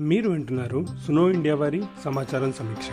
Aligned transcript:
మీరు 0.00 0.30
వింటున్నారు 0.30 0.86
సునో 1.06 1.30
ఇండియా 1.30 1.54
వారి 1.54 1.82
సమాచారం 2.04 2.52
సమీక్ష. 2.52 2.88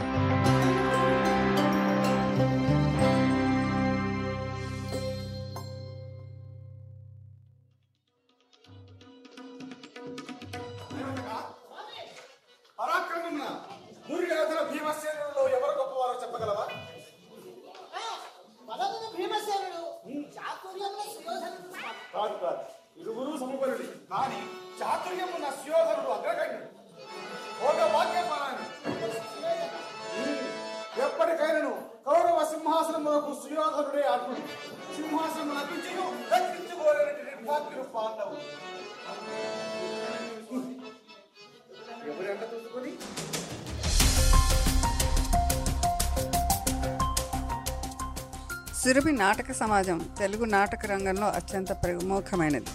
నాటక 49.33 49.51
సమాజం 49.51 50.05
తెలుగు 50.19 50.45
నాటక 50.45 50.85
రంగంలో 50.85 51.27
అత్యంత 51.27 51.71
ప్రముఖమైనది. 51.71 52.65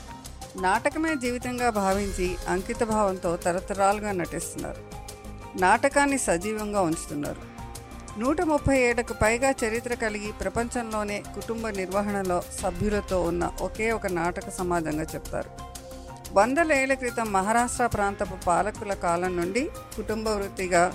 నాటకమే 0.61 1.15
జీవితంగా 1.15 1.71
భావించి 1.71 2.37
అంకిత 2.49 2.83
భావంతో 2.83 3.37
తరతరాలుగా 3.37 4.13
నటిస్తున్నారు. 4.13 4.83
నాటకాన్ని 5.61 6.19
సజీవంగా 6.19 6.81
ఉంచుతున్నారు. 6.81 7.37
నూట 8.21 8.43
ముప్పై 8.43 8.79
ఏళ్ళకు 8.79 9.15
పైగా 9.23 9.55
చరిత్ర 9.65 9.95
కలిగి 9.95 10.33
ప్రపంచంలోనే 10.33 11.23
కుటుంబ 11.35 11.69
నిర్వహణలో 11.69 12.43
సభ్యులతో 12.63 13.23
ఉన్న 13.23 13.51
ఒకే 13.61 13.91
ఒక 13.91 14.07
నాటక 14.07 14.51
సమాజంగా 14.51 15.03
చెప్తారు. 15.03 15.51
వందల 16.33 16.73
ఏళ్ళ 16.73 16.95
క్రితం 16.95 17.33
మహారాష్ట్ర 17.33 17.87
ప్రాంతపు 17.87 18.45
పాలకుల 18.45 18.95
కాలం 18.95 19.37
నుండి 19.37 19.71
కుటుంబ 19.97 20.29
వృత్తిగా 20.29 20.93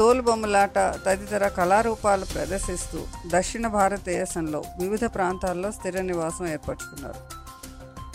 తోలుబొమ్మలాట 0.00 0.78
తదితర 0.78 1.48
కళారూపాలు 1.48 2.24
ప్రదర్శిస్తూ 2.24 2.98
దక్షిణ 3.26 3.66
భారతదేశంలో 3.66 4.62
వివిధ 4.80 5.04
ప్రాంతాల్లో 5.04 5.72
స్థిర 5.72 6.00
నివాసం 6.00 6.46
ఏర్పరచుకున్నారు. 6.46 7.20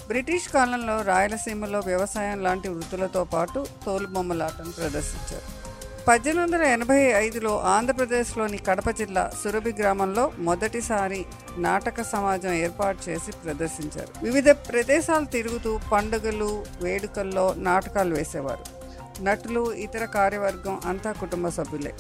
బ్రిటిష్ 0.08 0.50
కాలంలో 0.50 1.02
రాయలసీమలో 1.02 1.80
వ్యవసాయం 1.80 2.44
లాంటి 2.44 2.70
వృత్తులతో 2.70 3.24
పాటు 3.24 3.66
తోలుబొమ్మలాటను 3.86 4.72
ప్రదర్శించారు. 4.72 5.66
పద్దెనిమిది 6.08 6.56
వందల 6.56 6.68
ఎనభై 6.68 7.00
ఐదులో 7.00 7.60
ఆంధ్రప్రదేశ్లోని 7.60 8.58
కడప 8.58 8.90
జిల్లా 8.90 9.32
సురభి 9.44 9.74
గ్రామంలో 9.80 10.32
మొదటిసారి 10.38 11.26
నాటక 11.58 12.02
సమాజం 12.02 12.54
ఏర్పాటు 12.54 13.10
చేసి 13.10 13.32
ప్రదర్శించారు. 13.32 14.26
వివిధ 14.26 14.50
ప్రదేశాలు 14.50 15.26
తిరుగుతూ 15.26 15.80
పండుగలు 15.92 16.66
వేడుకల్లో 16.82 17.54
నాటకాలు 17.58 18.16
వేసేవారు. 18.16 18.75
నటులు 19.22 19.74
ఇతర 19.74 20.06
కార్యవర్గం 20.06 20.82
అంతా 20.86 21.12
కుటుంబ 21.12 21.50
సభ్యులే. 21.50 21.94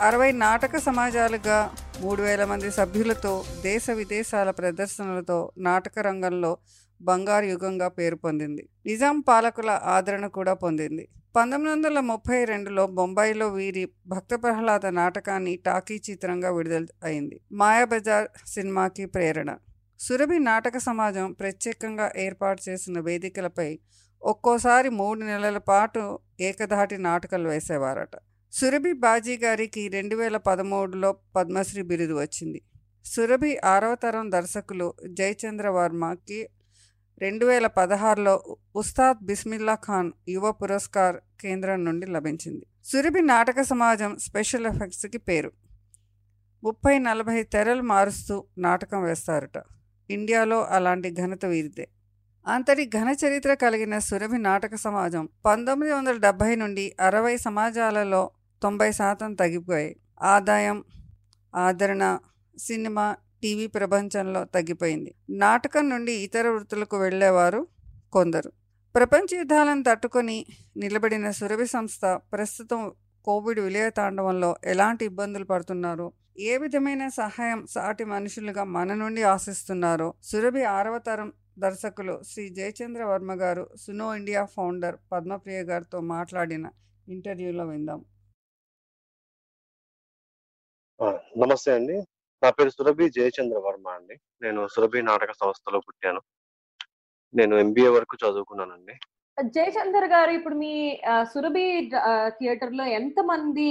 అరవై 0.00 0.32
నాటక 0.32 0.76
సమాజాలుగా 0.76 1.72
మూడు 2.00 2.22
వేల 2.22 2.44
మంది 2.44 2.70
సభ్యులతో 2.70 3.44
దేశ 3.62 3.90
విదేశాల 3.90 4.50
ప్రదర్శనలతో 4.50 5.52
నాటక 5.58 5.98
రంగంలో 5.98 6.58
బంగారు 7.02 7.44
యుగంగా 7.44 7.88
పేరు 7.88 8.16
పొందింది. 8.16 8.68
నిజాం 8.86 9.20
పాలకుల 9.20 9.80
ఆదరణ 9.84 10.26
కూడా 10.26 10.54
పొందింది. 10.54 11.08
పంతొమ్మిది 11.36 11.74
వందల 11.74 12.00
ముప్పై 12.00 12.44
రెండులో 12.44 12.86
బొంబాయిలో 12.86 13.48
వీరి 13.48 13.90
భక్త 14.06 14.34
ప్రహ్లాద 14.34 14.86
నాటకాన్ని 14.86 15.56
టాకీ 15.56 16.02
చిత్రంగా 16.10 16.50
విడుదల 16.50 16.86
అయింది. 17.04 17.40
మాయాబజార్ 17.52 18.28
సినిమాకి 18.46 19.06
ప్రేరణ. 19.06 19.56
సురభి 20.00 20.38
నాటక 20.38 20.78
సమాజం 20.78 21.32
ప్రత్యేకంగా 21.32 22.12
ఏర్పాటు 22.16 22.62
చేసిన 22.68 23.00
వేదికలపై 23.00 23.78
ఒక్కోసారి 24.22 24.88
మూడు 24.88 25.20
నెలల 25.20 25.58
పాటు 25.58 26.18
ఏకధాటి 26.40 26.98
నాటకాలు 26.98 27.48
వేసేవారట. 27.48 28.10
సురభి 28.52 28.92
బాజీ 28.92 29.38
గారికి 29.38 29.88
రెండు 29.88 30.16
వేల 30.16 30.36
పదమూడులో 30.36 31.12
పద్మశ్రీ 31.12 31.82
బిరుదు 31.82 32.20
వచ్చింది. 32.20 32.62
సురభి 33.04 33.58
ఆరవ 33.64 33.94
తరం 33.94 34.30
దర్శకులు 34.30 34.94
జయచంద్ర 35.10 35.68
వర్మకి 35.68 36.48
రెండు 37.18 37.46
వేల 37.46 37.66
పదహారులో 37.66 38.56
ఉస్తాద్ 38.76 39.24
బిస్మిల్లా 39.24 39.74
ఖాన్ 39.74 40.12
యువ 40.28 40.52
పురస్కార్ 40.52 41.16
కేంద్రం 41.40 41.84
నుండి 41.84 42.06
లభించింది. 42.06 42.66
సురభి 42.84 43.20
నాటక 43.20 43.62
సమాజం 43.62 44.18
స్పెషల్ 44.18 44.66
ఎఫెక్ట్స్కి 44.66 45.18
పేరు. 45.18 45.52
ముప్పై 46.64 46.98
నలభై 46.98 47.42
తెరలు 47.42 47.82
మారుస్తూ 47.82 48.44
నాటకం 48.58 49.02
వేస్తారట. 49.02 49.62
ఇండియాలో 50.10 50.64
అలాంటి 50.64 51.10
ఘనత 51.10 51.44
వీరిదే. 51.44 51.88
అంతటి 52.46 52.84
ఘన 52.86 53.10
చరిత్ర 53.24 53.54
కలిగిన 53.54 53.98
సురభి 53.98 54.38
నాటక 54.38 54.74
సమాజం 54.76 55.28
పంతొమ్మిది 55.46 55.92
వందల 55.92 56.16
డెబ్భై 56.16 56.54
నుండి 56.54 56.94
అరవై 57.00 57.36
సమాజాలలో 57.36 58.30
తొంభై 58.62 58.92
శాతం 58.92 59.34
తగ్గిపోయాయి. 59.34 59.92
ఆదాయం 60.22 60.84
ఆదరణ 61.54 62.18
సినిమా 62.58 63.06
టీవీ 63.42 63.66
ప్రపంచంలో 63.66 64.44
తగ్గిపోయింది. 64.44 65.10
నాటకం 65.30 65.88
నుండి 65.90 66.12
ఇతర 66.12 66.48
వృత్తులకు 66.48 66.96
వెళ్ళేవారు 66.96 67.60
కొందరు. 68.12 68.50
ప్రపంచ 68.94 69.28
యుద్ధాలను 69.38 69.82
తట్టుకొని 69.82 70.46
నిలబడిన 70.76 71.30
సురభి 71.30 71.66
సంస్థ 71.66 72.04
ప్రస్తుతం 72.32 72.92
కోవిడ్ 73.26 73.60
విలయతాండవంలో 73.60 74.56
ఎలాంటి 74.64 75.04
ఇబ్బందులు 75.04 75.44
పడుతున్నారో 75.44 76.12
ఏ 76.38 76.58
విధమైన 76.58 77.08
సహాయం 77.08 77.66
సాటి 77.66 78.04
మనుషులుగా 78.04 78.64
మన 78.64 78.94
నుండి 78.94 79.22
ఆశిస్తున్నారో 79.22 80.14
సురభి 80.22 80.62
ఆరవ 80.62 80.98
తరం 80.98 81.28
దర్శకులు 81.58 82.22
శ్రీ 82.22 82.48
జయచంద్ర 82.48 83.04
వర్మ 83.04 83.32
గారు 83.32 83.70
సునో 83.76 84.14
ఇండియా 84.14 84.44
ఫౌండర్ 84.44 84.96
పద్మప్రియ 85.12 85.62
గారితో 85.62 86.00
మాట్లాడిన 86.00 86.70
ఇంటర్వ్యూలో 87.08 87.66
విందాం. 87.66 88.04
ఆ, 91.02 91.18
నమస్తే 91.38 91.72
అండి. 91.72 91.96
నా 92.42 92.50
పేరు 92.50 92.68
సురభి 92.68 93.10
జయచంద్ర 93.10 93.58
వర్మ 93.58 93.88
అండి. 93.88 94.16
నేను 94.42 94.66
సురభి 94.66 95.02
నాటక 95.02 95.32
సంస్థలో 95.32 95.80
పుట్టాను. 95.80 96.20
నేను 97.34 97.56
ఎంబీఏ 97.56 97.88
వరకు 97.88 98.16
చదువుకున్నానండి. 98.16 98.94
జయచందర్ 99.44 100.04
గారు 100.04 100.30
ఇప్పుడు 100.30 100.54
మీ 100.54 101.00
సురభి 101.22 101.90
థియేటర్లో 102.26 102.84
ఎంత 102.84 103.20
మంది 103.20 103.68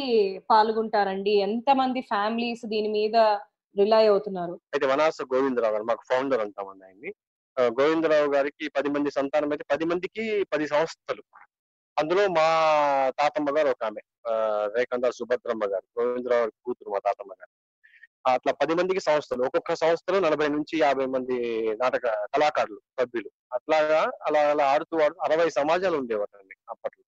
పాల్గొంటారండి? 0.50 1.32
ఎంత 1.32 1.76
మంది 1.76 2.02
ఫ్యామిలీస్ 2.02 2.66
దీని 2.66 2.88
మీద 2.88 3.16
రిలై 3.78 4.08
అవుతున్నారు? 4.08 4.54
అయితే 4.54 4.86
వనాస 4.88 5.18
గోవిందరావు 5.22 5.74
గారు 5.74 5.84
మాకు 5.84 6.02
ఫౌండర్ 6.10 6.42
అంటామండి 6.42 6.86
ఆయన్ని. 6.86 7.14
గోవిందరావు 7.62 8.34
గారికి 8.34 8.68
పది 8.68 8.90
మంది 8.90 9.12
సంతానం 9.12 9.52
అయితే 9.52 9.66
పది 9.72 9.86
మందికి 9.86 10.44
పది 10.54 10.68
సంస్థలు. 10.68 11.24
అందులో 12.00 12.28
మా 12.28 12.48
తాతమ్మ 13.10 13.58
గారు 13.58 13.68
ఒక 13.68 13.84
ఆమె 13.84 14.02
ఆ, 14.28 14.66
రేఖంద 14.78 15.04
సుభద్రమ్మ 15.10 15.66
గారు 15.66 16.02
గోవిందరావు 16.02 16.40
గారి 16.42 16.52
కూతురు 16.66 16.90
మా 16.90 17.00
తాతమ్మ 17.00 17.32
గారు. 17.32 17.64
అట్లా 18.34 18.54
పది 18.54 18.74
మందికి 18.74 19.00
సంస్థలు 19.00 19.44
ఒక్కొక్క 19.44 19.74
సంస్థలో 19.74 20.20
నలభై 20.20 20.48
నుంచి 20.48 20.80
యాభై 20.80 21.06
మంది 21.06 21.68
నాటక 21.78 22.08
కళాకారులు 22.08 22.82
సభ్యులు. 23.02 23.30
అట్లాగా 23.54 24.02
అలా 24.02 24.50
అలా 24.50 24.72
ఆడుతూ 24.72 25.00
ఆడుతూ 25.00 25.20
అరవై 25.24 25.50
సమాజాలు 25.50 25.98
ఉండేవారండి 25.98 26.56
అప్పట్లో. 26.70 27.04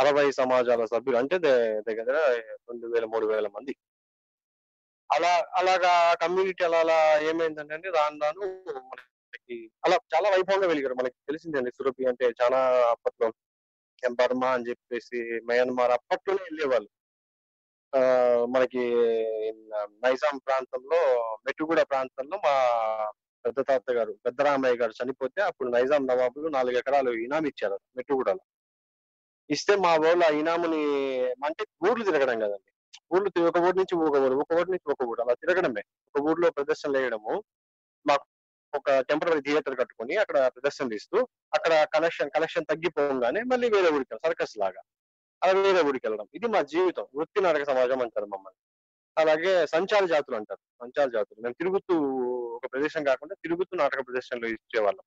అరవై 0.00 0.32
సమాజాల 0.32 0.84
సభ్యులు 0.84 1.16
అంటే 1.18 1.38
దే- 1.38 1.82
దగ్గర 1.88 2.32
రెండు 2.52 2.86
వేల 2.86 3.04
మూడు 3.04 3.26
వేల 3.26 3.46
మంది. 3.48 3.76
అలా 5.12 5.46
అలాగా 5.54 6.14
కమ్యూనిటీ 6.14 6.64
అలా 6.64 6.80
అలా 6.80 7.20
ఏమైందంటే 7.20 7.90
రాను 7.90 8.18
రాను 8.22 8.62
అలా 9.86 9.96
చాలా 10.14 10.28
వైభవంగా 10.30 10.66
వెలిగారు. 10.66 10.94
మనకి 10.94 11.16
తెలిసిందండి 11.26 11.70
సురభి 11.70 12.06
అంటే 12.06 12.26
చాలా 12.42 12.60
అప్పట్లో 12.90 13.28
బర్మా 14.10 14.48
అని 14.50 14.68
చెప్పేసి 14.68 15.18
మయన్మార్ 15.44 15.90
అప్పట్లోనే 15.90 16.42
వెళ్ళేవాళ్ళు. 16.42 16.90
ఆ 17.92 18.00
మనకి 18.54 18.82
నైజాం 20.04 20.38
ప్రాంతంలో 20.38 21.00
మెట్టుగూడ 21.46 21.80
ప్రాంతంలో 21.80 22.36
మా 22.36 22.54
పెద్ద 23.44 23.60
తాత 23.68 23.90
గారు 23.90 24.12
పెద్దరామయ్య 24.24 24.76
గారు 24.76 24.92
చనిపోతే 24.98 25.40
అప్పుడు 25.42 25.68
నైజాం 25.70 26.06
నవాబులు 26.06 26.48
నాలుగు 26.48 26.78
ఎకరాలు 26.78 27.10
ఇనాం 27.10 27.46
ఇచ్చారు 27.46 27.78
మెట్టుగూడలో 27.96 28.44
ఇస్తే 29.50 29.76
మా 29.76 29.96
వాళ్ళు 29.96 30.24
ఆ 30.24 30.28
ఇనాముని 30.28 30.80
అంటే 31.44 31.64
ఊర్లు 31.90 32.04
తిరగడం 32.04 32.38
కదండి. 32.40 32.70
ఊర్లు 33.14 33.28
ఒక 33.48 33.58
ఊరు 33.58 33.76
నుంచి 33.76 33.94
ఒక 34.08 34.16
ఊరు 34.16 34.34
ఒక 34.34 34.52
ఊరు 34.52 34.70
నుంచి 34.70 34.92
ఒక 34.92 35.04
ఊరు 35.04 35.20
అలా 35.22 35.34
తిరగడమే. 35.34 35.82
ఒక 36.08 36.22
ఊర్లో 36.30 36.50
ప్రదర్శనలు 36.50 36.98
వేయడము. 36.98 37.34
మాకు 38.06 38.26
ఒక 38.74 39.00
టెంపరీ 39.00 39.40
థియేటర్ 39.40 39.78
కట్టుకొని 39.78 40.16
అక్కడ 40.16 40.46
ప్రదర్శనలు 40.46 40.94
ఇస్తూ 40.94 41.28
అక్కడ 41.54 41.86
కలెక్షన్ 41.94 42.30
కలెక్షన్ 42.30 42.66
తగ్గిపోగానే 42.70 43.42
మళ్ళీ 43.42 43.70
వేరే 43.70 43.88
ఊరికి 43.88 44.18
సర్కస్ 44.26 44.58
లాగా. 44.58 44.82
అలా 45.42 45.60
వేరే 45.60 45.82
ఊరికి 45.82 46.06
వెళ్ళడం. 46.06 46.28
ఇది 46.34 46.46
మా 46.46 46.62
జీవితం. 46.62 47.06
వృత్తి 47.14 47.42
నాటక 47.42 47.64
సమాజం 47.64 48.02
అంటారు 48.02 48.26
మమ్మల్ని. 48.26 48.60
అలాగే 49.18 49.66
సంచార 49.66 50.04
జాతులు 50.04 50.36
అంటారు. 50.36 50.60
సంచార 50.82 51.08
జాతులు. 51.08 51.42
మేము 51.42 51.54
తిరుగుతూ 51.54 51.94
ఒక 52.56 52.72
ప్రదేశం 52.72 53.04
కాకుండా 53.04 53.34
తిరుగుతూ 53.34 53.76
నాటక 53.76 54.06
ప్రదర్శనలు 54.06 54.46
ఇచ్చేవాళ్ళం. 54.46 55.02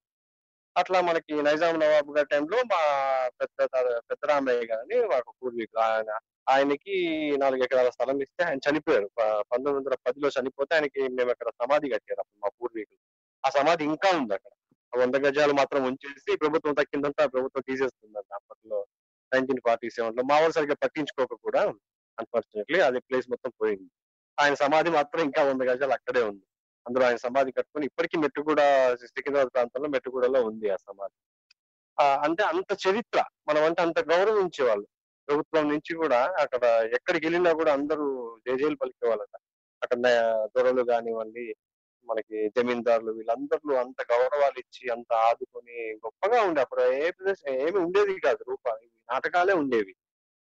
అట్లా 0.77 1.01
మనకి 1.01 1.41
నైజాం 1.41 1.79
నవాబ్ 1.79 2.17
గారి 2.17 2.27
టైంలో 2.31 2.57
మా 2.57 2.81
పెద్ద 3.41 3.63
పెద్ద 3.63 3.99
పెద్దరామయ్య 4.11 4.65
గారని 4.65 5.07
మాకు 5.07 5.33
పూర్వీకులు. 5.43 5.81
ఆయన 5.81 6.19
ఆయనకి 6.49 6.95
నాలుగు 7.37 7.63
ఎకరాల 7.63 7.89
స్థలం 7.89 8.21
ఇస్తే 8.21 8.43
ఆయన 8.43 8.57
చనిపోయారు. 8.57 9.09
పంతొమ్మిది 9.19 9.77
వందల 9.77 9.95
పదిలో 10.07 10.29
చనిపోతే 10.29 10.75
ఆయనకి 10.75 11.07
మేము 11.07 11.29
అక్కడ 11.29 11.49
సమాధి 11.49 11.89
కట్టారు 11.89 12.19
అప్పుడు 12.19 12.39
మా 12.45 12.49
పూర్వీకులు. 12.61 13.10
ఆ 13.45 13.49
సమాధి 13.49 13.83
ఇంకా 13.83 14.17
ఉంది 14.17 14.33
అక్కడ 14.33 14.51
ఆ 14.95 15.01
వంద 15.01 15.15
గజాలు 15.15 15.53
మాత్రం 15.53 15.83
ఉంచేసి 15.83 16.37
ప్రభుత్వం 16.37 16.73
తక్కిందంతా 16.73 17.25
ప్రభుత్వం 17.25 17.63
తీసేస్తుందంట 17.67 18.33
అప్పట్లో 18.33 18.85
నైన్టీన్ 19.33 19.59
ఫార్టీ 19.65 19.89
సెవెన్లో. 19.89 20.23
మా 20.23 20.35
వాళ్ళు 20.35 20.51
సరిగ్గా 20.51 20.75
పట్టించుకోక 20.83 21.39
కూడా 21.43 21.61
అన్ఫార్చునేట్లీ 22.19 22.79
అది 22.79 22.99
ప్లేస్ 22.99 23.29
మొత్తం 23.29 23.51
పోయింది. 23.61 23.91
ఆయన 24.39 24.53
సమాధి 24.53 24.89
మాత్రం 24.89 25.23
ఇంకా 25.23 25.43
వంద 25.43 25.61
గజాలు 25.61 25.91
అక్కడే 25.91 26.23
ఉంది. 26.23 26.45
అందులో 26.87 27.05
ఆయన 27.05 27.15
సమాధి 27.15 27.51
కట్టుకొని 27.51 27.85
ఇప్పటికీ 27.85 28.17
మెట్టుగూడ 28.17 28.57
సికింద్రాబాద్ 28.93 29.53
ప్రాంతంలో 29.53 29.89
మెట్టుగూడలో 29.89 30.43
ఉంది 30.43 30.69
ఆ 30.69 30.75
సమాధి. 30.75 31.19
ఆ, 32.03 32.21
అంటే 32.23 32.43
అంత 32.43 32.77
చరిత్ర 32.87 33.23
మనం 33.49 33.63
అంటే 33.63 33.81
అంత 33.81 33.99
గౌరవించేవాళ్ళు. 33.99 34.87
ప్రభుత్వం 35.27 35.69
నుంచి 35.69 35.95
కూడా 35.95 36.33
అక్కడ 36.39 36.63
ఎక్కడికి 36.93 37.25
వెళ్ళినా 37.25 37.53
కూడా 37.53 37.73
అందరూ 37.73 38.37
జేజేలు 38.47 38.75
పలికేవాళ్ళట. 38.75 39.37
అక్కడ 39.83 39.97
దొరలు 40.57 40.83
కానివ్వండి 40.83 41.55
మనకి 42.05 42.49
జమీందారులు 42.49 43.11
వీళ్ళందరూ 43.11 43.75
అంత 43.75 44.01
గౌరవాలు 44.11 44.59
ఇచ్చి 44.59 44.91
అంత 44.91 45.13
ఆదుకొని 45.13 45.93
గొప్పగా 45.93 46.41
ఉండే 46.41 46.61
అప్పుడు 46.61 46.81
ఏ 46.81 47.11
ప్రదేశం 47.11 47.53
ఏమి 47.53 47.77
ఉండేది 47.77 48.19
కాదు 48.19 48.45
రూపాయి 48.47 48.91
నాటకాలే 49.11 49.53
ఉండేవి. 49.53 49.95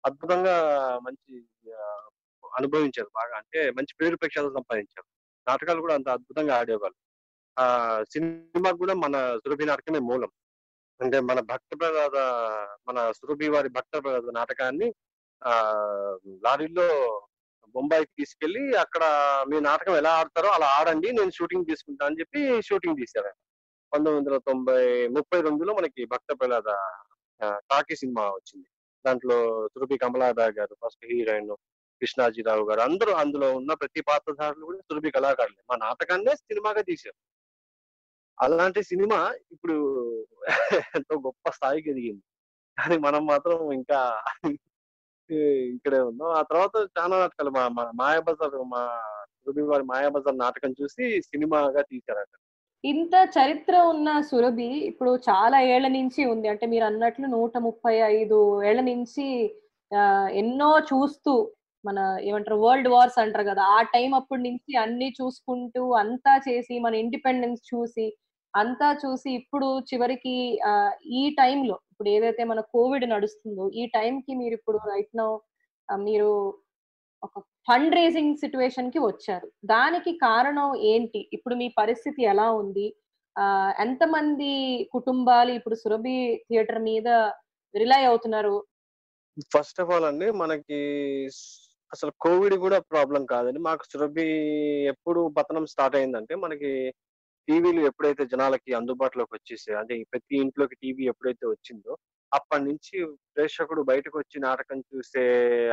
అద్భుతంగా 0.05 0.55
మంచి 0.99 1.43
అనుభవించారు 2.57 3.09
బాగా. 3.15 3.37
అంటే 3.37 3.71
మంచి 3.71 3.95
పేరు 4.01 4.15
ప్రఖ్యాతులు 4.15 4.53
సంపాదించారు. 4.53 5.05
నాటకాలు 5.47 5.81
కూడా 5.81 5.93
అంత 5.93 6.09
అద్భుతంగా 6.09 6.55
ఆడేవాళ్ళు. 6.57 6.97
ఆ 7.59 8.03
సినిమా 8.03 8.71
కూడా 8.71 8.93
మన 8.93 9.37
సురభి 9.37 9.65
నాటకమే 9.65 9.99
మూలం. 9.99 10.29
అంటే 11.01 11.19
మన 11.19 11.39
భక్త 11.39 11.79
ప్రదాద 11.79 12.15
మన 12.87 13.11
సురభి 13.11 13.49
వారి 13.49 13.69
భక్త 13.69 14.03
ప్రదాద 14.03 14.29
నాటకాన్ని 14.33 14.93
ఆ 15.43 15.53
లారీలో 16.27 16.87
బొంబాయికి 17.75 18.13
తీసుకెళ్ళి 18.19 18.63
అక్కడ 18.83 19.03
మీ 19.51 19.57
నాటకం 19.69 19.95
ఎలా 20.01 20.11
ఆడతారో 20.19 20.49
అలా 20.49 20.67
ఆడండి 20.79 21.09
నేను 21.11 21.31
షూటింగ్ 21.37 21.69
తీసుకుంటా 21.71 22.03
అని 22.05 22.19
చెప్పి 22.19 22.41
షూటింగ్ 22.69 22.99
తీశారు 23.01 23.31
పంతొమ్మిది 23.91 24.19
వందల 24.19 24.37
తొంభై 24.49 24.83
ముప్పై 25.15 25.39
రెండులో 25.41 25.71
మనకి 25.73 26.01
భక్త 26.13 26.29
ప్రహ్లాద 26.39 26.69
కాకి 27.41 27.59
టాకీ 27.71 27.95
సినిమా 28.01 28.23
వచ్చింది. 28.37 28.67
దాంట్లో 29.05 29.37
తురుపి 29.73 29.95
కమలాదా 30.03 30.45
గారు 30.57 30.73
ఫస్ట్ 30.81 31.05
హీరోయిన్ 31.11 31.53
కృష్ణాజీరావు 32.01 32.63
గారు 32.69 32.81
అందరూ 32.87 33.11
అందులో 33.23 33.47
ఉన్న 33.59 33.71
ప్రతి 33.73 34.01
పాత్రధారులు 34.01 34.65
కూడా 34.69 34.79
తురుపి 34.89 35.09
కళాకారులే. 35.15 35.61
మా 35.69 35.75
నాటకాన్నే 35.85 36.33
సినిమాగా 36.41 36.81
తీశారు. 36.91 37.19
అలాంటి 38.37 38.81
సినిమా 38.91 39.19
ఇప్పుడు 39.53 39.75
ఎంతో 40.97 41.15
గొప్ప 41.25 41.49
స్థాయికి 41.57 41.89
ఎదిగింది. 41.93 42.23
కానీ 42.77 42.97
మనం 42.97 43.21
మాత్రం 43.31 43.57
ఇంకా 43.79 43.99
ఇక్కడే 45.69 45.99
ఉన్నాం. 46.07 46.29
ఆ 46.33 46.43
తర్వాత 46.43 46.75
చాలా 46.95 47.15
నాటకాలు 47.17 47.51
మా 47.51 47.63
మా 47.71 47.83
మాయాబజార్ 47.99 48.57
మా 48.71 48.81
సురభి 49.37 49.63
వారి 49.69 49.85
మాయాబజార్ 49.89 50.37
నాటకం 50.41 50.71
చూసి 50.79 51.03
సినిమాగా 51.29 51.81
తీశారట. 51.89 52.33
ఇంత 52.83 53.15
చరిత్ర 53.35 53.75
ఉన్న 53.91 54.09
సురభి 54.29 54.69
ఇప్పుడు 54.89 55.11
చాలా 55.27 55.57
ఏళ్ళ 55.73 55.87
నుంచి 55.93 56.21
ఉంది. 56.31 56.47
అంటే 56.49 56.65
మీరు 56.67 56.85
అన్నట్లు 56.87 57.27
నూట 57.35 57.53
ముప్పై 57.67 57.93
ఐదు 58.13 58.39
ఏళ్ళ 58.69 58.81
నుంచి 58.89 59.27
ఆ, 59.91 60.01
ఎన్నో 60.39 60.69
చూస్తూ 60.89 61.33
మన 61.83 61.99
ఏమంటారు 62.23 62.57
వరల్డ్ 62.61 62.89
వార్స్ 62.89 63.17
అంటారు 63.19 63.45
కదా 63.49 63.63
ఆ 63.73 63.81
టైం 63.93 64.11
అప్పటి 64.19 64.43
నుంచి 64.43 64.73
అన్ని 64.77 65.09
చూసుకుంటూ 65.17 65.81
అంతా 65.99 66.33
చేసి 66.45 66.75
మన 66.79 66.93
ఇండిపెండెన్స్ 67.01 67.61
చూసి 67.71 68.05
అంతా 68.53 68.87
చూసి 69.01 69.29
ఇప్పుడు 69.39 69.67
చివరికి 69.89 70.35
ఈ 71.13 71.23
టైంలో 71.37 71.77
ఇప్పుడు 71.93 72.09
ఏదైతే 72.09 72.43
మన 72.51 72.59
కోవిడ్ 72.75 73.05
నడుస్తుందో 73.09 73.65
ఈ 73.81 73.85
టైంకి 73.95 74.33
మీరు 74.41 74.53
ఇప్పుడు 74.53 74.79
రైట్ 74.91 75.13
నౌ 75.17 75.31
మీరు 75.89 76.29
ఒక 77.23 77.39
ఫండ్ 77.67 77.93
రేసింగ్ 77.95 78.35
సిచ్యువేషన్కి 78.35 78.99
వచ్చారు. 78.99 79.47
దానికి 79.65 80.11
కారణం 80.17 80.69
ఏంటి? 80.91 81.19
ఇప్పుడు 81.33 81.55
మీ 81.55 81.67
పరిస్థితి 81.77 82.21
ఎలా 82.31 82.47
ఉంది? 82.61 82.87
ఆ 83.35 83.43
ఎంతమంది 83.79 84.49
కుటుంబాలు 84.91 85.51
ఇప్పుడు 85.51 85.75
సురభి 85.75 86.15
థియేటర్ 86.49 86.81
మీద 86.89 87.07
రిలై 87.75 88.01
అవుతున్నారు? 88.09 88.55
ఫస్ట్ 89.53 89.79
ఆఫ్ 89.81 89.91
ఆల్ 89.93 90.07
అండి 90.09 90.27
మనకి 90.41 90.79
అసలు 91.91 92.11
కోవిడ్ 92.21 92.55
కూడా 92.65 92.77
ప్రాబ్లం 92.91 93.23
కాదండి. 93.25 93.59
మాకు 93.59 93.83
సురభి 93.91 94.27
ఎప్పుడు 94.91 95.21
పతనం 95.37 95.65
స్టార్ట్ 95.65 95.97
అయిందంటే 95.99 96.35
మనకి 96.35 96.71
టీవీలు 97.47 97.81
ఎప్పుడైతే 97.89 98.23
జనాలకి 98.25 98.71
అందుబాటులోకి 98.73 99.33
వచ్చేసాయి 99.35 99.77
అంటే 99.79 99.95
ప్రతి 100.11 100.35
ఇంట్లోకి 100.43 100.75
టీవీ 100.83 101.03
ఎప్పుడైతే 101.11 101.45
వచ్చిందో 101.47 101.93
అప్పటి 102.31 102.63
నుంచి 102.63 102.95
ప్రేక్షకుడు 103.35 103.81
బయటకు 103.91 104.15
వచ్చి 104.21 104.37
నాటకం 104.39 104.79
చూసే 104.91 105.23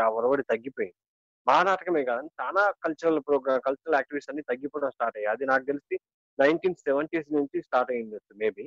ఆ 0.05 0.07
ఒరవడి 0.19 0.43
తగ్గిపోయింది. 0.43 0.99
మా 1.47 1.57
నాటకమే 1.63 2.03
కాదని 2.05 2.31
చాలా 2.41 2.63
కల్చరల్ 2.85 3.21
ప్రోగ్రామ్ 3.29 3.63
కల్చరల్ 3.67 3.97
యాక్టివిటీస్ 3.99 4.31
అన్ని 4.31 4.43
తగ్గిపోవడం 4.43 4.91
స్టార్ట్ 4.91 5.17
అయ్యాయి. 5.19 5.33
అది 5.35 5.45
నాకు 5.53 5.65
తెలిసి 5.71 5.97
నైన్టీన్ 6.39 6.77
సెవెంటీస్ 6.87 7.29
నుంచి 7.39 7.59
స్టార్ట్ 7.63 7.93
అయింది 7.95 8.19
మేబీ 8.43 8.65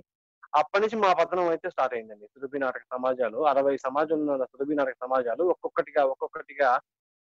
అప్పటి 0.54 0.82
నుంచి 0.84 0.98
మా 1.04 1.12
పతనం 1.20 1.48
అయితే 1.50 1.68
స్టార్ట్ 1.70 1.96
అయిందండి. 1.98 2.26
సురభి 2.34 2.60
నాటక 2.60 2.84
సమాజాలు 2.96 3.40
అరవై 3.52 3.76
సమాజంలో 3.86 4.32
ఉన్న 4.34 4.46
సురభి 4.54 4.76
నాటక 4.80 4.96
సమాజాలు 5.06 5.44
ఒక్కొక్కటిగా 5.54 6.02
ఒక్కొక్కటిగా 6.14 6.70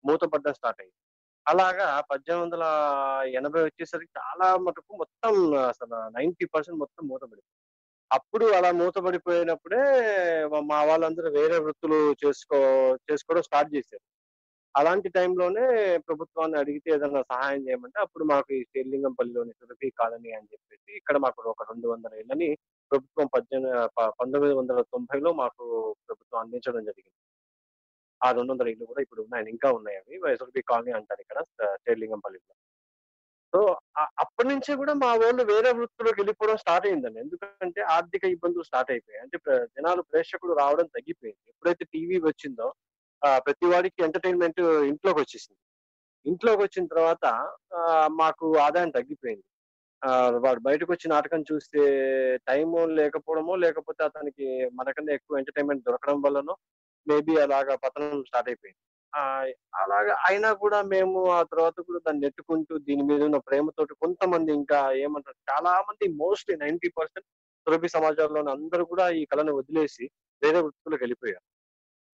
మూతపడడం 0.04 0.54
స్టార్ట్ 0.60 0.80
అయ్యింది 0.82 0.98
అలాగా 1.46 2.00
పద్దెనిమిది 2.00 2.44
వందల 2.44 2.64
ఎనభై 3.34 3.62
వచ్చేసరికి 3.62 4.10
చాలా 4.18 4.56
మటుకు 4.56 4.96
మొత్తం 4.96 5.34
అసలు 5.68 5.96
నైన్టీ 6.10 6.44
పర్సెంట్ 6.44 6.78
మొత్తం 6.78 7.08
మూతపడిపోయింది 7.08 7.58
అప్పుడు 8.10 8.46
అలా 8.52 8.72
మూతపడిపోయినప్పుడే 8.72 9.82
మా- 10.62 10.86
వాళ్ళందరూ 10.86 11.30
వేరే 11.30 11.58
వృత్తులు 11.58 12.14
చేసుకో 12.22 12.58
చేసుకోవడం 13.12 13.42
స్టార్ట్ 13.42 13.74
చేశారు. 13.74 14.04
అలాంటి 14.74 15.08
టైంలోనే 15.08 15.64
ప్రభుత్వాన్ని 15.98 16.58
అడిగితే 16.58 16.90
ఏదైనా 16.90 17.22
సహాయం 17.22 17.68
చేయమంటే 17.68 18.00
అప్పుడు 18.00 18.24
మాకు 18.24 18.52
ఈ 18.52 18.62
శ్రీలింగంపల్లిలోని 18.62 19.52
సురభి 19.52 19.90
కాలనీ 19.90 20.30
అని 20.30 20.48
చెప్పేసి 20.52 20.96
ఇక్కడ 20.96 21.16
మాకు 21.16 21.42
ఒక 21.50 21.62
రెండు 21.62 21.88
వందల 21.88 22.14
ఇళ్ళని 22.14 22.48
ప్రభుత్వం 22.90 23.26
పద్దెనిమిది 23.26 23.76
ప- 23.98 24.10
పంతొమ్మిది 24.20 24.54
వందల 24.54 24.82
తొంభైలో 24.82 25.32
మాకు 25.32 25.64
ప్రభుత్వం 26.06 26.40
అందించడం 26.40 26.84
జరిగింది. 26.84 27.18
ఆ 28.24 28.30
రెండు 28.30 28.52
వందల 28.52 28.68
ఇల్లు 28.68 28.86
కూడా 28.86 29.02
ఇప్పుడు 29.02 29.22
ఉన్నాయని 29.22 29.50
ఇంకా 29.50 29.72
ఉన్నాయి 29.72 29.98
అవి. 29.98 30.18
వైఎస్ఆర్పి 30.18 30.62
కాలనీ 30.62 30.92
అంటారు 30.92 31.20
ఇక్కడ 31.20 31.42
శ్రీలింగంపల్లిలో 31.74 32.54
సో 33.54 33.80
అప్పటి 33.98 34.48
నుంచే 34.48 34.76
కూడా 34.76 34.92
మా 34.92 35.14
వాళ్ళు 35.14 35.44
వేరే 35.44 35.72
వృత్తిలోకి 35.72 36.20
వెళ్ళిపోవడం 36.20 36.56
స్టార్ట్ 36.56 36.86
అయిందండి. 36.86 37.20
ఎందుకంటే 37.20 37.80
ఆర్థిక 37.80 38.24
ఇబ్బందులు 38.24 38.62
స్టార్ట్ 38.62 38.90
అయిపోయాయి. 38.90 39.22
అంటే 39.22 39.38
ప్ర- 39.38 39.66
జనాలు 39.66 40.02
ప్రేక్షకులు 40.02 40.52
రావడం 40.52 40.86
తగ్గిపోయింది. 40.86 41.48
ఎప్పుడైతే 41.48 41.84
టీవీ 41.84 42.18
వచ్చిందో 42.18 42.74
ప్రతి 43.36 43.66
వాడికి 43.66 44.04
ఎంటర్టైన్మెంట్ 44.04 44.60
ఇంట్లోకి 44.60 45.18
వచ్చేసింది. 45.18 45.58
ఇంట్లోకి 46.30 46.62
వచ్చిన 46.62 46.86
తర్వాత 46.86 47.56
మాకు 48.06 48.58
ఆదాయం 48.58 48.90
తగ్గిపోయింది. 48.90 49.44
వాడు 50.38 50.60
బయటకు 50.60 50.92
వచ్చి 50.92 51.10
నాటకం 51.10 51.44
చూస్తే 51.52 51.80
టైము 52.36 52.86
లేకపోవడమో 52.86 53.56
లేకపోతే 53.56 54.04
అతనికి 54.04 54.70
మనకన్నా 54.74 55.12
ఎక్కువ 55.12 55.38
ఎంటర్టైన్మెంట్ 55.38 55.84
దొరకడం 55.84 56.22
వల్లనో 56.22 56.56
మేబీ 57.06 57.36
అలాగా 57.36 57.76
పతనం 57.76 58.24
స్టార్ట్ 58.24 58.48
అయిపోయింది. 58.48 58.78
ఆ, 59.12 59.44
అలాగా 59.74 60.14
అయినా 60.28 60.52
కూడా 60.52 60.82
మేము 60.82 61.30
ఆ 61.30 61.42
తర్వాత 61.42 61.80
కూడా 61.80 61.98
దాన్ని 61.98 62.22
నెట్టుకుంటూ 62.22 62.78
దీని 62.78 63.02
మీద 63.02 63.22
ఉన్న 63.22 63.36
ప్రేమతోటి 63.36 63.94
కొంతమంది 63.94 64.52
ఇంకా 64.52 64.92
ఏమంటారు 64.92 65.36
చాలా 65.50 65.80
మంది 65.80 66.12
మోస్ట్లీ 66.14 66.56
నైన్టీ 66.56 66.88
పర్సెంట్ 66.88 67.26
సురభి 67.66 67.88
సమాజంలోని 67.88 68.50
అందరూ 68.50 68.84
కూడా 68.84 69.08
ఈ 69.10 69.24
కళను 69.24 69.54
వదిలేసి 69.56 70.10
వేరే 70.42 70.60
వృత్తులకు 70.60 71.02
వెళ్ళిపోయారు. 71.02 71.44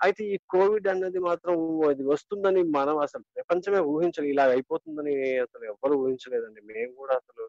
అయితే 0.02 0.25
ఈ 0.25 0.37
కోవిడ్ 0.49 0.88
అన్నది 0.88 1.18
మాత్రం 1.18 1.54
అది 1.88 2.02
వస్తుందని 2.04 2.62
మనం 2.62 2.99
అసలు 2.99 3.23
ప్రపంచమే 3.35 3.78
ఊహించలేదు. 3.78 4.33
ఇలా 4.33 4.45
అయిపోతుందని 4.45 5.38
అసలు 5.38 5.64
ఎవరు 5.64 5.95
ఊహించలేదండి. 5.95 6.61
మేము 6.61 6.92
కూడా 6.92 7.14
అసలు 7.14 7.45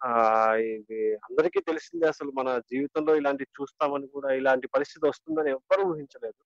ఆ 0.00 0.54
ఇది 0.54 1.14
అందరికీ 1.16 1.60
తెలిసిందే 1.60 2.06
అసలు 2.06 2.30
మన 2.30 2.58
జీవితంలో 2.58 3.16
ఇలాంటి 3.16 3.44
చూస్తామని 3.44 4.06
కూడా 4.06 4.34
ఇలాంటి 4.34 4.66
పరిస్థితి 4.66 5.08
వస్తుందని 5.08 5.50
ఎవ్వరు 5.50 5.82
ఊహించలేదు. 5.82 6.40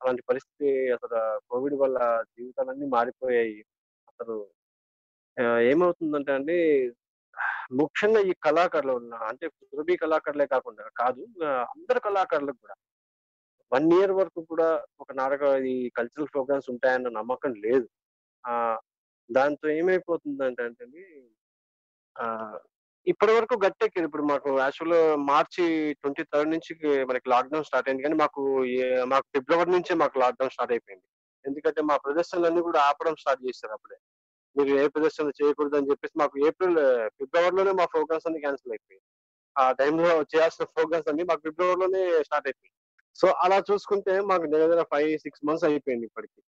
అలాంటి 0.00 0.22
పరిస్థితి 0.28 0.68
అసలు 0.96 1.18
కోవిడ్ 1.50 1.76
వల్ల 1.80 1.98
జీవితాలన్నీ 2.34 2.86
మారిపోయాయి. 2.94 3.58
అసలు 4.08 4.36
ఏమవుతుందంటే 5.64 6.32
అండి 6.34 6.56
ముఖ్యంగా 7.72 8.20
ఈ 8.22 8.34
కళాకారులు 8.44 8.92
ఉన్న 9.00 9.14
అంటే 9.30 9.46
సురభి 9.64 9.94
కళాకారులే 10.02 10.46
కాకుండా 10.52 10.84
కాదు 11.00 11.22
ఆ, 11.44 11.50
అందరు 11.72 12.00
కళాకారులకు 12.06 12.60
కూడా. 12.64 12.76
వన్ 13.72 13.88
ఇయర్ 13.94 14.14
వరకు 14.18 14.40
కూడా 14.50 14.68
ఒక 15.00 15.10
నాటక 15.12 15.42
ఈ 15.68 15.90
కల్చరల్ 15.90 16.30
ప్రోగ్రామ్స్ 16.32 16.70
ఉంటాయన్న 16.72 17.08
నమ్మకం 17.18 17.52
లేదు. 17.66 17.86
దాంతో 19.30 19.66
ఏమైపోతుందంటే 19.74 20.62
అంటే 20.68 20.86
ఆ 22.16 22.26
ఇప్పటి 23.08 23.32
వరకు 23.32 23.60
గట్టెక్కారు 23.66 24.06
ఇప్పుడు 24.06 24.22
మాకు 24.22 24.58
యాక్చువల్ 24.58 25.16
మార్చి 25.16 25.92
ట్వంటీ 25.92 26.22
థర్డ్ 26.22 26.50
నుంచి 26.50 27.04
మనకి 27.04 27.30
లాక్డౌన్ 27.30 27.64
స్టార్ట్ 27.64 27.88
అయింది 27.88 28.02
కానీ 28.02 28.14
మాకు 28.14 28.64
ఏ- 28.64 29.02
మాకు 29.02 29.24
ఫిబ్రవరి 29.34 29.70
నుంచే 29.70 29.94
మాకు 29.94 30.18
లాక్డౌన్ 30.18 30.50
స్టార్ట్ 30.50 30.72
అయిపోయింది. 30.72 31.04
ఎందుకంటే 31.46 31.82
మా 31.82 31.96
ప్రదర్శనలన్నీ 31.96 32.62
కూడా 32.62 32.80
ఆపడం 32.80 33.14
స్టార్ట్ 33.14 33.46
చేశారు 33.46 33.72
అప్పుడే. 33.72 33.96
మీరు 34.56 34.76
ఏ 34.78 34.88
ప్రదర్శన 34.88 35.30
చేయకూడదు 35.44 35.76
అని 35.76 35.90
చెప్పేసి 35.90 36.18
మాకు 36.18 36.46
ఏప్రిల్ 36.46 36.76
ఫిబ్రవరిలోనే 37.08 37.72
మా 37.72 37.84
ప్రోగ్రామ్స్ 37.84 38.26
అన్ని 38.26 38.40
క్యాన్సిల్ 38.40 38.72
అయిపోయాయి 38.72 39.02
ఆ 39.58 39.72
టైంలో 39.72 40.22
చేయాల్సిన 40.22 40.64
ప్రోగ్రామ్స్ 40.64 41.08
అన్ని 41.08 41.24
మాకు 41.24 41.40
ఫిబ్రవరిలోనే 41.40 42.22
స్టార్ట్ 42.22 42.48
అయిపోయింది. 42.48 42.74
సో 43.14 43.28
అలా 43.28 43.62
చూసుకుంటే 43.72 44.20
మాకు 44.20 44.42
దగ్గర 44.42 44.82
ఫైవ్ 44.82 45.18
సిక్స్ 45.18 45.46
మంత్స్ 45.46 45.64
అయిపోయింది 45.64 46.06
ఇప్పటికి. 46.06 46.42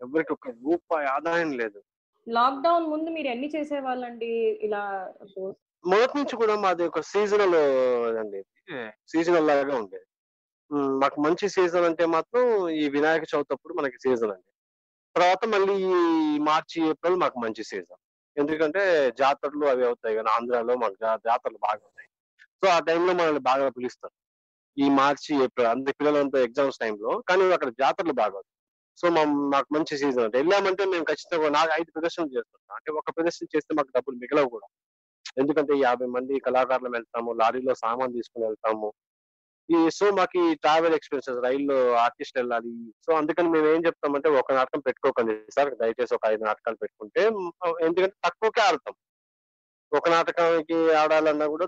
ఎవరికి 0.00 0.32
ఒక 0.32 0.48
రూపాయి 0.48 1.08
ఆదాయం 1.08 1.52
లేదు. 1.52 1.82
లాక్డౌన్ 2.28 2.84
ముందు 2.84 3.10
మీరు 3.10 3.26
ఎన్ని 3.26 3.52
చేసేవాళ్ళండి? 3.56 4.58
ఇలా 4.62 5.14
shows? 5.24 5.52
మొదటి 5.84 6.14
నుంచి 6.16 6.36
కూడా 6.36 6.54
మాది 6.56 6.84
ఒక 6.84 7.00
సీజనల్ 7.00 7.56
అండి 8.18 8.40
సీజనల్ 9.08 9.46
లాగా 9.46 9.76
ఉండేది. 9.76 10.06
ఉమ్, 10.70 11.00
మాకు 11.00 11.20
మంచి 11.20 11.48
సీజన్ 11.48 11.84
అంటే 11.84 12.06
మాత్రం 12.06 12.42
ఈ 12.70 12.88
వినాయక 12.88 13.22
చవితి 13.22 13.52
అప్పుడు 13.52 13.74
మనకి 13.74 13.96
సీజన్ 13.96 14.30
అండి. 14.30 14.50
తర్వాత 15.16 15.44
మళ్ళీ 15.44 15.74
ఈ 15.84 15.92
మార్చి 16.38 16.88
ఏప్రిల్ 16.88 17.16
మాకు 17.16 17.38
మంచి 17.38 17.64
సీజన్ 17.64 18.00
ఎందుకంటే 18.36 18.82
జాతరలు 19.18 19.66
అవి 19.66 19.84
అవుతాయి 19.86 20.14
కానీ 20.14 20.28
ఆంధ్రాలో 20.28 20.74
మాకు 20.74 20.94
జా- 20.94 21.20
జాతరలు 21.24 21.58
బాగా 21.58 21.80
ఉంటాయి. 21.84 22.08
సో 22.60 22.68
ఆ 22.68 22.78
టైంలో 22.80 23.12
మనల్ని 23.12 23.40
బాగా 23.40 23.68
పిలుస్తారు. 23.68 24.14
ఈ 24.76 24.88
మార్చి 24.90 25.44
ఏప్రిల్ 25.44 25.68
అందరి 25.68 25.92
పిల్లలంతా 25.92 26.38
ఎగ్జామ్స్ 26.38 26.78
టైంలో 26.78 27.22
కానీ 27.28 27.52
అక్కడ 27.52 27.68
జాతరలు 27.80 28.12
బాగా 28.12 28.36
అవుతాయి. 28.38 28.54
సో 28.98 29.10
మా 29.16 29.22
మాకు 29.54 29.74
మంచి 29.74 29.98
సీజన్ 29.98 30.24
అంటే 30.24 30.38
వెళ్ళామంటే 30.38 30.84
మేము 30.84 31.04
ఖచ్చితంగా 31.04 31.48
నాకు 31.48 31.70
ఐదు 31.80 31.90
ప్రదర్శనలు 31.94 32.32
చేస్తుంటాం 32.36 32.76
అంటే 32.76 32.92
ఒక 32.92 33.10
ప్రదర్శన 33.16 33.46
చేస్తే 33.56 33.74
మాకు 33.74 33.88
డబ్బులు 33.96 34.16
మిగలవు 34.16 34.48
కూడా. 34.48 34.68
ఎందుకంటే 35.40 35.72
యాభై 35.78 36.06
మంది 36.06 36.34
కళాకారులు 36.46 36.90
వెళ్తాము 36.96 37.32
లారీలో 37.32 37.74
సామాన్ 37.74 38.14
తీసుకుని 38.14 38.46
వెళ్తాము. 38.46 38.88
ఈ 39.70 39.78
సో 39.90 40.06
మాకు 40.18 40.36
ఈ 40.44 40.54
ట్రావెల్ 40.54 40.94
ఎక్స్పెన్సెస్ 40.94 41.40
రైల్లో 41.44 41.76
ఆర్టిస్ట్ 42.04 42.38
వెళ్ళాలి. 42.38 42.72
సో 43.06 43.10
అందుకని 43.20 43.48
మేము 43.48 43.66
ఏం 43.74 43.80
చెప్తామంటే 43.86 44.28
ఒక 44.40 44.52
నాటకం 44.52 44.80
పెట్టుకోకండి 44.80 45.34
సార్. 45.56 45.70
దయచేసి 45.82 46.14
ఒక 46.14 46.26
ఐదు 46.26 46.44
నాటకాలు 46.44 46.76
పెట్టుకుంటే 46.76 47.22
ఎందుకంటే 47.86 48.14
తక్కువకే 48.26 48.62
ఆడతాం. 48.68 48.96
ఒక 49.92 50.08
నాటకానికి 50.08 50.78
ఆడాలన్నా 51.02 51.46
కూడా 51.46 51.66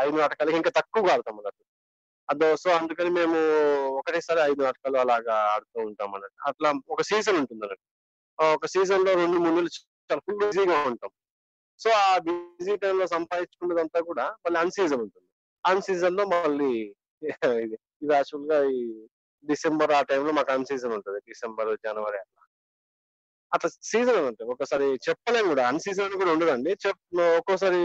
ఐదు 0.00 0.16
నాటకాలకి 0.16 0.56
ఇంకా 0.56 0.72
తక్కువగా 0.78 1.12
ఆడతాం 1.14 1.36
అన్నట్టు. 1.38 1.64
అదో 2.30 2.48
సో 2.56 2.70
అందుకని 2.70 3.10
మేము 3.10 3.38
ఒకటేసారి 3.98 4.40
ఐదు 4.50 4.60
నాటకాలు 4.62 4.98
అలాగా 5.04 5.34
ఆడుతూ 5.54 5.78
ఉంటాం 5.88 6.14
అన్నట్టు. 6.14 6.38
అట్లా 6.48 6.68
ఒక 6.94 7.02
సీజన్ 7.02 7.36
ఉంటుంది 7.36 7.64
అన్నట్టు 7.64 7.86
ఒక 8.56 8.66
సీజన్లో 8.66 9.12
రెండు 9.14 9.38
మూడు 9.38 9.56
నెలలు 9.56 9.72
చాలా 9.76 10.20
ఫుల్ 10.26 10.40
బిజీగా 10.42 10.76
ఉంటాం. 10.90 11.10
సో 11.82 11.90
ఆ 12.02 12.18
బిజీ 12.26 12.74
టైంలో 12.76 13.06
సంపాదించుకున్నదంతా 13.06 14.00
కూడా 14.00 14.24
మళ్ళీ 14.44 14.58
అన్సీజన్ 14.60 15.02
ఉంటుంది. 15.04 15.28
అన్ 15.64 15.84
సీజన్లో 15.88 16.24
మళ్ళీ 16.34 16.72
ఇది 18.02 18.12
యాక్చువల్గా 18.12 18.56
ఈ 18.76 18.80
డిసెంబర్ 19.44 19.92
ఆ 19.92 20.00
టైంలో 20.02 20.32
మాకు 20.32 20.50
అన్సీజన్ 20.52 20.94
ఉంటుంది. 20.96 21.18
డిసెంబర్ 21.30 21.70
జనవరి 21.84 22.18
అట్లా. 22.18 22.40
అట్లా 23.52 23.68
సీజన్ 23.90 24.24
ఉంటుంది. 24.30 24.50
ఒకసారి 24.52 24.86
చెప్పలేము 25.08 25.48
కూడా. 25.48 25.64
అన్సీజన్ 25.66 26.18
కూడా 26.20 26.32
ఉండదండి. 26.32 26.72
చెప్ 26.84 27.00
ఒక్కోసారి 27.38 27.80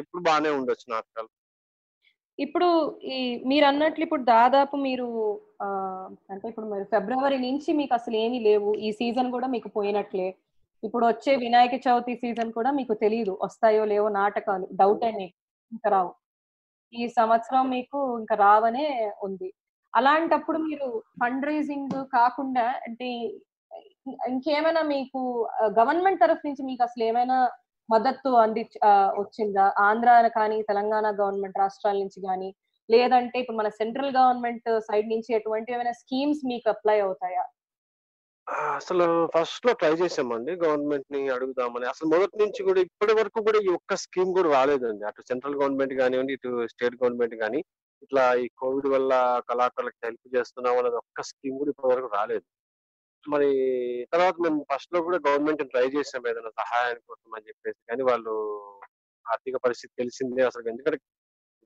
ఎప్పుడు 0.00 0.22
బాగానే 0.22 0.50
ఉండొచ్చు 0.50 0.86
నాటకాలు. 0.94 1.30
ఇప్పుడు 2.38 2.68
ఈ 3.14 3.18
మీరు 3.46 3.64
అన్నట్లు 3.64 4.02
ఇప్పుడు 4.04 4.22
దాదాపు 4.22 4.76
మీరు 4.76 5.08
అంటే 6.30 6.46
ఇప్పుడు 6.48 6.66
మీరు 6.66 6.84
ఫిబ్రవరి 6.84 7.38
నుంచి 7.38 7.70
మీకు 7.72 7.94
అసలు 7.94 8.16
ఏమీ 8.16 8.38
లేవు. 8.40 8.70
ఈ 8.86 8.90
సీజన్ 8.92 9.30
కూడా 9.30 9.46
మీకు 9.46 9.68
పోయినట్లే. 9.68 10.28
ఇప్పుడు 10.82 11.04
వచ్చే 11.06 11.32
వినాయక 11.36 11.74
చవితి 11.86 12.14
సీజన్ 12.22 12.50
కూడా 12.58 12.70
మీకు 12.78 12.94
తెలియదు 13.04 13.32
వస్తాయో 13.42 13.82
లేవో 13.92 14.08
నాటకాలు 14.20 14.66
డౌట్ 14.80 15.04
అని 15.10 15.26
ఇంకా 15.72 15.88
రావు. 15.96 16.12
ఈ 16.92 17.02
సంవత్సరం 17.18 17.64
మీకు 17.76 17.98
ఇంకా 18.20 18.34
రావనే 18.46 18.86
ఉంది. 19.26 19.48
అలాంటప్పుడు 19.94 20.58
మీరు 20.68 20.86
ఫండ్ 21.20 21.46
రైజింగ్ 21.50 21.96
కాకుండా 22.16 22.66
అంటే 22.86 23.08
ఇంకేమైనా 24.28 24.82
మీకు 24.94 25.20
గవర్నమెంట్ 25.78 26.22
తరఫు 26.24 26.44
నుంచి 26.48 26.62
మీకు 26.70 26.82
అసలు 26.88 27.04
ఏమైనా 27.10 27.36
మద్దతు 27.88 28.30
అంది 28.44 28.62
వచ్చిందా? 29.22 29.66
ఆంధ్ర 29.88 30.10
కానీ 30.38 30.58
తెలంగాణ 30.70 31.06
గవర్నమెంట్ 31.20 31.60
రాష్ట్రాల 31.62 31.96
నుంచి 32.02 32.20
కానీ 32.28 32.50
లేదంటే 32.88 33.36
ఇప్పుడు 33.42 33.58
మన 33.60 33.68
సెంట్రల్ 33.80 34.12
గవర్నమెంట్ 34.18 34.68
సైడ్ 34.88 35.08
నుంచి 35.14 35.30
ఎటువంటి 35.38 35.70
ఏమైనా 35.74 35.94
స్కీమ్స్ 36.02 36.42
మీకు 36.52 36.68
అప్లై 36.74 36.98
అవుతాయా? 37.06 37.44
ఆ, 38.50 38.74
అసలు 38.76 39.28
ఫస్ట్లో 39.34 39.72
ట్రై 39.72 39.92
చేసామండి. 39.92 40.52
గవర్నమెంట్ని 40.52 41.28
అడుగుదామని. 41.28 41.86
అసలు 41.86 42.08
మొదటి 42.08 42.38
నుంచి 42.38 42.62
కూడా 42.62 42.80
ఇప్పటి 42.80 43.14
వరకు 43.14 43.42
కూడా 43.42 43.58
ఈ 43.58 43.68
ఒక్క 43.68 43.94
స్కీమ్ 43.94 44.32
కూడా 44.34 44.50
రాలేదండి. 44.52 45.04
అటు 45.04 45.22
సెంట్రల్ 45.22 45.54
గవర్నమెంట్ 45.54 45.94
కానివ్వండి 45.94 46.32
ఇటు 46.32 46.66
స్టేట్ 46.66 46.94
గవర్నమెంట్ 46.94 47.34
కానీ 47.34 47.64
ఇట్లా 48.02 48.34
ఈ 48.34 48.48
కోవిడ్ 48.58 48.86
వల్ల 48.86 49.40
కళాకారులకు 49.50 50.00
హెల్ప్ 50.04 50.36
చేస్తున్నాం 50.36 50.78
అనేది 50.78 50.96
ఒక్క 50.96 51.22
స్కీమ్ 51.22 51.58
కూడా 51.58 51.70
ఇప్పటి 51.70 51.94
వరకు 51.94 52.16
రాలేదు. 52.16 52.46
మరి 53.28 53.50
తర్వాత 54.12 54.34
మేము 54.40 54.66
ఫస్ట్లో 54.74 55.02
కూడా 55.02 55.18
గవర్నమెంట్ 55.28 55.70
ట్రై 55.70 55.86
చేసాం 55.88 56.22
ఏదైనా 56.28 56.50
సహాయానికి 56.50 57.06
కోసం 57.08 57.32
అని 57.36 57.44
చెప్పేసి. 57.48 57.86
కానీ 57.88 58.02
వాళ్ళు 58.02 58.34
ఆర్థిక 59.30 59.56
పరిస్థితి 59.56 59.92
తెలిసిందే 59.98 60.42
అసలు. 60.42 60.68
ఎందుకంటే 60.68 60.98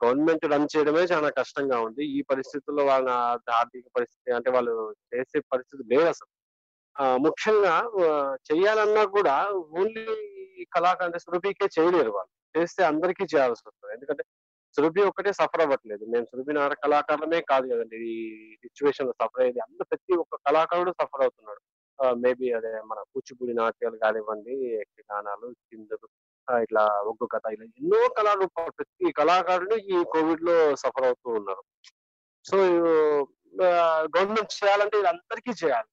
గవర్నమెంట్ 0.05 0.45
రన్ 0.45 0.69
చేయడమే 0.77 1.01
చాలా 1.01 1.29
కష్టంగా 1.29 1.81
ఉంది. 1.81 2.05
ఈ 2.19 2.23
పరిస్థితుల్లో 2.23 2.85
వాళ్ళ 2.85 3.09
ఆర్థిక 3.51 3.85
పరిస్థితి 3.97 4.33
అంటే 4.33 4.51
వాళ్ళు 4.51 4.95
చేసే 5.15 5.41
పరిస్థితి 5.41 5.95
లేదు 5.95 6.09
అసలు. 6.09 6.34
ముఖ్యంగా 7.27 7.75
చేయాలన్నా 8.49 9.03
కూడా 9.17 9.37
ఓన్లీ 9.81 10.05
కళాఖండ 10.75 11.17
సురభికే 11.25 11.67
చేయలేరు 11.77 12.11
వాళ్ళు. 12.17 12.33
చేస్తే 12.57 12.83
అందరికీ 12.91 13.25
చేయాల్సి 13.33 13.63
వస్తుంది. 13.69 13.93
ఎందుకంటే 13.97 14.25
సురభి 14.77 15.03
ఒక్కటే 15.09 15.31
సఫర్ 15.39 15.63
అవ్వట్లేదు. 15.65 16.05
మేము 16.13 16.27
సురభి 16.31 16.53
నాటక 16.59 16.81
కళాకారులమే 16.85 17.41
కాదు 17.51 17.67
కదండి. 17.73 17.99
ఈ 18.15 18.19
సిచ్యువేషన్లో 18.63 19.15
సఫర్ 19.21 19.43
అయ్యేది. 19.45 19.61
అందరు 19.67 19.87
ప్రతి 19.91 20.13
ఒక్క 20.23 20.39
కళాకారుడు 20.47 20.93
సఫర్ 21.01 21.25
అవుతున్నాడు. 21.27 21.63
మేబీ 22.23 22.47
అదే 22.59 22.71
మన 22.91 22.99
కూచిపూడి 23.13 23.53
నాట్యాలు 23.59 23.97
కానివ్వండి 24.05 24.55
యక్షగానాలు 24.79 25.49
చిందులు 25.67 26.09
ఇట్లా 26.49 26.83
ఒగ్గు 27.11 27.27
కథ 27.35 27.53
ఇలా 27.55 27.67
ఎన్నో 27.81 28.01
కళారూపాలు 28.17 28.73
ప్రతి 28.79 29.13
కళాకారుడు 29.19 29.77
ఈ 29.95 29.99
కోవిడ్లో 30.15 30.57
సఫర్ 30.83 31.07
అవుతూ 31.09 31.29
ఉన్నారు. 31.41 31.63
సో 32.45 32.57
గవర్నమెంట్ 34.15 34.57
చేయాలంటే 34.59 34.97
ఇది 35.03 35.09
అందరికీ 35.13 35.53
చేయాలి. 35.63 35.91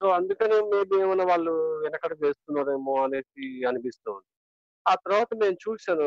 సో 0.00 0.06
అందుకనే 0.10 0.58
మేబీ 0.72 0.94
ఏమైనా 0.96 1.24
వాళ్ళు 1.24 1.52
వెనకడుగు 1.82 2.22
వేస్తున్నారేమో 2.26 2.92
అనేసి 3.04 3.44
అనిపిస్తూ 3.66 4.08
ఉంది 4.12 4.28
ఆ 4.86 4.94
తర్వాత 5.04 5.30
నేను 5.34 5.56
చూశాను 5.64 6.06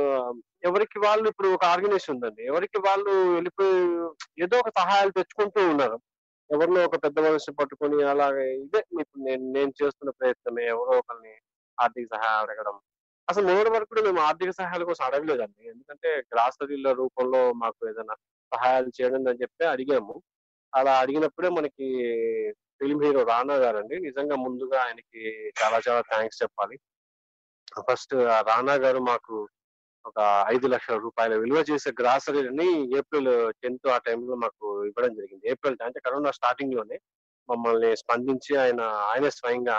ఎవరికి 0.63 0.97
వాళ్ళు 0.99 1.25
ఇప్పుడు 1.29 1.49
ఒక 1.55 1.65
ఆర్గనైజేషన్ 1.65 2.15
ఉందండి. 2.15 2.41
ఎవరికి 2.51 2.77
వాళ్ళు 2.87 3.11
వెళ్ళిపోయి 3.35 3.75
ఏదో 4.43 4.55
ఒక 4.59 4.71
సహాయాలు 4.79 5.11
తెచ్చుకుంటూ 5.11 5.61
ఉన్నారు. 5.73 5.97
ఎవరినో 6.49 6.79
ఒక 6.85 6.97
పెద్ద 7.05 7.17
మనిషి 7.19 7.51
పట్టుకొని 7.59 7.97
అలాగే 8.03 8.45
ఇదే 8.63 8.81
ఇప్పుడు 9.01 9.21
నేను 9.23 9.45
నేను 9.51 9.71
చేస్తున్న 9.81 10.11
ప్రయత్నమే 10.19 10.65
ఎవరో 10.65 10.93
ఒకరిని 11.01 11.33
ఆర్థిక 11.77 12.07
సహాయం 12.15 12.39
అడగడం. 12.43 12.75
అసలు 13.27 13.45
మొదటి 13.49 13.69
వరకు 13.69 13.89
కూడా 13.93 14.01
మేము 14.01 14.21
ఆర్థిక 14.21 14.51
సహాయాల 14.51 14.83
కోసం 14.83 15.03
అడగలేదండి. 15.05 15.61
ఎందుకంటే 15.73 16.09
గ్రాసరీల 16.33 16.91
రూపంలో 17.01 17.41
మాకు 17.63 17.89
ఏదైనా 17.91 18.15
సహాయాలు 18.51 18.91
చేయడం 18.97 19.27
అని 19.31 19.41
చెప్పి 19.43 19.65
అడిగాము. 19.73 20.15
అలా 20.73 20.93
అడిగినప్పుడే 20.99 21.49
మనకి 21.49 21.87
ఫిల్మ్ 22.83 23.03
హీరో 23.05 23.21
రానా 23.31 23.55
గారండి. 23.63 23.95
నిజంగా 24.07 24.35
ముందుగా 24.45 24.77
ఆయనకి 24.85 25.21
చాలా 25.59 25.77
చాలా 25.87 26.01
థ్యాంక్స్ 26.11 26.41
చెప్పాలి. 26.43 26.75
ఫస్ట్ 27.87 28.13
రానా 28.49 28.75
గారు 28.85 28.99
మాకు 29.11 29.35
ఒక 30.05 30.19
ఐదు 30.53 30.67
లక్షల 30.73 30.95
రూపాయల 31.05 31.33
విలువ 31.43 31.59
చేసే 31.69 31.89
గ్రాసరీని 31.99 32.67
ఏప్రిల్ 32.99 33.29
టెన్త్ 33.61 33.87
ఆ 33.95 33.97
టైంలో 34.07 34.35
మాకు 34.43 34.65
ఇవ్వడం 34.89 35.13
జరిగింది. 35.19 35.43
ఏప్రిల్ 35.53 35.77
అంటే 35.87 35.99
కరోనా 36.07 36.31
స్టార్టింగ్లోనే 36.39 36.97
మమ్మల్ని 37.49 37.91
స్పందించి 38.01 38.53
ఆయన 38.63 38.81
ఆయనే 39.11 39.31
స్వయంగా 39.37 39.77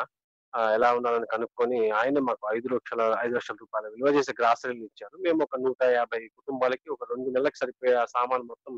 ఎలా 0.76 0.88
ఉన్నారని 0.96 1.28
కనుక్కొని 1.34 1.78
ఆయన 2.00 2.18
మాకు 2.28 2.44
ఐదు 2.56 2.68
లక్షల 2.74 3.02
ఐదు 3.24 3.34
లక్షల 3.36 3.56
రూపాయల 3.62 3.86
విలువ 3.94 4.10
చేసే 4.16 4.32
గ్రాసరీలు 4.40 4.84
ఇచ్చారు. 4.90 5.16
మేము 5.26 5.40
ఒక 5.46 5.56
నూట 5.64 5.80
యాభై 5.98 6.20
కుటుంబాలకి 6.38 6.88
ఒక 6.96 7.04
రెండు 7.12 7.28
నెలలకు 7.36 7.60
సరిపోయే 7.62 7.94
సామాన్ 8.14 8.44
మొత్తం 8.52 8.74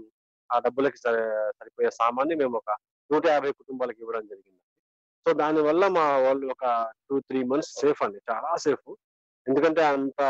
ఆ 0.51 0.59
డబ్బులకి 0.67 0.99
సరిపోయే 1.61 1.91
సామాన్ని 2.01 2.37
మేము 2.43 2.57
ఒక 2.63 2.71
నూట 3.13 3.27
యాభై 3.27 3.51
కుటుంబాలకు 3.53 4.01
ఇవ్వడం 4.01 4.27
జరిగింది 4.27 4.63
సో 5.27 5.33
దాని 5.33 5.61
వల్ల 5.61 5.87
మా 5.89 6.19
వాళ్ళు 6.19 6.47
ఒక 6.47 6.65
టూ 7.11 7.21
త్రీ 7.21 7.45
మంత్స్ 7.45 7.73
సేఫ్ 7.81 8.03
అండి. 8.03 8.19
చాలా 8.31 8.57
సేఫ్. 8.57 8.91
ఎందుకంటే 9.47 9.83
అంత 9.85 10.21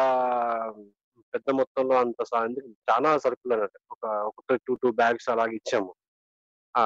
పెద్ద 1.35 1.51
మొత్తంలో 1.51 1.95
అంత 1.97 2.21
ఎందుకు 2.45 2.69
చాలా 2.91 3.19
సరుకులు 3.19 3.55
అన్నట్టు. 3.55 3.79
ఒక 3.91 4.07
ఒక 4.07 4.55
టూ 4.67 4.75
టూ 4.75 4.91
బ్యాగ్స్ 4.93 5.29
అలాగే 5.31 5.55
ఇచ్చాము. 5.55 5.95
ఆ 6.77 6.83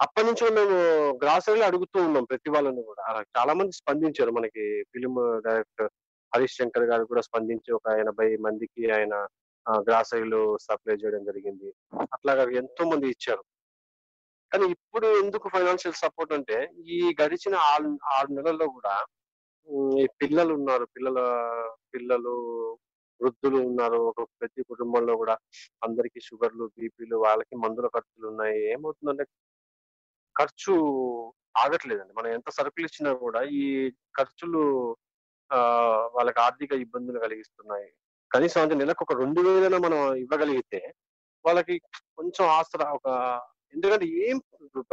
అప్పటి 0.00 0.26
నుంచి 0.26 0.44
మేము 0.54 0.76
గ్రాసరీలు 1.22 1.64
అడుగుతూ 1.64 1.98
ఉన్నాం 2.02 2.24
ప్రతి 2.24 2.50
వాళ్ళని 2.50 2.82
కూడా. 2.82 3.02
అలా 3.02 3.20
చాలా 3.36 3.52
మంది 3.54 3.72
స్పందించారు 3.72 4.30
మనకి. 4.30 4.82
ఫిలిం 4.82 5.14
డైరెక్టర్ 5.46 5.90
హరీష్ 6.32 6.56
శంకర్ 6.56 6.84
గారు 6.84 7.04
కూడా 7.04 7.20
స్పందించి 7.20 7.72
ఒక 7.72 7.88
ఎనభై 7.88 8.36
మందికి 8.36 8.90
ఆయన 8.90 9.14
గ్రాసరీలు 9.88 10.56
సప్లై 10.60 10.94
చేయడం 10.94 11.24
జరిగింది. 11.24 11.68
అట్లాగా 12.12 12.42
ఎంతో 12.50 12.84
మంది 12.90 13.06
ఇచ్చారు. 13.08 13.44
కానీ 14.54 14.66
ఇప్పుడు 14.74 15.06
ఎందుకు 15.20 15.46
ఫైనాన్షియల్ 15.48 15.96
సపోర్ట్ 16.02 16.32
అంటే 16.32 16.56
ఈ 16.86 16.98
గడిచిన 17.20 17.54
ఆరు 17.70 17.88
ఆరు 18.16 18.28
నెలల్లో 18.32 18.66
కూడా 18.66 18.92
ఈ 20.00 20.04
పిల్లలు 20.20 20.52
ఉన్నారు. 20.54 20.84
పిల్లల 20.96 21.18
పిల్లలు 21.94 22.34
వృద్ధులు 23.20 23.58
ఉన్నారు. 23.68 23.98
ఒక 24.10 24.22
ప్రతి 24.40 24.62
కుటుంబంలో 24.62 25.14
కూడా 25.16 25.34
అందరికి 25.82 26.20
షుగర్లు 26.20 26.64
బీపీలు 26.76 27.16
వాళ్ళకి 27.16 27.56
మందుల 27.56 27.86
ఖర్చులు 27.86 28.26
ఉన్నాయి. 28.28 28.60
ఏమవుతుందంటే 28.74 29.24
ఖర్చు 30.36 30.74
ఆగట్లేదండి. 31.56 32.14
మనం 32.14 32.30
ఎంత 32.32 32.50
సరుకులు 32.50 32.86
ఇచ్చినా 32.86 33.12
కూడా 33.14 33.42
ఈ 33.62 33.64
ఖర్చులు 34.18 34.62
ఆ 35.50 35.58
వాళ్ళకి 36.16 36.40
ఆర్థిక 36.40 36.72
ఇబ్బందులు 36.84 37.18
కలిగిస్తున్నాయి. 37.18 37.88
కనీసం 38.30 38.60
అంటే 38.62 38.74
నెలకు 38.74 39.02
ఒక 39.02 39.16
రెండు 39.22 39.40
వేలైనా 39.40 39.78
మనం 39.78 40.00
ఇవ్వగలిగితే 40.16 40.80
వాళ్ళకి 41.44 41.74
కొంచెం 42.18 42.44
ఆసరా 42.58 42.86
ఒక 42.92 43.08
ఎందుకంటే 43.74 44.06
ఏం 44.06 44.36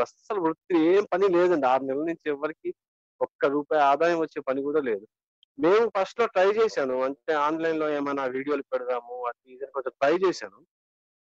అసలు 0.01 0.41
వృత్తి 0.41 0.75
ఏం 0.85 1.03
పని 1.13 1.27
లేదండి. 1.27 1.67
ఆరు 1.67 1.83
నెలల 1.83 2.03
నుంచి 2.03 2.27
ఎవరికి 2.27 2.69
ఒక్క 3.21 3.45
రూపాయి 3.45 3.83
ఆదాయం 3.83 4.19
వచ్చే 4.19 4.41
పని 4.41 4.61
కూడా 4.61 4.81
లేదు. 4.81 5.05
మేము 5.59 5.91
ఫస్ట్లో 5.97 6.25
ట్రై 6.25 6.49
చేశాను. 6.51 6.95
అంటే 7.01 7.33
ఆన్లైన్లో 7.33 7.89
ఏమైనా 7.89 8.25
వీడియోలు 8.25 8.63
పెడదాము 8.73 9.25
అది 9.25 9.53
ఇదని 9.53 9.71
కొంచెం 9.71 9.91
ట్రై 10.01 10.27
చేశాను. 10.27 10.59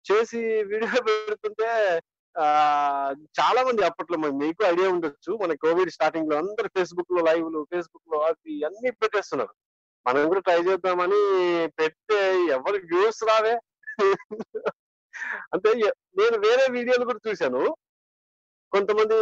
చేసి 0.07 0.63
వీడియో 0.63 1.03
పెడుతుంటే 1.03 1.69
ఆ 2.39 2.47
చాలా 3.41 3.65
మంది 3.65 3.83
అప్పట్లో 3.85 4.19
మీకు 4.33 4.65
ఐడియా 4.65 4.89
ఉండొచ్చు. 4.91 5.33
మన 5.43 5.55
కోవిడ్ 5.55 5.91
స్టార్టింగ్లో 5.91 6.37
అందరు 6.39 6.69
ఫేస్బుక్లో 6.69 7.23
లైవ్లు 7.25 7.67
ఫేస్బుక్లో 7.75 8.19
అవి 8.21 8.65
అన్ని 8.65 8.91
పెట్టేస్తున్నారు. 8.93 9.55
మనం 10.07 10.27
కూడా 10.27 10.41
ట్రై 10.41 10.61
చేద్దామని 10.63 11.21
పెడితే 11.79 12.19
ఎవరికి 12.47 12.87
వ్యూస్ 12.87 13.23
రావే. 13.25 13.55
అంటే 15.55 15.75
నేను 16.19 16.37
వేరే 16.39 16.67
వీడియోలు 16.71 17.05
కూడా 17.05 17.31
చూశాను. 17.31 17.77
కొంతమంది 18.73 19.15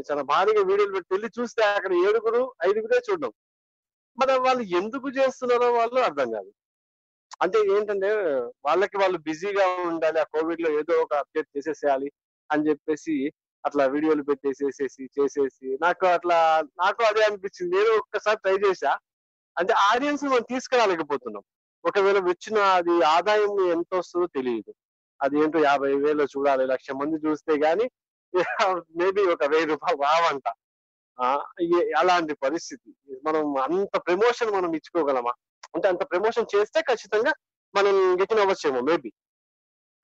చాలా 0.00 0.22
భారీగా 0.22 0.62
వీడియోలు 0.62 0.92
పెట్టి 0.92 1.14
వెళ్ళి 1.14 1.28
చూస్తే 1.40 1.62
అక్కడ 1.64 1.92
ఏడుగురు 1.92 2.52
ఐదుగురే 2.68 3.02
చూడడం. 3.10 3.32
మరి 4.18 4.38
వాళ్ళు 4.38 4.62
ఎందుకు 4.62 5.08
చేస్తున్నారో 5.08 5.72
వాళ్ళు 5.72 6.00
అర్థం 6.00 6.30
కాదు. 6.32 6.50
అంటే 7.42 7.58
ఏంటంటే 7.58 8.10
వాళ్ళకి 8.64 8.96
వాళ్ళు 8.96 9.18
బిజీగా 9.18 9.66
ఉండాలి 9.82 10.20
ఆ 10.20 10.22
కోవిడ్లో 10.22 10.70
ఏదో 10.70 11.02
ఒక 11.02 11.14
అప్డేట్ 11.14 11.48
చేసేసేయాలి 11.56 12.12
అని 12.52 12.68
చెప్పేసి 12.68 13.32
అట్లా 13.66 13.86
వీడియోలు 13.86 14.22
పెట్టేసేసేసి 14.22 15.10
చేసేసి 15.20 15.78
నాకు 15.82 16.06
అట్లా 16.06 16.62
నాకు 16.78 17.02
అదే 17.02 17.24
అనిపించింది. 17.24 17.76
నేను 17.76 17.98
ఒక్కసారి 17.98 18.38
ట్రై 18.42 18.56
చేశా. 18.68 18.98
అంటే 19.58 19.72
ఆడియన్స్ 19.72 20.24
మనం 20.24 20.44
తీసుకురాలేకపోతున్నాం. 20.50 21.42
ఒకవేళ 21.84 22.18
వచ్చిన 22.18 22.58
అది 22.58 23.02
ఆదాయం 23.04 23.70
ఎంత 23.70 23.94
వస్తుందో 23.94 24.26
తెలియదు. 24.26 24.74
అది 25.20 25.36
ఏంటో 25.40 25.58
యాభై 25.60 25.92
వేలు 25.96 26.24
చూడాలి 26.34 26.64
లక్ష 26.66 26.90
మంది 27.00 27.16
చూస్తే 27.26 27.54
గానీ 27.66 27.86
మేబీ 28.98 29.22
ఒక 29.32 29.44
వెయ్యి 29.44 29.66
రూపాయలు 29.66 29.98
రావంట. 30.02 30.46
అలాంటి 31.98 32.34
పరిస్థితి. 32.34 32.90
మనం 33.26 33.44
అంత 33.58 33.94
ప్రమోషన్ 34.06 34.50
మనం 34.50 34.70
ఇచ్చుకోగలమా? 34.74 35.32
అంటే 35.74 35.86
అంత 35.88 36.02
ప్రమోషన్ 36.10 36.52
చేస్తే 36.54 36.80
ఖచ్చితంగా 36.82 37.32
మనం 37.74 37.94
గెటిన్ 38.20 38.40
అవ్వచ్చేమో 38.40 38.80
మేబీ. 38.80 39.10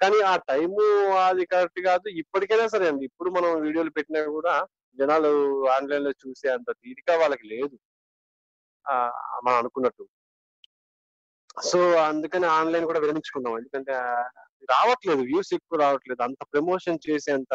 కానీ 0.01 0.21
ఆ 0.23 0.35
టైము 0.49 0.85
అది 1.27 1.45
కరెక్ట్ 1.47 1.81
కాదు. 1.81 2.09
ఇప్పటికైనా 2.23 2.67
సరే 2.69 2.87
అండి 2.89 3.05
ఇప్పుడు 3.05 3.31
మనం 3.31 3.61
వీడియోలు 3.61 3.91
పెట్టినా 3.91 4.23
కూడా 4.31 4.55
జనాలు 4.99 5.31
ఆన్లైన్లో 5.77 6.13
చూసే 6.23 6.49
అంత 6.49 6.71
తీరిక 6.83 7.11
వాళ్ళకి 7.23 7.47
లేదు. 7.49 7.77
ఆ 8.87 8.95
మనం 9.45 9.57
అనుకున్నట్టు. 9.59 10.05
సో 11.65 11.79
అందుకని 12.05 12.47
ఆన్లైన్ 12.59 12.87
కూడా 12.87 13.01
విరమించుకున్నాం 13.01 13.55
ఎందుకంటే 13.59 13.95
రావట్లేదు 14.71 15.23
వ్యూస్ 15.23 15.55
ఎక్కువ 15.55 15.79
రావట్లేదు. 15.79 16.23
అంత 16.23 16.43
ప్రమోషన్ 16.53 16.99
చేసేంత 17.11 17.55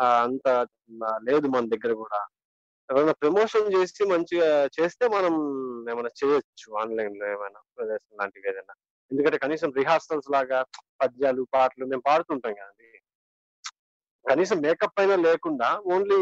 అంత 0.00 0.48
లేదు 1.28 1.46
మన 1.46 1.64
దగ్గర 1.68 1.92
కూడా. 1.92 2.20
ఏమైనా 2.92 3.12
ప్రమోషన్ 3.12 3.72
చేసి 3.74 4.04
మంచిగా 4.04 4.68
చేస్తే 4.76 5.08
మనం 5.08 5.34
ఏమైనా 5.90 6.10
చేయొచ్చు 6.18 6.68
ఆన్లైన్లో 6.80 7.26
ఏమైనా 7.26 7.60
ప్రదర్శన 7.76 8.16
లాంటివి 8.20 8.48
ఏదైనా. 8.48 8.74
ఎందుకంటే 9.12 9.38
కనీసం 9.38 9.72
రిహార్సల్స్ 9.72 10.30
లాగా 10.30 10.64
పద్యాలు 11.00 11.42
పాటలు 11.54 11.86
మేము 11.86 12.02
పాడుతుంటాం 12.06 12.54
కదండి. 12.54 12.88
కనీసం 14.30 14.56
మేకప్ 14.56 15.00
అయినా 15.00 15.16
లేకుండా 15.16 15.68
ఓన్లీ 15.94 16.18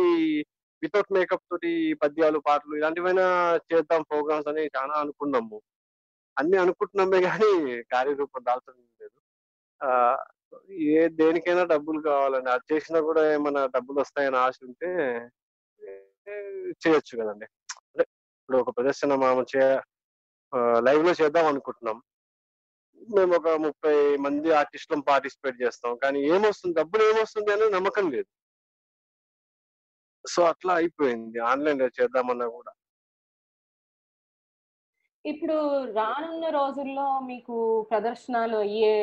వితౌట్ 0.82 1.12
మేకప్ 1.12 1.46
తోటి 1.50 1.94
పద్యాలు 1.94 2.38
పాటలు 2.38 2.74
ఇలాంటివైనా 2.76 3.26
చేద్దాం 3.68 4.02
ప్రోగ్రామ్స్ 4.02 4.48
అని 4.48 4.64
చాలా 4.66 4.94
అనుకున్నాము. 4.94 5.62
అన్ని 6.38 6.56
అనుకుంటున్నామే 6.56 7.20
కానీ 7.22 7.82
కార్యరూపం 7.82 8.44
దాల్చడం 8.44 8.82
లేదు. 9.00 9.18
ఏ 10.96 11.08
దేనికైనా 11.20 11.64
డబ్బులు 11.64 12.00
కావాలండి. 12.02 12.50
అది 12.50 12.64
చేసినా 12.72 13.00
కూడా 13.00 13.22
ఏమైనా 13.34 13.62
డబ్బులు 13.66 13.98
వస్తాయని 14.00 14.36
ఆశ 14.36 14.58
ఉంటే 14.62 14.90
చేయొచ్చు 16.82 17.14
కదండి. 17.20 17.46
అంటే 17.88 18.04
ఇప్పుడు 18.40 18.58
ఒక 18.58 18.70
ప్రదర్శన 18.76 19.14
మనం 19.14 19.46
చే 19.52 19.64
లైవ్లో 20.86 21.12
చేద్దాం 21.20 21.46
అనుకుంటున్నాం. 21.46 21.98
మేము 23.16 23.32
ఒక 23.36 23.48
ముప్పై 23.48 24.16
మంది 24.16 24.48
ఆర్టిస్టులను 24.52 25.02
పార్టిసిపేట్ 25.02 25.62
చేస్తాం. 25.62 25.96
కానీ 26.02 26.18
ఏమొస్తుంది? 26.34 26.74
డబ్బులు 26.80 27.02
ఏమొస్తుంది 27.10 27.52
అనే 27.52 27.68
నమ్మకం 27.76 28.10
లేదు. 28.10 28.30
సో 30.24 30.42
అట్లా 30.42 30.74
అయిపోయింది. 30.74 31.38
ఆన్లైన్లో 31.38 31.88
చేద్దామన్నా 31.98 32.46
కూడా. 32.48 32.72
ఇప్పుడు 35.24 35.56
రానున్న 35.92 36.48
రోజుల్లో 36.48 37.06
మీకు 37.20 37.56
ప్రదర్శనలు 37.90 38.56
అయ్యే 38.56 38.96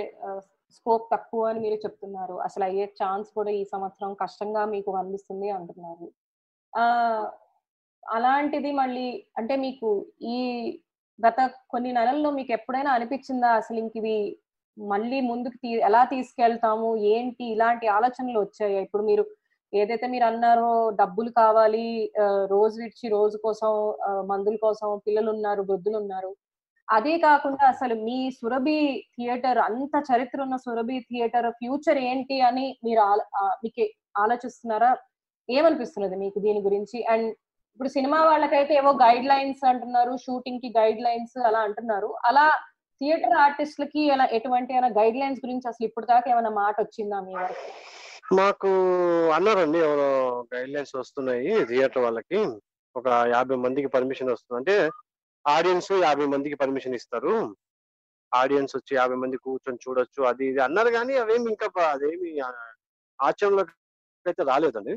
స్కోప్ 0.77 1.05
తక్కువ 1.13 1.43
అని 1.51 1.59
మీరు 1.65 1.77
చెప్తున్నారు. 1.85 2.35
అసలు 2.47 2.63
అయ్యే 2.69 2.85
ఛాన్స్ 3.01 3.29
కూడా 3.37 3.51
ఈ 3.59 3.63
సంవత్సరం 3.73 4.11
కష్టంగా 4.23 4.63
మీకు 4.73 4.91
అనిపిస్తుంది 5.01 5.49
అంటున్నారు. 5.57 6.07
ఆ 6.73 6.83
అలాంటిది 8.03 8.71
మళ్ళీ 8.81 9.07
అంటే 9.39 9.53
మీకు 9.65 9.89
ఈ 10.35 10.37
గత 11.19 11.39
కొన్ని 11.73 11.91
నెలల్లో 11.99 12.29
మీకు 12.39 12.51
ఎప్పుడైనా 12.57 12.91
అనిపించిందా? 12.97 13.49
అసలు 13.61 13.77
ఇంక 13.83 13.93
ఇది 14.01 14.15
మళ్ళీ 14.77 15.17
ముందుకు 15.31 15.57
తీ 15.63 15.69
ఎలా 15.89 16.01
తీసుకెళ్తాము? 16.13 16.89
ఏంటి? 17.13 17.43
ఇలాంటి 17.55 17.85
ఆలోచనలు 17.97 18.39
వచ్చాయి? 18.45 18.77
ఇప్పుడు 18.85 19.03
మీరు 19.09 19.23
ఏదైతే 19.73 20.07
మీరు 20.13 20.25
అన్నారో 20.31 20.71
డబ్బులు 21.01 21.29
కావాలి 21.41 21.85
రోజు 22.53 22.75
విడిచి 22.81 23.05
రోజు 23.17 23.37
కోసం 23.45 23.71
మందుల 24.31 24.55
కోసం 24.65 24.89
పిల్లలు 25.07 25.29
ఉన్నారు 25.35 25.61
వృద్ధులు 25.69 25.97
ఉన్నారు. 26.03 26.31
అదే 26.87 27.13
కాకుండా 27.17 27.63
అసలు 27.73 27.95
మీ 28.07 28.17
సురభి 28.39 28.79
థియేటర్ 29.15 29.59
అంత 29.67 29.95
చరిత్ర 30.09 30.39
ఉన్న 30.41 30.55
సురభి 30.65 30.97
థియేటర్ 31.09 31.47
ఫ్యూచర్ 31.59 31.99
ఏంటి 32.09 32.37
అని 32.49 32.65
మీరు 32.85 33.03
మీకు 33.63 33.85
ఆలోచిస్తున్నారా? 34.23 34.91
ఏమనిపిస్తున్నది 35.49 36.15
మీకు 36.23 36.39
దీని 36.45 36.61
గురించి? 36.67 36.97
అండ్ 37.13 37.29
ఇప్పుడు 37.73 37.89
సినిమా 37.95 38.19
వాళ్ళకైతే 38.29 38.73
ఏవో 38.81 38.91
గైడ్ 39.05 39.25
లైన్స్ 39.31 39.63
అంటున్నారు 39.71 40.13
షూటింగ్కి 40.25 40.69
గైడ్ 40.79 41.01
లైన్స్ 41.05 41.37
అలా 41.49 41.61
అంటున్నారు. 41.67 42.09
అలా 42.29 42.45
థియేటర్ 43.01 43.35
ఆర్టిస్టులకి 43.45 44.01
అలా 44.15 44.25
ఎటువంటి 44.37 44.73
గైడ్ 44.99 45.17
లైన్స్ 45.21 45.41
గురించి 45.45 45.65
అసలు 45.71 45.85
ఇప్పుడు 45.89 46.05
దాకా 46.11 46.27
ఏమైనా 46.33 46.51
మాట 46.61 46.75
వచ్చిందా 46.81 47.19
మీ 47.27 47.33
వరకు? 47.43 47.65
మాకు 48.39 48.69
అన్నారండి 49.37 49.79
ఎవరో 49.87 50.09
గైడ్ 50.53 50.73
లైన్స్ 50.75 50.95
వస్తున్నాయి 51.01 51.49
థియేటర్ 51.71 52.03
వాళ్ళకి. 52.05 52.41
ఒక 52.95 53.07
యాభై 53.35 53.57
మందికి 53.65 53.89
పర్మిషన్ 53.95 54.31
వస్తుంది. 54.33 54.59
అంటే 54.61 54.75
ఆడియన్స్ 55.45 55.91
యాభై 56.03 56.25
మందికి 56.33 56.55
పర్మిషన్ 56.61 56.97
ఇస్తారు. 56.99 57.33
ఆడియన్స్ 58.31 58.73
వచ్చి 58.77 58.93
యాభై 58.95 59.17
మంది 59.23 59.37
కూర్చొని 59.45 59.79
చూడొచ్చు 59.83 60.21
అది 60.29 60.43
ఇది 60.49 60.61
అన్నారు 60.67 60.91
కానీ 60.95 61.13
అవేమి 61.23 61.49
ఇంకా 61.53 61.67
అదేమి 61.89 62.29
ఆ, 62.41 62.49
ఆచరణలోకి 63.19 63.73
అయితే 64.25 64.43
రాలేదండి 64.49 64.93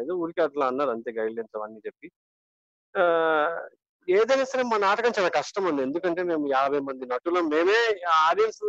ఏదో 0.00 0.14
ఊరికే 0.22 0.42
అట్లా 0.46 0.64
అన్నారు 0.70 0.90
అంతే 0.94 1.10
గైడ్లైన్స్ 1.18 1.56
అవన్నీ 1.58 1.80
చెప్పి. 1.86 2.08
ఆ, 2.94 3.02
ఏదైనా 4.08 4.44
సరే 4.50 4.62
మా 4.68 4.76
నాటకం 4.84 5.12
చాలా 5.16 5.30
కష్టం 5.36 5.64
ఉంది 5.70 5.82
ఎందుకంటే 5.86 6.20
మేము 6.24 6.44
యాభై 6.52 6.80
మంది 6.86 7.04
నటులం. 7.10 7.46
మేమే 7.52 7.78
ఆడియన్స్ 8.22 8.62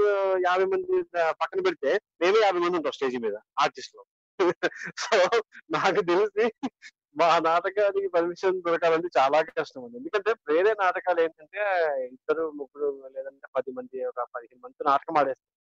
యాభై 0.45 0.67
మంది 0.74 0.98
పక్కన 1.41 1.60
పెడితే 1.67 1.91
మేమే 2.22 2.39
యాభై 2.45 2.62
మంది 2.63 2.78
ఉంటాం 2.80 2.95
స్టేజ్ 2.98 3.17
మీద 3.26 3.36
ఆర్టిస్టులు 3.63 4.04
సో 5.02 5.15
నాకు 5.76 6.02
తెలిసి 6.10 6.43
మా 7.19 7.39
నాటకానికి 7.39 8.08
పర్మిషన్ 8.08 8.62
దొరకాలంటే 8.62 9.10
చాలా 9.17 9.41
కష్టం 9.41 9.84
ఉంది 9.84 9.97
ఎందుకంటే 9.97 10.32
వేరే 10.53 10.71
నాటకాలు 10.71 11.21
ఏంటంటే 11.21 11.62
ఇద్దరు 12.08 12.51
ముగ్గురు 12.51 13.08
లేదంటే 13.15 13.47
పది 13.58 13.71
మంది 13.71 14.05
ఒక 14.05 14.25
పదిహేను 14.36 14.62
మంది 14.65 14.84
నాటకం 14.88 15.17
ఆడేస్తారు. 15.17 15.55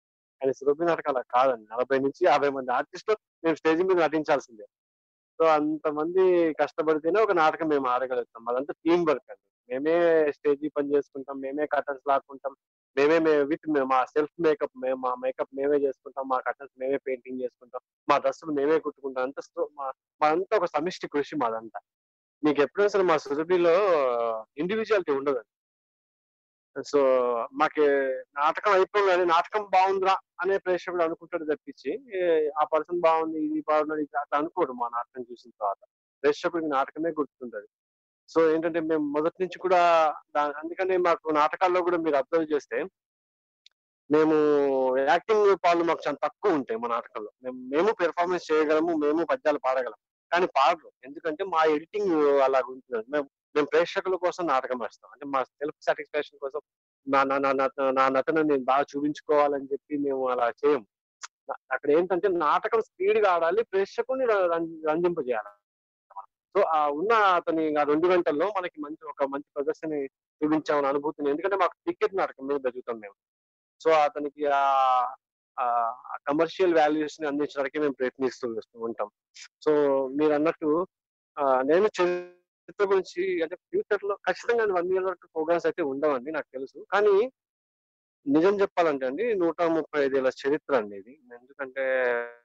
కానీ 0.41 0.53
సురభి 0.53 0.85
నాటకాలు 0.85 1.23
కాదండి. 1.31 1.67
నలభై 1.71 1.99
నుంచి 1.99 2.21
యాభై 2.25 2.49
మంది 2.49 2.71
ఆర్టిస్టులు 2.71 3.17
మేము 3.43 3.55
స్టేజ్ 3.55 3.83
మీద 3.83 3.97
నటించాల్సిందే. 3.97 4.65
సో 5.39 5.45
అంతమంది 5.45 6.53
కష్టపడితేనే 6.53 7.21
ఒక 7.21 7.31
నాటకం 7.31 7.67
మేము 7.67 7.87
ఆడగలుగుతాం. 7.87 8.49
అదంతా 8.49 8.73
టీం 8.85 9.05
వర్క్ 9.05 9.31
అండి. 9.31 9.45
మేమే 9.69 9.95
స్టేజీ 10.31 10.69
పని 10.69 10.93
చేసుకుంటాం 10.95 11.37
మేమే 11.39 11.65
కర్టన్స్ 11.65 12.07
లాక్కుంటాం 12.07 12.53
మేమే 12.97 13.17
విత్ 13.43 13.65
మా 13.91 14.05
సెల్ఫ్ 14.05 14.35
మేకప్ 14.39 14.75
మేము 14.77 14.99
మా 15.01 15.11
మేకప్ 15.23 15.55
మేమే 15.55 15.77
చేసుకుంటాం 15.77 16.25
మా 16.27 16.37
కర్టన్స్ 16.39 16.75
మేమే 16.79 16.97
పెయింటింగ్ 16.97 17.41
చేసుకుంటాం 17.41 17.81
మా 18.07 18.17
డ్రెస్సులు 18.17 18.51
మేమే 18.51 18.79
కుట్టుకుంటాం 18.79 19.23
అంత 19.23 19.39
మా 19.79 19.87
మాదంతా 20.21 20.57
ఒక 20.57 20.69
సమిష్టి 20.75 21.07
కృషి 21.07 21.35
మాదంతా. 21.35 21.79
మీకు 22.43 22.61
ఎప్పుడైనా 22.61 22.89
సరే 22.89 23.03
మా 23.03 23.17
సురభిలో 23.17 23.75
ఇండివిజువాలిటీ 24.57 25.11
ఉండదు 25.11 25.41
సో 26.75 26.99
మాకు 27.53 27.83
నాటకం 28.35 28.71
అయిపోగానే 28.71 29.25
నాటకం 29.25 29.63
బాగుందిరా 29.75 30.15
అనే 30.41 30.57
ప్రేక్షకుడు 30.57 31.03
అనుకుంటాడు 31.03 31.45
తప్పించి 31.51 31.91
ఆ 32.59 32.63
పర్సన్ 32.73 32.99
బాగుంది 32.99 33.39
ఇది 33.45 33.61
బాగుంది 33.69 34.05
అట్లా 34.21 34.37
అనుకోడు 34.39 34.73
మా 34.73 34.87
నాటకం 34.87 35.25
చూసిన 35.31 35.51
తర్వాత. 35.59 35.81
ప్రేక్షకుడికి 36.23 36.69
నాటకమే 36.69 37.11
గుర్తుంటది 37.11 37.67
సో 38.29 38.51
ఏంటంటే 38.51 38.79
మేము 38.79 39.03
మొదటి 39.03 39.43
నుంచి 39.43 39.59
కూడా 39.59 40.13
దా- 40.35 40.51
అందుకనే 40.51 40.97
మాకు 40.97 41.31
నాటకాల్లో 41.31 41.81
కూడా 41.81 41.97
మీరు 41.97 42.15
అబ్జర్వ్ 42.15 42.53
చేస్తే 42.53 42.83
మేము 44.11 44.33
యాక్టింగ్ 44.97 45.57
పాలు 45.65 45.83
మాకు 45.83 45.99
చాలా 46.07 46.17
తక్కువ 46.23 46.53
ఉంటాయి 46.53 46.79
మా 46.79 46.87
నాటకంలో 46.87 47.31
మేము 47.43 47.57
మేము 47.57 47.91
పెర్ఫార్మెన్స్ 47.91 48.51
చేయగలము 48.51 48.95
మేము 48.95 49.25
పద్యాలు 49.25 49.57
పాడగలం. 49.57 49.95
కానీ 50.31 50.45
పాడరు. 50.45 50.91
ఎందుకంటే 51.03 51.43
మా 51.43 51.63
ఎడిటింగ్ 51.63 52.11
అలా 52.39 52.61
ఉంటుంది. 52.67 53.05
మేము 53.09 53.29
మేము 53.55 53.67
ప్రేక్షకుల 53.67 54.15
కోసం 54.15 54.47
నాటకం 54.47 54.79
వేస్తాం. 54.79 55.09
అంటే 55.13 55.25
మా 55.25 55.43
సెల్ఫ్ 55.43 55.85
సాటిస్ఫాక్షన్ 55.85 56.39
కోసం 56.39 56.59
నా 57.07 57.23
నా 57.23 57.37
నా 57.37 57.69
నా 57.91 58.09
నటన 58.09 58.41
నేను 58.41 58.63
బాగా 58.63 58.81
చూపించుకోవాలని 58.81 59.65
చెప్పి 59.65 59.97
మేము 59.97 60.29
అలా 60.29 60.53
చేయము. 60.65 60.85
అక్కడ 61.71 61.91
ఏంటంటే 61.91 62.27
నాటకం 62.27 62.81
స్పీడ్గా 62.81 63.31
ఆడాలి 63.31 63.63
ప్రేక్షకుని 63.63 64.25
రంజింపజేయాలి. 64.87 65.64
సో 66.55 66.61
ఆ 66.77 66.81
ఉన్న 66.99 67.13
అతని 67.37 67.63
ఆ 67.79 67.83
రెండు 67.91 68.07
గంటల్లో 68.11 68.45
మనకి 68.57 68.77
మంచి 68.83 69.03
ఒక 69.11 69.23
మంచి 69.33 69.47
ప్రదర్శన 69.55 69.93
చూపించామని 70.41 70.87
అనుభూతిని. 70.91 71.31
ఎందుకంటే 71.33 71.57
మాకు 71.63 71.75
టికెట్ 71.87 72.13
నాటకం 72.19 72.45
మీద 72.49 72.57
జరుగుతాం 72.65 72.97
మేము. 73.05 73.15
సో 73.81 73.89
అతనికి 74.05 74.43
ఆ 74.53 75.65
కమర్షియల్ 76.27 76.77
వాల్యూస్ని 76.79 77.25
అందించడానికి 77.31 77.77
మేము 77.83 77.95
ప్రయత్నిస్తూ 77.99 78.45
వస్తూ 78.59 78.77
ఉంటాం. 78.87 79.09
సో 79.65 79.71
మీరు 80.19 80.33
అన్నట్టు 80.37 80.69
నేను 81.71 81.87
చరిత్ర 81.97 82.85
గురించి 82.91 83.23
అంటే 83.43 83.55
ఫ్యూచర్లో 83.69 84.15
ఖచ్చితంగా 84.27 84.65
వన్ 84.79 84.91
ఇయర్ 84.93 85.07
వరకు 85.09 85.27
ప్రోగ్రామ్స్ 85.35 85.67
అయితే 85.69 85.81
ఉండవండి 85.91 86.29
నాకు 86.37 86.49
తెలుసు. 86.55 86.77
కానీ 86.93 87.15
నిజం 88.27 88.61
చెప్పాలంటే 88.61 89.05
అండి 89.05 89.35
నూట 89.35 89.61
ముప్పై 89.61 90.05
ఐదేళ్ళ 90.05 90.29
చరిత్ర 90.47 90.75
అండి 90.75 90.95
ఇది. 90.95 91.19
ఎందుకంటే 91.33 91.83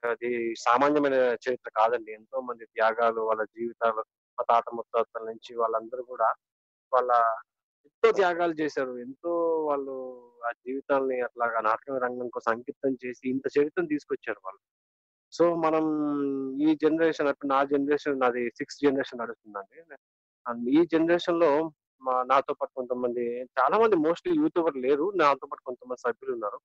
అది 0.09 0.55
సామాన్యమైన 0.55 1.13
చరిత్ర 1.13 1.71
కాదండి. 1.77 2.11
ఎంతో 2.11 2.41
మంది 2.41 2.65
త్యాగాలు 2.65 3.21
వాళ్ళ 3.21 3.43
జీవితాలు 3.43 4.03
మా 4.37 4.43
తాత 4.49 4.63
ముత్తాతల 4.75 5.23
నుంచి 5.23 5.55
వాళ్ళందరూ 5.55 6.03
కూడా 6.03 6.33
వాళ్ళ 6.93 7.11
ఎంతో 7.85 8.11
త్యాగాలు 8.11 8.53
చేశారు. 8.53 8.97
ఎంతో 8.97 9.63
వాళ్ళు 9.65 9.95
ఆ 10.47 10.51
జీవితాల్ని 10.51 11.21
అట్లాగా 11.21 11.61
నాటక 11.61 11.91
రంగం 11.91 12.29
కోసం 12.29 12.51
అంకితం 12.51 12.97
చేసి 13.05 13.29
ఇంత 13.29 13.43
చరిత్రను 13.59 13.87
తీసుకొచ్చారు 13.87 14.41
వాళ్ళు. 14.45 14.61
సో 15.31 15.55
మనం 15.55 15.83
ఈ 16.61 16.75
జనరేషన్ 16.75 17.27
అప్పుడు 17.27 17.53
నా 17.53 17.63
జనరేషన్ 17.63 18.19
నాది 18.19 18.49
సిక్స్త్ 18.49 18.85
జనరేషన్ 18.85 19.19
నడుస్తుందండి. 19.19 19.95
అండ్ 20.47 20.69
ఈ 20.69 20.85
జనరేషన్లో 20.85 21.71
మా 22.01 22.15
నాతో 22.31 22.53
పాటు 22.53 22.73
కొంతమంది 22.79 23.23
చాలా 23.59 23.75
మంది 23.81 23.95
మోస్ట్లీ 24.05 24.31
యూట్యూబర్ 24.41 24.77
లేరు. 24.85 25.05
నాతో 25.21 25.45
పాటు 25.49 25.63
కొంతమంది 25.69 26.03
సభ్యులు 26.05 26.33
ఉన్నారు 26.37 26.59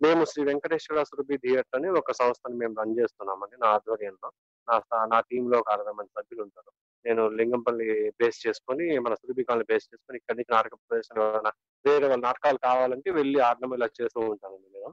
మేము 0.00 0.22
శ్రీ 0.30 0.42
వెంకటేశ్వర 0.48 1.02
సురభి 1.10 1.36
థియేటర్ 1.44 1.76
అని 1.78 1.88
ఒక 2.00 2.12
సంస్థను 2.20 2.56
మేము 2.62 2.74
రన్ 2.80 2.96
చేస్తున్నామండి 3.00 3.56
నా 3.62 3.68
ఆధ్వర్యంలో. 3.76 4.28
నా 4.68 4.76
నా 5.12 5.18
టీంలో 5.30 5.56
ఒక 5.62 5.70
అరవై 5.74 5.94
మంది 5.98 6.10
సభ్యులు 6.18 6.42
ఉంటారు. 6.46 6.70
నేను 7.04 7.22
లింగంపల్లి 7.38 7.86
బేస్ 8.20 8.38
చేసుకొని 8.46 8.84
మన 9.06 9.14
సురభి 9.14 9.42
కాలనీ 9.48 9.66
బేస్ 9.70 9.88
చేసుకొని 9.92 10.18
ఇక్కడి 10.20 10.36
నుంచి 10.38 10.54
నాటక 10.56 10.74
ప్రదర్శన 10.82 11.50
వేరే 11.84 12.06
వాళ్ళ 12.10 12.22
నాటకాలు 12.26 12.58
కావాలంటే 12.68 13.10
వెళ్ళి 13.10 13.38
ఆడడం 13.48 13.72
ఇలా 13.78 13.88
చేస్తూ 13.98 14.20
ఉంటానండి 14.32 14.68
నేను. 14.76 14.90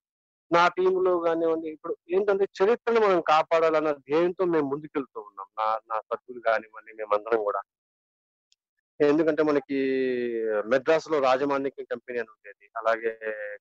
నా 0.52 0.64
టీంలో 0.78 1.12
కానివ్వండి 1.26 1.68
ఇప్పుడు 1.76 1.94
ఏంటంటే 2.16 2.46
చరిత్రను 2.60 3.02
మనం 3.06 3.20
కాపాడాలన్న 3.34 3.92
ధ్యేయంతో 4.08 4.46
మేము 4.54 4.68
ముందుకెళ్తూ 4.74 5.20
ఉన్నాం. 5.30 5.48
నా 5.60 5.68
నా 5.92 5.98
సభ్యులు 6.10 6.42
కానివ్వండి 6.50 6.92
మేమందరం 7.00 7.42
కూడా. 7.50 7.62
ఎందుకంటే 9.08 9.44
మనకి 9.44 9.78
మెడ్రాస్లో 10.68 11.20
రాజమాణిక్యం 11.20 11.86
కంపెనీ 11.92 12.20
అని 12.20 12.30
ఉండేది. 12.30 12.72
అలాగే 12.78 13.12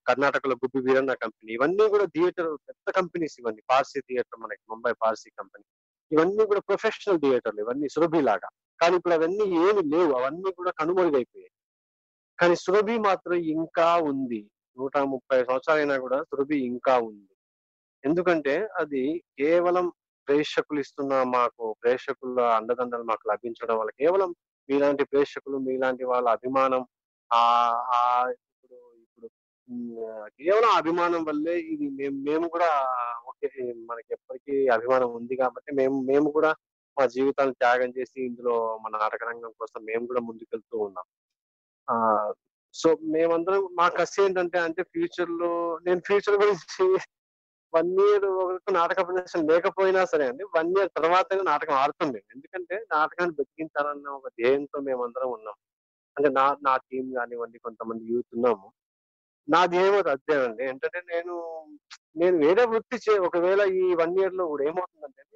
కర్ణాటకలో 0.07 0.55
గుబ్బి 0.55 0.81
వీరన్న 0.81 1.15
కంపెనీ. 1.15 1.53
ఇవన్నీ 1.53 1.89
కూడా 1.89 2.05
థియేటర్ 2.05 2.57
పెద్ద 2.69 2.91
కంపెనీస్ 2.91 3.37
ఇవన్నీ. 3.41 3.63
పార్సీ 3.71 4.01
థియేటర్ 4.01 4.41
మనకి 4.41 4.61
ముంబై 4.71 4.93
పార్సీ 4.93 5.31
కంపెనీ. 5.39 5.65
ఇవన్నీ 6.13 6.47
కూడా 6.47 6.61
ప్రొఫెషనల్ 6.61 7.21
థియేటర్లు 7.21 7.61
ఇవన్నీ 7.61 7.89
సురభి 7.89 8.21
లాగా. 8.21 8.49
కానీ 8.81 8.97
ఇప్పుడు 8.97 9.15
అవన్నీ 9.15 9.45
ఏమి 9.45 9.83
లేవు. 9.83 10.13
అవన్నీ 10.13 10.53
కూడా 10.53 10.71
కనుమరుగైపోయాయి. 10.71 11.53
కానీ 12.39 12.55
సురభి 12.55 12.99
మాత్రం 12.99 13.35
ఇంకా 13.35 13.97
ఉంది. 13.97 14.51
నూట 14.79 14.99
ముప్పై 14.99 15.45
సంవత్సరాలైనా 15.45 15.99
కూడా 15.99 16.23
సురభి 16.23 16.59
ఇంకా 16.67 16.99
ఉంది. 16.99 17.35
ఎందుకంటే 18.05 18.69
అది 18.79 19.25
కేవలం 19.39 19.93
ప్రేక్షకులు 20.29 20.81
ఇస్తున్న 20.81 21.23
మాకు 21.23 21.77
ప్రేక్షకుల 21.83 22.41
అండదండలు 22.41 23.03
మాకు 23.03 23.29
లభించడం 23.29 23.79
వల్ల 23.79 23.91
కేవలం 23.91 24.35
మీలాంటి 24.71 25.05
ప్రేక్షకులు 25.11 25.59
మీలాంటి 25.67 26.05
వాళ్ళ 26.05 26.27
అభిమానం 26.37 26.83
ఆ 27.31 27.43
ఇప్పుడు 28.55 28.79
ఇప్పుడు 29.03 29.29
కేవలం 30.39 30.71
అభిమానం 30.81 31.23
వల్లే 31.29 31.55
ఇది 31.73 31.87
మేము 31.99 32.17
మేము 32.29 32.47
కూడా 32.55 32.71
ఓకే 33.31 33.49
మనకి 33.91 34.11
ఎప్పటికీ 34.17 34.55
అభిమానం 34.77 35.11
ఉంది 35.19 35.35
కాబట్టి 35.43 35.71
మేము 35.75 35.99
మేము 36.11 36.29
కూడా 36.37 36.51
మా 36.97 37.05
జీవితాన్ని 37.15 37.55
త్యాగం 37.55 37.91
చేసి 37.99 38.19
ఇందులో 38.21 38.55
మన 38.85 38.93
నాటక 38.97 39.23
రంగం 39.31 39.53
కోసం 39.61 39.81
మేము 39.91 40.05
కూడా 40.07 40.21
ముందుకెళ్తూ 40.29 40.77
ఉన్నాం. 40.87 41.07
ఆ 41.89 41.97
సో 42.75 42.89
మేమందరం 43.15 43.63
మా 43.79 43.87
కసి 43.91 44.19
ఏంటంటే 44.25 44.59
అంటే 44.67 44.83
ఫ్యూచర్లో 44.93 45.53
నేను 45.87 46.01
ఫ్యూచర్ 46.09 46.37
గురించి 46.43 46.85
వన్ 47.73 47.91
ఇయర్ 48.05 48.27
వరకు 48.39 48.71
నాటక 48.79 49.01
ప్రదర్శన 49.09 49.41
లేకపోయినా 49.51 50.01
సరే 50.13 50.25
అండి 50.31 50.45
వన్ 50.57 50.71
ఇయర్ 50.77 50.91
తర్వాత 50.97 51.39
నాటకం 51.51 51.77
ఆడుతుంది 51.83 52.21
ఎందుకంటే 52.35 52.77
నాటకాన్ని 52.95 53.35
బతికించాలన్న 53.39 54.09
ఒక 54.19 54.29
ధ్యేయంతో 54.39 54.79
మేమందరం 54.89 55.31
ఉన్నాం. 55.37 55.57
అంటే 56.17 56.29
నా 56.39 56.47
నా 56.67 56.75
టీం 56.89 57.07
కానివ్వండి 57.19 57.59
కొంతమంది 57.67 58.03
యూత్ 58.13 58.31
ఉన్నాము. 58.37 58.69
నా 59.49 59.61
ధ్యేయం 59.73 59.95
అది 60.01 60.11
అదేనండి 60.15 60.63
ఏంటంటే 60.71 61.01
నేను 61.13 61.35
నేను 62.21 62.37
వేరే 62.45 62.65
వృత్తి 62.73 62.97
చే 63.05 63.13
ఒకవేళ 63.29 63.63
ఈ 63.81 63.85
వన్ 64.01 64.17
ఇయర్లో 64.21 64.45
కూడా 64.53 64.63
ఏమవుతుందంటే 64.71 65.27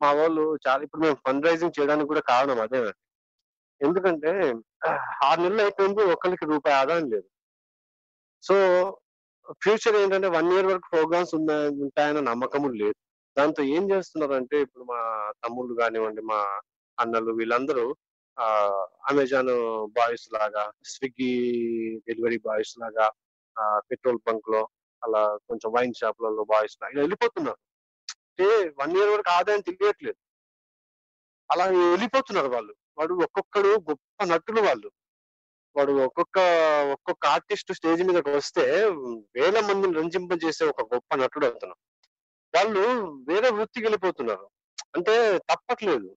మా 0.00 0.08
వాళ్ళు 0.18 0.44
చాలా 0.66 0.80
ఇప్పుడు 0.86 1.02
మేము 1.04 1.18
ఫండ్ 1.26 1.46
రైజింగ్ 1.48 1.76
చేయడానికి 1.78 2.10
కూడా 2.12 2.22
కారణం 2.32 2.58
అదేనండి 2.64 3.02
ఎందుకంటే 3.80 4.30
ఆరు 5.28 5.40
నెలలు 5.44 5.62
అయిపోయింది 5.64 6.02
ఒకరికి 6.14 6.44
రూపాయి 6.52 6.76
ఆదాయం 6.80 7.06
లేదు. 7.14 7.28
సో 8.44 8.56
ఫ్యూచర్ 9.52 9.96
ఏంటంటే 9.96 10.28
వన్ 10.28 10.52
ఇయర్ 10.52 10.66
వరకు 10.66 10.86
ప్రోగ్రామ్స్ 10.92 11.34
ఉన్నాయి 11.34 11.68
ఉంటాయన్న 11.68 12.20
నమ్మకము 12.20 12.68
లేదు. 12.68 12.98
దాంతో 13.36 13.62
ఏం 13.62 13.90
చేస్తున్నారంటే 13.90 14.60
ఇప్పుడు 14.60 14.84
మా 14.84 15.30
తమ్ముళ్ళు 15.44 15.74
కానివ్వండి 15.74 16.22
మా 16.22 16.60
అన్నలు 16.98 17.32
వీళ్ళందరూ 17.32 17.96
ఆ 18.38 18.46
అమెజాన్ 19.08 19.50
బాయ్స్ 19.86 20.26
లాగా 20.32 20.72
స్విగ్గీ 20.84 21.32
డెలివరీ 22.08 22.38
బాయ్స్ 22.38 22.74
లాగా 22.78 23.06
పెట్రోల్ 23.78 24.18
బంక్లో 24.26 24.68
అలా 25.02 25.36
కొంచెం 25.48 25.72
వైన్ 25.72 25.94
షాప్లలో 25.94 26.44
బాయ్స్ 26.44 26.76
లాగా 26.82 26.92
ఇలా 26.92 27.00
వెళ్ళిపోతున్నారు. 27.00 27.60
అంటే 28.08 28.74
వన్ 28.78 28.96
ఇయర్ 28.96 29.10
వరకు 29.10 29.30
ఆదాయం 29.30 29.60
తెలియట్లేదు. 29.60 30.18
అలా 31.50 31.64
వెళ్ళిపోతున్నారు 31.64 32.48
వాళ్ళు. 32.48 32.74
వాడు 32.98 33.14
ఒక్కొక్కడు 33.14 33.68
గొప్ప 33.68 34.24
నటులు 34.24 34.60
వాళ్ళు. 34.60 34.90
వాడు 35.76 35.92
ఒక్కొక్క 35.92 36.38
ఒక్కొక్క 36.92 37.26
ఆర్టిస్ట్ 37.26 37.72
స్టేజ్ 37.72 38.02
మీదకి 38.04 38.30
వస్తే 38.30 38.84
వేల 39.34 39.60
మందిని 39.60 39.94
రంజింపజేసే 39.94 40.64
ఒక 40.64 40.94
గొప్ప 40.94 41.14
నటుడు 41.14 41.46
అతను. 41.46 41.74
వాళ్ళు 42.54 42.80
వేరే 43.28 43.50
వృత్తికి 43.50 43.86
వెళ్ళిపోతున్నారు. 43.86 44.50
అంటే 44.96 45.38
తప్పట్లేదు. 45.38 46.16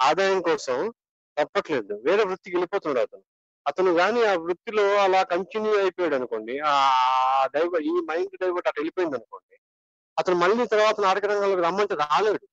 ఆదాయం 0.00 0.42
కోసం 0.42 0.92
తప్పట్లేదు. 1.38 2.02
వేరే 2.04 2.24
వృత్తికి 2.24 2.56
వెళ్ళిపోతున్నాడు 2.56 3.06
అతను. 3.06 3.22
అతను 3.66 3.94
కానీ 3.94 4.24
ఆ 4.24 4.34
వృత్తిలో 4.34 4.96
అలా 4.96 5.22
కంటిన్యూ 5.22 5.78
అయిపోయాడు 5.78 6.14
అనుకోండి 6.14 6.58
ఆ 6.58 7.46
డైవర్ 7.54 7.82
ఈ 7.82 7.90
మైండ్ 7.90 8.38
డైవర్ట్ 8.42 8.68
అటు 8.68 8.80
వెళ్ళిపోయింది 8.80 9.16
అనుకోండి 9.16 9.56
అతను 10.18 10.36
మళ్ళీ 10.36 10.66
తర్వాత 10.66 11.00
నాటక 11.00 11.24
రంగంలోకి 11.24 11.62
రమ్మంటే 11.62 11.94
రాలేడు. 11.94 12.48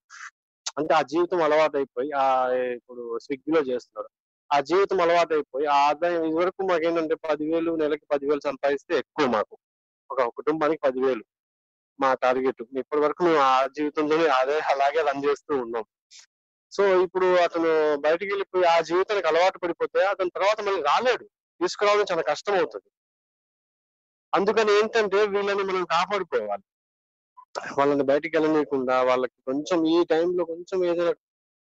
అంటే 0.77 0.93
ఆ 0.93 1.01
జీవితం 1.01 1.43
అలవాటు 1.43 1.77
అయిపోయి 1.77 2.11
ఆ 2.11 2.49
ఇప్పుడు 2.51 3.17
స్విగ్గీలో 3.17 3.73
చేస్తున్నాడు. 3.73 4.24
ఆ 4.53 4.59
జీవితం 4.59 5.01
అలవాటు 5.01 5.33
అయిపోయి 5.33 5.65
ఆ 5.65 5.77
ఆదాయం 5.89 6.23
ఇది 6.23 6.35
వరకు 6.35 6.63
మాకేంటంటే 6.63 7.15
పదివేలు 7.15 7.71
నెలకి 7.75 8.05
పదివేలు 8.11 8.39
సంపాదిస్తే 8.39 8.97
ఎక్కువ 8.97 9.25
మాకు. 9.27 9.57
ఒక 10.11 10.21
కుటుంబానికి 10.21 10.81
పదివేలు 10.81 11.23
మా 11.99 12.13
టార్గెట్. 12.13 12.61
ఇప్పటి 12.77 13.01
వరకు 13.01 13.23
మేము 13.23 13.37
ఆ 13.37 13.67
జీవితంలోనే 13.67 14.27
అదే 14.27 14.59
అలాగే 14.59 15.01
రన్ 15.01 15.25
చేస్తూ 15.25 15.57
ఉన్నాం. 15.57 15.85
సో 16.71 16.83
ఇప్పుడు 17.03 17.27
అతను 17.35 17.71
బయటికి 17.97 18.31
వెళ్ళిపోయి 18.31 18.65
ఆ 18.65 18.81
జీవితానికి 18.81 19.27
అలవాటు 19.27 19.59
పడిపోతే 19.59 19.99
అతని 20.05 20.29
తర్వాత 20.29 20.61
మళ్ళీ 20.61 20.81
రాలేడు. 20.81 21.25
తీసుకురావడం 21.61 22.05
చాలా 22.11 22.21
కష్టం 22.21 22.53
అవుతుంది 22.53 22.89
అందుకని 24.33 24.71
ఏంటంటే 24.77 25.19
వీళ్ళని 25.25 25.63
మనం 25.63 25.85
కాపాడుకోవాలి. 25.85 26.65
వాళ్ళని 27.77 28.03
బయటికి 28.03 28.37
వెళ్ళనీయకుండా 28.37 29.03
వాళ్ళకి 29.03 29.37
కొంచెం 29.45 29.85
ఈ 29.87 30.05
టైంలో 30.05 30.45
కొంచెం 30.45 30.85
ఏదైనా 30.85 31.13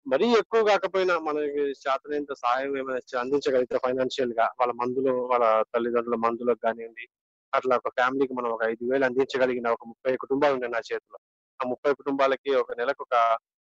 మరీ 0.09 0.27
ఎక్కువ 0.40 0.61
కాకపోయినా 0.68 1.14
మనకి 1.27 1.62
చేతనంత 1.83 2.33
సహాయం 2.42 2.73
ఏమైనా 2.81 3.01
అందించగలిగితే 3.23 3.79
ఫైనాన్షియల్గా 3.85 4.47
వాళ్ళ 4.61 4.73
మందులు 4.81 5.12
వాళ్ళ 5.33 5.47
తల్లిదండ్రుల 5.75 6.16
మందులకు 6.25 6.61
కానివ్వండి 6.66 7.07
అట్లా 7.53 7.75
ఒక 7.81 7.90
ఫ్యామిలీకి 7.99 8.35
మనం 8.38 8.51
ఒక 8.57 8.62
ఐదు 8.73 8.85
వేలు 8.90 9.05
అందించగలిగిన 9.09 9.68
ఒక 9.77 9.85
ముప్పై 9.90 10.12
కుటుంబాలు 10.23 10.55
ఉన్నాయి 10.55 10.73
నా 10.77 10.81
చేతిలో. 10.88 11.18
ఆ 11.61 11.64
ముప్పై 11.73 11.92
కుటుంబాలకి 12.01 12.51
ఒక 12.62 12.73
నెలకు 12.81 13.03
ఒక 13.07 13.16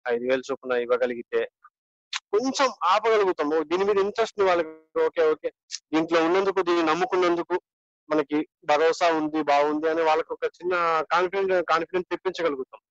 ఐదు 0.05 0.25
వేలు 0.29 0.43
చొప్పున 0.49 0.73
ఇవ్వగలిగితే 0.86 1.41
కొంచెం 2.34 2.69
ఆపగలుగుతాము 2.93 3.58
దీని 3.69 3.84
మీద 3.89 3.97
ఇంట్రెస్ట్ 4.05 4.41
వాళ్ళకి 4.49 4.71
ఓకే 5.08 5.23
ఓకే 5.34 5.49
దీంట్లో 5.93 6.19
ఉన్నందుకు 6.27 6.60
దీన్ని 6.69 6.84
నమ్ముకున్నందుకు 6.91 7.55
మనకి 8.10 8.39
భరోసా 8.71 9.08
ఉంది 9.19 9.39
బాగుంది 9.51 9.88
అని 9.91 10.01
వాళ్ళకి 10.10 10.31
ఒక 10.34 10.47
చిన్న 10.58 10.73
కాన్ఫిడెంట్ 11.13 11.53
కాన్ఫిడెన్స్ 11.71 12.12
తెప్పించగలుగుతాం. 12.13 12.81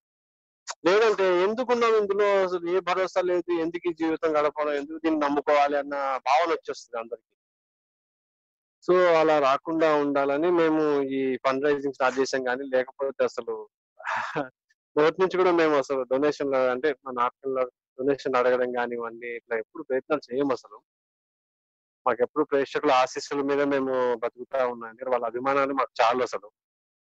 లేదంటే 0.87 1.43
ఎందుకున్నాం 1.43 1.95
ఇందులో? 1.97 2.43
అసలు 2.43 2.71
ఏ 2.71 2.81
భరోసా 2.81 3.21
లేదు. 3.21 3.53
ఎందుకు 3.53 3.91
ఈ 3.91 3.93
జీవితం 3.93 4.31
గడపడం 4.37 4.73
ఎందుకు 4.73 4.99
దీన్ని 4.99 5.21
నమ్ముకోవాలి 5.21 5.77
అన్న 5.79 5.95
భావన 6.27 6.51
వచ్చేస్తుంది 6.51 7.01
అందరికి. 7.01 7.31
సో 8.83 8.95
అలా 9.21 9.39
రాకుండా 9.39 9.95
ఉండాలని 9.95 10.51
మేము 10.51 11.03
ఈ 11.03 11.37
ఫండ్ 11.37 11.65
రైజింగ్ 11.65 11.93
స్టార్ట్ 11.93 12.19
చేసాం 12.21 12.45
కానీ 12.45 12.65
లేకపోతే 12.65 13.25
అసలు 13.25 13.69
నోటి 14.99 15.21
నుంచి 15.21 15.37
కూడా 15.37 15.53
మేము 15.53 15.75
అసలు 15.77 16.03
డొనేషన్లు 16.03 16.57
అంటే 16.57 16.93
మా 17.05 17.11
నాటకంలో 17.11 17.63
డొనేషన్ 17.99 18.37
అడగడం 18.37 18.73
కానివ్వండి 18.73 19.27
ఇట్లా 19.37 19.59
ఎప్పుడు 19.59 19.83
ప్రయత్నాలు 19.83 20.33
చేయం 20.33 20.53
అసలు. 20.53 20.79
మాకు 22.07 22.23
ఎప్పుడు 22.23 22.45
ప్రేక్షకుల 22.45 22.93
ఆశీస్సుల 22.93 23.43
మీద 23.43 23.63
మేము 23.63 24.17
బతుకుతా 24.17 24.67
ఉన్నాం. 24.67 24.97
వాళ్ళ 25.11 25.25
అభిమానాలు 25.27 25.73
మాకు 25.73 25.93
చాలు 26.03 26.23
అసలు. 26.23 26.49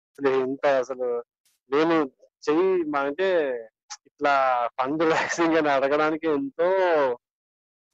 అసలు 0.09 0.29
ఇంత 0.29 0.65
అసలు 0.65 1.23
నేను 1.71 2.11
చెయ్యి 2.43 2.67
మా 2.93 2.99
అంటే 3.07 3.27
ఇట్లా 4.09 4.33
ఫండ్ 4.77 5.03
రైసింగ్ 5.13 5.57
అని 5.59 5.69
అడగడానికి 5.75 6.27
ఎంతో 6.37 6.67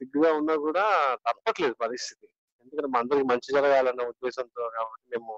సిగ్గుగా 0.00 0.30
ఉన్నా 0.40 0.54
కూడా 0.66 0.84
తప్పట్లేదు 1.26 1.74
పరిస్థితి. 1.84 2.26
ఎందుకంటే 2.60 2.88
మా 2.94 2.98
అందరికి 3.02 3.26
మంచి 3.32 3.48
జరగాలన్న 3.56 4.02
ఉద్దేశంతో 4.12 4.62
కాబట్టి 4.76 5.06
మేము 5.14 5.34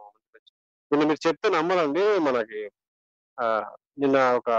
నిన్న 0.90 1.04
మీరు 1.10 1.22
చెప్తే 1.26 1.48
నమ్మరండి 1.56 2.04
మనకి. 2.28 2.62
నిన్న 4.02 4.18
ఒక 4.40 4.50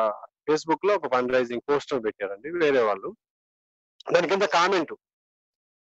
ఫేస్బుక్లో 0.47 0.91
ఒక 0.99 1.07
ఫండ్ 1.13 1.33
రైజింగ్ 1.35 1.65
పోస్టర్ 1.69 2.03
పెట్టారండి 2.05 2.49
వేరే 2.63 2.81
వాళ్ళు. 2.89 3.09
దాని 4.13 4.29
కింద 4.31 4.45
కామెంట్ 4.57 4.93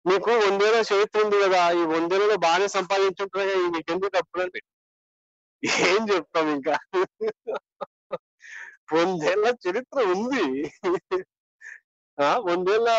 మీకు 0.06 0.32
వందేళ్ళ 0.44 0.80
చరిత్ర 0.90 1.22
ఉంది 1.26 1.38
కదా 1.44 1.62
ఈ 1.80 1.84
వందేళ్ళలో 1.94 2.36
బాగానే 2.46 2.68
సంపాదించుంటారు 2.78 3.48
కదా 3.52 3.70
మీకు 3.76 3.90
ఎందుకు 3.94 4.12
డబ్బులు 4.18 4.44
అని 4.46 4.62
ఏం 5.92 6.02
చెప్తాం 6.12 6.48
ఇంకా? 6.58 6.76
వందేళ్ళ 8.90 9.46
చరిత్ర 9.66 10.00
ఉంది. 10.16 10.46
ఆ 12.18 12.30
వందేళ్ళ 12.50 12.90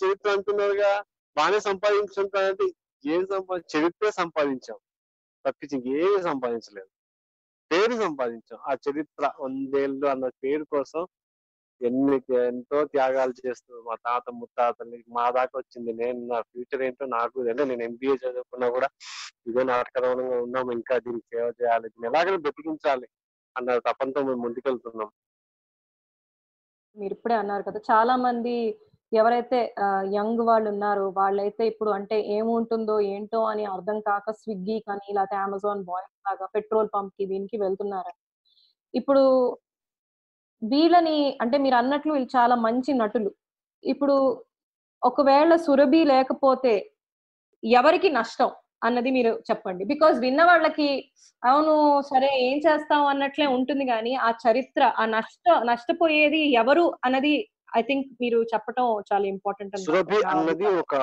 చరిత్ర 0.00 0.30
అంటున్నారుగా. 0.30 0.90
బాగానే 1.36 1.60
సంపాదించుంటారంటే 1.60 2.66
ఏం 3.04 3.26
సంపాది 3.26 3.64
చరిత్ర 3.74 4.10
సంపాదించాం. 4.10 4.78
తప్పించి 5.44 5.76
ఏమి 6.00 6.22
సంపాదించలేదు. 6.22 6.90
పేరు 7.70 7.94
సంపాదించాం. 8.02 8.58
ఆ 8.70 8.72
చరిత్ర 8.86 9.32
వందేళ్ళు 9.40 10.06
అన్న 10.06 10.28
పేరు 10.44 10.64
కోసం 10.64 11.02
ఎన్ని 11.80 12.16
ఎంతో 12.46 12.84
త్యాగాలు 12.84 13.34
చేస్తూ 13.46 13.82
మా 13.82 13.94
తాత 13.94 14.30
ముత్తాతల్ని 14.30 15.04
మా 15.08 15.30
దాకా 15.30 15.54
వచ్చింది. 15.58 15.92
నేను 15.92 16.26
నా 16.26 16.40
ఫ్యూచర్ 16.40 16.82
ఏంటో 16.82 17.06
నాకు 17.06 17.40
అంటే 17.48 17.64
నేను 17.64 17.82
ఎంబీఏ 17.82 18.16
చదువుకున్నా 18.16 18.68
కూడా 18.70 18.88
ఇదే 19.46 19.62
నాటకరంగా 19.62 20.40
ఉన్నాం. 20.40 20.72
ఇంకా 20.72 20.98
దీనికి 20.98 21.26
సేవ 21.34 21.46
చేయాలి. 21.62 21.88
దీన్ని 21.88 22.08
ఎలాగైనా 22.08 22.36
బ్రతికించాలి 22.36 23.08
అన్న 23.56 23.78
తపంతో 23.78 24.22
మేము 24.22 24.40
ముందుకెళ్తున్నాం. 24.40 25.10
మీరు 26.96 27.12
ఇప్పుడే 27.16 27.36
అన్నారు 27.40 27.64
కదా! 27.68 27.80
చాలా 27.90 28.14
మంది 28.24 28.54
ఎవరైతే 29.12 29.58
యంగ్ 30.14 30.42
వాళ్ళు 30.48 30.68
ఉన్నారో 30.72 31.06
వాళ్ళైతే 31.16 31.62
ఇప్పుడు 31.70 31.90
అంటే 31.98 32.16
ఏముంటుందో 32.36 32.96
ఏంటో 33.14 33.40
అని 33.52 33.64
అర్థం 33.74 33.98
కాక 34.08 34.34
స్విగ్గీ 34.40 34.76
కానీ 34.88 35.06
లేకపోతే 35.10 35.36
అమెజాన్ 35.46 35.82
బాయ్ 35.88 36.06
లాగా 36.26 36.46
పెట్రోల్ 36.56 36.90
పంప్కి 36.94 37.24
దీనికి 37.32 37.56
వెళ్తున్నారు? 37.64 38.12
ఇప్పుడు 38.94 39.22
వీళ్ళని 40.62 41.16
అంటే 41.42 41.56
మీరు 41.64 41.76
అన్నట్లు 41.76 42.12
వీళ్ళు 42.14 42.30
చాలా 42.36 42.54
మంచి 42.64 42.92
నటులు. 42.94 43.30
ఇప్పుడు 43.84 44.16
ఒకవేళ 45.02 45.52
సురభి 45.66 46.02
లేకపోతే 46.12 46.72
ఎవరికి 47.62 48.08
నష్టం? 48.18 48.50
అన్నది 48.82 49.10
మీరు 49.10 49.32
చెప్పండి. 49.48 49.82
బికాజ్ 49.84 50.16
విన్న 50.18 50.42
వాళ్ళకి 50.44 50.88
అవును 51.42 51.74
సరే 52.10 52.30
ఏం 52.48 52.58
చేస్తాం 52.58 53.02
అన్నట్లే 53.06 53.46
ఉంటుంది 53.56 53.84
కానీ 53.84 54.12
ఆ 54.26 54.30
చరిత్ర 54.44 54.82
ఆ 54.98 55.04
నష్ట 55.06 55.46
నష్టపోయేది 55.64 56.42
ఎవరు 56.62 56.84
అన్నది 57.04 57.34
ఐ 57.76 57.82
థింక్ 57.82 58.08
మీరు 58.20 58.38
చెప్పటం 58.52 58.86
చాలా 59.10 59.26
ఇంపార్టెంట్ 59.26 59.76
సురభి 59.84 60.18
అన్నది 60.32 60.68
ఒక 60.82 60.94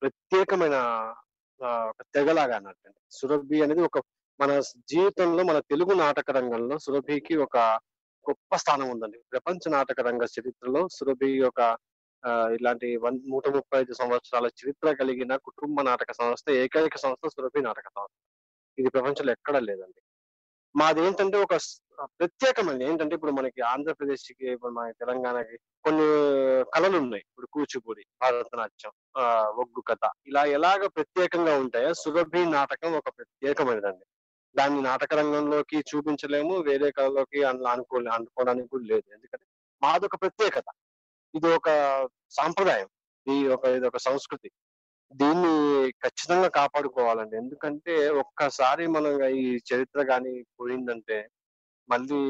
ప్రత్యేకమైన 0.00 0.76
తెగలాగా 2.14 2.54
అన్నట్టు. 2.56 2.88
సురభి 3.12 3.58
అనేది 3.62 3.82
ఒక 3.82 3.98
మన 4.40 4.52
జీవితంలో 4.92 5.42
మన 5.42 5.58
తెలుగు 5.70 5.94
నాటక 5.94 6.30
రంగంలో 6.30 6.76
సురభికి 6.78 7.34
ఒక 7.44 7.56
గొప్ప 8.26 8.56
స్థానం 8.56 8.88
ఉందండి. 8.90 9.18
ప్రపంచ 9.32 9.62
నాటక 9.68 10.00
రంగ 10.00 10.24
చరిత్రలో 10.34 10.82
సురభి 10.90 11.30
ఒక 11.50 11.60
ఇలాంటి 12.56 12.88
వన్ 12.96 13.16
నూట 13.30 13.48
ముప్పై 13.48 13.80
ఐదు 13.80 13.92
సంవత్సరాల 13.92 14.46
చరిత్ర 14.60 14.92
కలిగిన 14.92 15.36
కుటుంబ 15.36 15.80
నాటక 15.80 16.12
సంస్థ 16.12 16.50
ఏకైక 16.62 16.96
సంస్థ 16.96 17.28
సురభి 17.28 17.60
నాటక 17.60 17.88
సంస్థ. 17.88 18.16
ఇది 18.78 18.90
ప్రపంచంలో 18.90 19.32
ఎక్కడా 19.32 19.60
లేదండి. 19.60 20.00
మాది 20.76 21.00
ఏంటంటే 21.06 21.36
ఒక 21.38 21.54
ప్రత్యేకమైనది 22.20 22.84
ఏంటంటే 22.84 23.14
ఇప్పుడు 23.14 23.32
మనకి 23.32 23.60
ఆంధ్రప్రదేశ్కి 23.60 24.46
ఇప్పుడు 24.52 24.72
మన 24.72 24.90
తెలంగాణకి 24.90 25.56
కొన్ని 25.84 26.06
కళలు 26.74 26.96
ఉన్నాయి 26.98 27.24
ఇప్పుడు 27.28 27.46
కూచిపూడి 27.52 28.02
భరతనాట్యం 28.22 28.92
ఒగ్గు 29.62 29.82
కథ. 29.90 30.04
ఇలా 30.26 30.44
ఎలాగ 30.44 30.86
ప్రత్యేకంగా 30.86 31.54
ఉంటాయో 31.58 31.92
సురభి 31.94 32.42
నాటకం 32.56 32.92
ఒక 32.92 33.08
ప్రత్యేకమైనదండి. 33.18 34.04
దాన్ని 34.56 34.80
నాటక 34.82 35.14
రంగంలోకి 35.14 35.78
చూపించలేము 35.90 36.56
వేరే 36.68 36.90
కళలోకి 36.90 37.42
అందులో 37.42 37.68
అనుకో 37.68 37.96
అనుకోవడానికి 38.16 38.68
కూడా 38.68 38.84
లేదు. 38.84 39.06
ఎందుకంటే 39.16 39.46
మాది 39.82 40.04
ఒక 40.06 40.16
ప్రత్యేకత. 40.22 40.68
ఇది 41.34 41.48
ఒక 41.58 41.68
సాంప్రదాయం. 42.30 42.88
ఈ 43.26 43.36
ఒక 43.48 43.64
ఇది 43.76 43.86
ఒక 43.86 43.98
సంస్కృతి. 43.98 44.48
దీన్ని 45.12 45.52
ఖచ్చితంగా 46.04 46.48
కాపాడుకోవాలండి. 46.48 47.34
ఎందుకంటే 47.36 47.94
ఒక్కసారి 48.22 48.84
మనం 48.86 49.12
ఈ 49.42 49.46
చరిత్ర 49.70 50.02
కానీ 50.02 50.32
పోయిందంటే 50.60 51.18
మళ్ళీ 51.88 52.20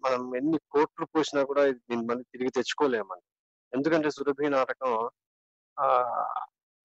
మనం 0.00 0.20
ఎన్ని 0.36 0.58
కోట్లు 0.74 1.06
పోసినా 1.06 1.42
కూడా 1.42 1.64
దీన్ని 1.88 2.06
మళ్ళీ 2.06 2.24
తిరిగి 2.32 2.50
తెచ్చుకోలేమండి. 2.50 3.26
ఎందుకంటే 3.72 4.08
సురభి 4.10 4.48
నాటకం 4.48 4.92
ఆ 5.76 5.86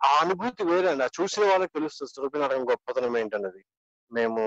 ఆ 0.02 0.10
అనుభూతి 0.22 0.64
వేరే 0.64 0.88
అండి 0.92 1.04
ఆ 1.04 1.10
చూసిన 1.18 1.44
వాళ్ళకి 1.52 1.74
తెలుస్తుంది 1.74 2.12
సురభి 2.16 2.40
నాటకం 2.40 2.66
గొప్పతనం 2.72 3.18
ఏంటన్నది. 3.18 3.62
మేము 4.12 4.44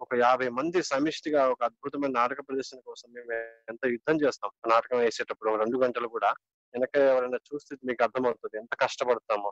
ఒక 0.00 0.14
యాభై 0.14 0.48
మంది 0.48 0.78
సమిష్టిగా 0.82 1.40
ఒక 1.48 1.60
అద్భుతమైన 1.64 2.12
నాటక 2.12 2.40
ప్రదర్శన 2.48 2.78
కోసం 2.86 3.08
మేము 3.16 3.32
ఎంత 3.72 3.84
యుద్ధం 3.86 4.16
చేస్తాం 4.22 4.50
ఆ 4.64 4.68
నాటకం 4.68 4.98
వేసేటప్పుడు 4.98 5.50
రెండు 5.56 5.78
గంటలు 5.78 6.08
కూడా 6.08 6.30
వెనక 6.74 6.96
ఎవరైనా 7.12 7.38
చూస్తే 7.48 7.76
మీకు 7.88 8.02
అర్థమవుతుంది 8.02 8.56
ఎంత 8.56 8.74
కష్టపడతామో. 8.82 9.50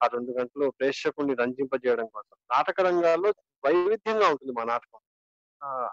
ఆ 0.00 0.06
రెండు 0.06 0.32
గంటలు 0.38 0.66
ప్రేక్షకుల్ని 0.70 1.34
రంజింపజేయడం 1.34 2.06
కోసం. 2.06 2.36
నాటక 2.50 2.80
రంగాల్లో 2.80 3.30
వైవిధ్యంగా 3.64 4.26
ఉంటుంది 4.28 4.52
మా 4.58 4.64
నాటకం. 4.64 5.00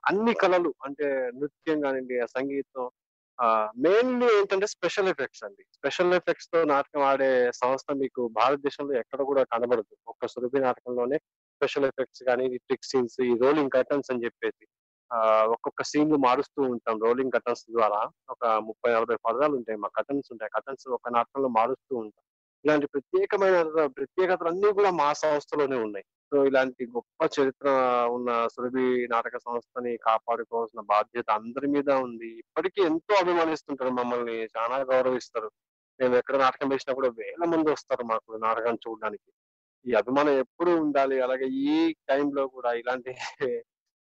అన్ని 0.10 0.34
కళలు 0.34 0.72
అంటే 0.86 1.08
నృత్యం 1.39 1.78
కానివ్వండి 1.82 2.15
ఆ 2.20 2.28
సంగీతం 2.38 2.86
మెయిన్లీ 3.86 4.28
ఏంటంటే 4.38 4.68
స్పెషల్ 4.68 5.08
ఎఫెక్ట్స్ 5.08 5.44
అండి. 5.44 5.63
స్పెషల్ 5.74 6.13
ఎఫెక్ట్స్తో 6.13 6.60
నాటకం 6.63 7.02
ఆడే 7.02 7.32
సంస్థ 7.62 7.88
మీకు 8.04 8.22
భారతదేశంలో 8.39 8.94
ఎక్కడ 9.00 9.22
కూడా 9.22 9.44
కనబడదు. 9.54 9.94
ఒక్క 10.08 10.28
సురభి 10.28 10.60
నాటకంలోనే 10.60 11.18
స్పెషల్ 11.56 11.88
ఎఫెక్ట్స్ 11.91 12.24
కానీ 12.30 12.46
ట్రిక్ 12.58 12.89
సీన్స్ 12.91 13.18
ఈ 13.30 13.34
రోలింగ్ 13.44 13.74
కర్టన్స్ 13.76 14.12
అని 14.13 14.24
చెప్పేసి 14.26 14.65
ఒక్కొక్క 15.54 15.82
సీన్ 15.84 16.13
మారుస్తూ 16.28 16.62
ఉంటాం 16.74 16.96
రోలింగ్ 17.06 17.34
కర్టన్స్ 17.36 17.65
ద్వారా. 17.78 18.00
ఒక 18.34 18.46
ముప్పై 18.68 18.89
నలభై 18.94 19.18
పదాలు 19.26 19.54
ఉంటాయి 19.56 19.78
మా 19.84 19.89
కర్టన్స్ 19.98 20.30
ఉంటాయి. 20.32 20.54
కర్టన్స్ 20.56 20.86
ఒక 20.98 21.10
నాటకంలో 21.10 21.50
మారుస్తూ 21.58 21.94
ఉంటాం. 21.96 22.24
ఇలాంటి 22.65 22.88
ప్రత్యేకమైన 22.88 23.58
ప్రత్యేకతలు 23.98 24.50
అన్ని 24.52 24.70
కూడా 24.74 24.91
మా 24.91 25.10
సంస్థలోనే 25.13 25.78
ఉన్నాయి. 25.78 26.06
సో 26.32 26.46
ఇలాంటి 26.46 26.84
గొప్ప 26.96 27.20
చరిత్ర 27.36 27.68
ఉన్న 28.15 28.30
సురభి 28.54 28.86
నాటక 29.13 29.38
సంస్థని 29.38 29.98
కాపాడుకోవాల్సిన 29.98 30.82
బాధ్యత 30.94 31.30
అందరి 31.39 31.68
మీద 31.68 31.89
ఉంది. 32.08 32.30
ఇప్పటికీ 32.39 32.82
ఎంతో 32.82 33.15
అభిమానిస్తుంటారు 33.15 33.89
మమ్మల్ని 33.89 34.38
చాలా 34.58 34.78
గౌరవిస్తారు. 34.94 35.50
మేము 36.00 36.15
ఎక్కడ 36.15 36.36
నాటకం 36.36 36.70
వేసినా 36.70 36.94
కూడా 36.94 37.10
వేల 37.20 37.44
మంది 37.54 37.68
వస్తారు 37.72 38.04
మాకు 38.04 38.32
నాటకం 38.46 38.76
చూడడానికి. 38.86 39.30
ఈ 39.89 39.93
అభిమానం 39.93 40.34
ఎప్పుడు 40.43 40.71
ఉండాలి. 40.84 41.17
అలాగే 41.26 41.48
ఈ 41.71 41.76
టైంలో 42.10 42.43
కూడా 42.48 42.74
ఇలాంటి 42.82 43.12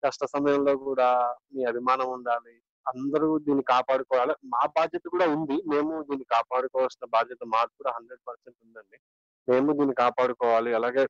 కష్ట 0.04 0.24
సమయంలో 0.26 0.74
కూడా 0.78 1.08
మీ 1.56 1.62
అభిమానం 1.66 2.08
ఉండాలి. 2.12 2.54
అందరూ 2.86 3.28
దీన్ని 3.40 3.64
కాపాడుకోవాలి. 3.64 4.34
మా 4.46 4.64
బాధ్యత 4.78 5.06
కూడా 5.08 5.28
ఉంది. 5.38 5.58
మేము 5.74 5.94
దీన్ని 6.10 6.26
కాపాడుకోవాల్సిన 6.36 7.06
బాధ్యత 7.16 7.44
మాకు 7.56 7.72
కూడా 7.80 7.92
హండ్రెడ్ 7.98 8.22
పర్సెంట్ 8.28 8.58
ఉందండి. 8.66 8.98
మేము 9.50 9.72
దీన్ని 9.74 9.96
కాపాడుకోవాలి. 9.96 10.74
అలాగే 10.74 11.04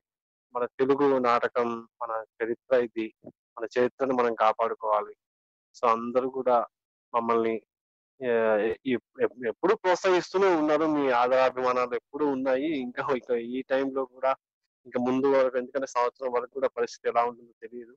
మన 0.54 0.64
తెలుగు 0.80 1.06
నాటకం 1.18 1.68
మన 2.02 2.12
చరిత్ర 2.38 2.74
ఇది 2.86 3.06
మన 3.58 3.64
చరిత్రను 3.76 4.14
మనం 4.14 4.34
కాపాడుకోవాలి. 4.34 5.14
సో 5.78 5.84
అందరూ 5.88 6.28
కూడా 6.30 6.56
మమ్మల్ని 7.14 7.54
ఎప్పుడు 9.48 9.74
ప్రోత్సహిస్తూనే 9.74 10.48
ఉన్నారు. 10.56 10.84
మీ 10.96 11.04
ఆదరాభిమానాలు 11.10 11.94
ఎప్పుడు 11.94 12.24
ఉన్నాయి. 12.24 12.68
ఇంకా 12.80 13.02
ఇక 13.16 13.30
ఈ 13.30 13.62
టైంలో 13.62 14.04
కూడా 14.04 14.32
ఇంకా 14.86 14.98
ముందు 15.08 15.26
వరకు 15.36 15.56
ఎందుకంటే 15.62 15.88
సంవత్సరం 15.96 16.30
వరకు 16.36 16.52
కూడా 16.58 16.68
పరిస్థితి 16.78 17.10
ఎలా 17.12 17.22
ఉంటుందో 17.30 17.54
తెలియదు 17.64 17.94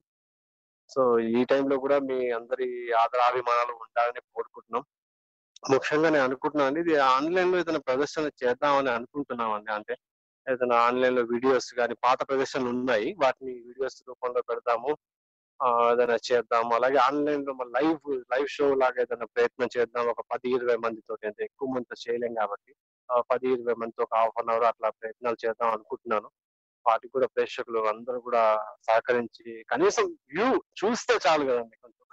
సో 0.90 1.02
ఈ 1.38 1.40
టైంలో 1.50 1.76
కూడా 1.84 1.96
మీ 2.08 2.18
అందరి 2.38 2.68
ఆదరాభిమానాలు 3.02 3.74
ఉండాలని 3.84 4.20
కోరుకుంటున్నాం. 4.36 4.84
ముఖ్యంగా 5.74 6.08
నేను 6.14 6.24
అనుకుంటున్నాను 6.28 6.70
అండి 6.70 6.80
ఇది 6.84 6.94
ఆన్లైన్లో 7.16 7.56
ఏదైనా 7.62 7.82
ప్రదర్శన 7.88 8.30
చేద్దామని 8.42 8.90
అనుకుంటున్నాం 8.98 9.50
అండి 9.56 9.72
అంటే 9.78 9.94
ఏదైనా 10.46 10.76
ఆన్లైన్లో 10.86 11.22
వీడియోస్ 11.32 11.68
కానీ 11.80 11.94
పాత 12.06 12.18
ప్రదర్శనలు 12.30 12.70
ఉన్నాయి. 12.76 13.08
వాటిని 13.22 13.52
వీడియోస్ 13.68 13.98
రూపంలో 14.10 14.42
పెడతాము 14.50 14.90
ఏదైనా 15.92 16.16
చేద్దాము. 16.28 16.70
అలాగే 16.78 16.98
ఆన్లైన్లో 17.08 17.52
లైవ్ 17.76 18.06
లైవ్ 18.32 18.48
షో 18.56 18.66
లాగా 18.82 18.98
ఏదైనా 19.04 19.26
ప్రయత్నం 19.36 19.68
చేద్దాం. 19.76 20.04
ఒక 20.14 20.22
పది 20.32 20.48
ఇరవై 20.56 20.76
మందితో 20.84 21.14
అంటే 21.30 21.42
ఎక్కువ 21.48 21.68
మందితో 21.74 21.96
చేయలేం 22.04 22.34
కాబట్టి 22.40 22.72
పది 23.30 23.46
ఇరవై 23.54 23.74
మందితో 23.82 24.02
ఒక 24.06 24.14
హాఫ్ 24.22 24.38
అన్ 24.42 24.50
అవర్ 24.54 24.66
అట్లా 24.72 24.88
ప్రయత్నాలు 25.00 25.38
చేద్దాం 25.44 25.70
అనుకుంటున్నాను. 25.76 26.28
వాటికి 26.86 27.12
కూడా 27.12 27.26
ప్రేక్షకులు 27.26 27.80
అందరూ 27.88 28.20
కూడా 28.20 28.42
సహకరించి 28.88 29.64
కనీసం 29.68 30.04
వ్యూ 30.04 30.46
చూస్తే 30.80 31.14
చాలు 31.26 31.44
కదండి 31.50 31.76
కొంచెం. 31.76 32.06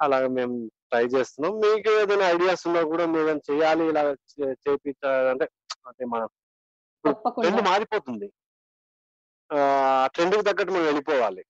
అలాగే 0.00 0.28
మేము 0.28 0.66
ట్రై 0.90 1.04
చేస్తున్నాం. 1.04 1.54
మీకు 1.60 1.88
ఏదైనా 2.00 2.26
ఐడియాస్ 2.28 2.66
ఉన్నా 2.66 2.82
కూడా 2.82 3.06
మేము 3.06 3.22
ఏదైనా 3.24 3.40
చేయాలి 3.50 3.84
ఇలా 3.84 4.02
చేపించాలంటే 4.64 5.46
అంటే 5.88 6.04
మనం 6.04 6.28
ట్రెండ్ 7.40 7.62
మారిపోతుంది. 7.62 8.28
ఆ 9.50 10.06
ట్రెండ్కి 10.06 10.42
తగ్గట్టు 10.42 10.72
మనం 10.72 10.84
వెళ్ళిపోవాలి. 10.84 11.42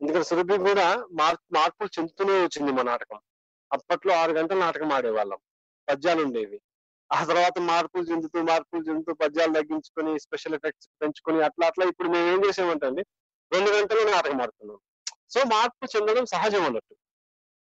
ఎందుకంటే 0.00 0.24
సురభి 0.24 0.58
కూడా 0.58 0.86
మార్ 1.12 1.36
మార్పులు 1.52 1.88
చెందుతూనే 1.98 2.32
వచ్చింది 2.42 2.72
మా 2.72 2.82
నాటకం. 2.82 3.20
అప్పట్లో 3.72 4.12
ఆరు 4.14 4.32
గంటల 4.32 4.58
నాటకం 4.58 4.92
ఆడేవాళ్ళం. 4.92 5.38
పద్యాలు 5.88 6.20
ఉండేవి. 6.24 6.58
ఆ 7.10 7.18
తర్వాత 7.30 7.58
మార్పులు 7.70 8.04
చెందుతూ 8.10 8.38
మార్పులు 8.50 8.82
చెందుతూ 8.88 9.12
పద్యాలు 9.22 9.52
తగ్గించుకొని 9.58 10.12
స్పెషల్ 10.24 10.56
ఎఫెక్ట్స్ 10.58 10.88
పెంచుకొని 11.02 11.40
అట్లా 11.48 11.64
అట్లా 11.70 11.84
ఇప్పుడు 11.92 12.08
మేము 12.14 12.28
ఏం 12.32 12.40
చేసామంటే 12.46 12.86
అండి 12.90 13.02
రెండు 13.52 13.70
గంటలు 13.76 14.10
నాటకం 14.14 14.40
ఆడుతున్నాం 14.44 14.80
సో 15.34 15.40
మార్పు 15.52 15.86
చెందడం 15.92 16.24
సహజం 16.32 16.64
అన్నట్టు. 16.68 16.94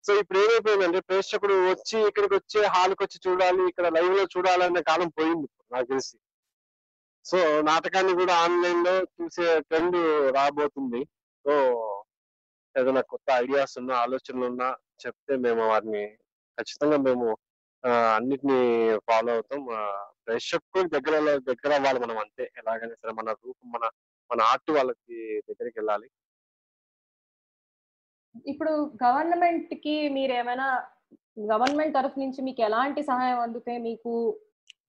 సో 0.06 0.12
ఇప్పుడు 0.22 0.40
ఏమైపోయిందంటే 0.44 1.00
ప్రేక్షకుడు 1.10 1.56
వచ్చి 1.72 1.98
ఇక్కడికి 2.10 2.36
వచ్చి 2.40 2.60
హాల్కి 2.76 3.02
వచ్చి 3.06 3.18
చూడాలి 3.26 3.64
ఇక్కడ 3.72 3.88
లైవ్లో 3.98 4.24
చూడాలనే 4.34 4.82
కాలం 4.90 5.10
పోయింది 5.18 5.48
నాకు 5.74 5.88
తెలిసి. 5.92 6.16
సో 7.26 7.38
నాటకాన్ని 7.70 8.14
కూడా 8.22 8.34
ఆన్లైన్లో 8.46 8.96
చూసే 9.18 9.46
ట్రెండ్ 9.70 9.98
రాబోతుంది. 10.38 11.02
సో 11.46 11.54
ఏదైనా 12.76 13.02
కొత్త 13.14 13.28
ఐడియాస్ 13.44 13.76
ఉన్నా 13.82 13.96
ఆలోచనలు 14.06 14.46
ఉన్నా 14.52 14.68
చెప్తే 15.04 15.34
మేము 15.46 15.64
వారిని 15.72 16.04
ఖచ్చితంగా 16.58 16.98
మేము 17.08 17.28
అన్నిటిని 18.14 18.58
ఫాలో 19.08 19.32
అవుతాం. 19.34 19.62
ఆ, 19.76 19.82
ప్రేక్షకులకు 20.26 20.90
దగ్గర 20.90 21.16
దగ్గర 21.50 21.72
అవ్వాలి 21.74 22.00
మనం 22.00 22.18
అంతే. 22.18 22.46
ఎలాగైనా 22.58 22.96
సరే 22.96 23.14
మన 23.14 23.30
రూపం 23.42 23.68
మన 23.72 23.86
మన 24.30 24.42
ఆర్ట్ 24.42 24.72
వాళ్ళకి 24.72 25.18
దగ్గరికి 25.50 25.78
వెళ్ళాలి. 25.80 26.08
ఇప్పుడు 28.46 28.72
గవర్నమెంట్కి 29.04 29.96
మీరు 30.10 30.34
ఏమైనా 30.34 30.68
గవర్నమెంట్ 31.52 31.96
తరఫు 31.96 32.20
నుంచి 32.20 32.42
మీకు 32.42 32.62
ఎలాంటి 32.62 33.02
సహాయం 33.04 33.40
అందితే 33.40 33.78
మీకు 33.80 34.12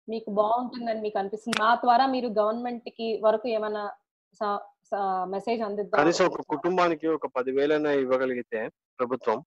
మీకు 0.08 0.30
బాగుంటుందని 0.32 1.02
మీకు 1.02 1.18
అనిపిస్తుంది? 1.20 1.58
మా 1.62 1.70
ద్వారా 1.84 2.06
మీరు 2.08 2.28
గవర్నమెంట్కి 2.40 3.08
వరకు 3.24 3.48
ఏమైనా 3.48 3.84
మెసేజ్ 5.28 5.62
అందిద్దాం 5.62 6.00
కనీసం 6.00 6.26
ఒక 6.26 6.42
కుటుంబానికి 6.50 7.08
ఒక 7.08 7.28
పదివేలైనా 7.36 7.92
ఇవ్వగలిగితే 8.02 8.62
ప్రభుత్వం 9.00 9.38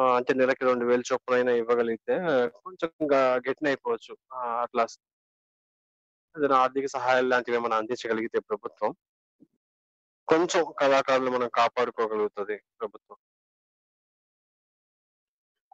అంటే 0.00 0.34
నెలకి 0.34 0.64
రెండు 0.64 0.84
వేలు 0.84 1.02
చొప్పునైనా 1.12 1.52
ఇవ్వగలిగితే 1.52 2.18
కొంచెం 2.48 3.12
గా- 3.12 3.50
గట్టిన 3.50 3.66
అయిపోవచ్చు. 3.66 4.16
ఆ, 4.32 4.62
అట్లా 4.62 4.86
ఏదైనా 6.38 6.56
ఆర్థిక 6.56 6.86
సహాయాలు 6.86 7.28
లాంటివి 7.28 7.56
ఏమైనా 7.56 7.76
అందించగలిగితే 7.76 8.40
ప్రభుత్వం 8.40 8.94
కొంచెం 10.28 10.72
కళాకారులు 10.78 11.30
మనం 11.30 11.48
కాపాడుకోగలుగుతుంది 11.48 12.56
ప్రభుత్వం. 12.80 13.16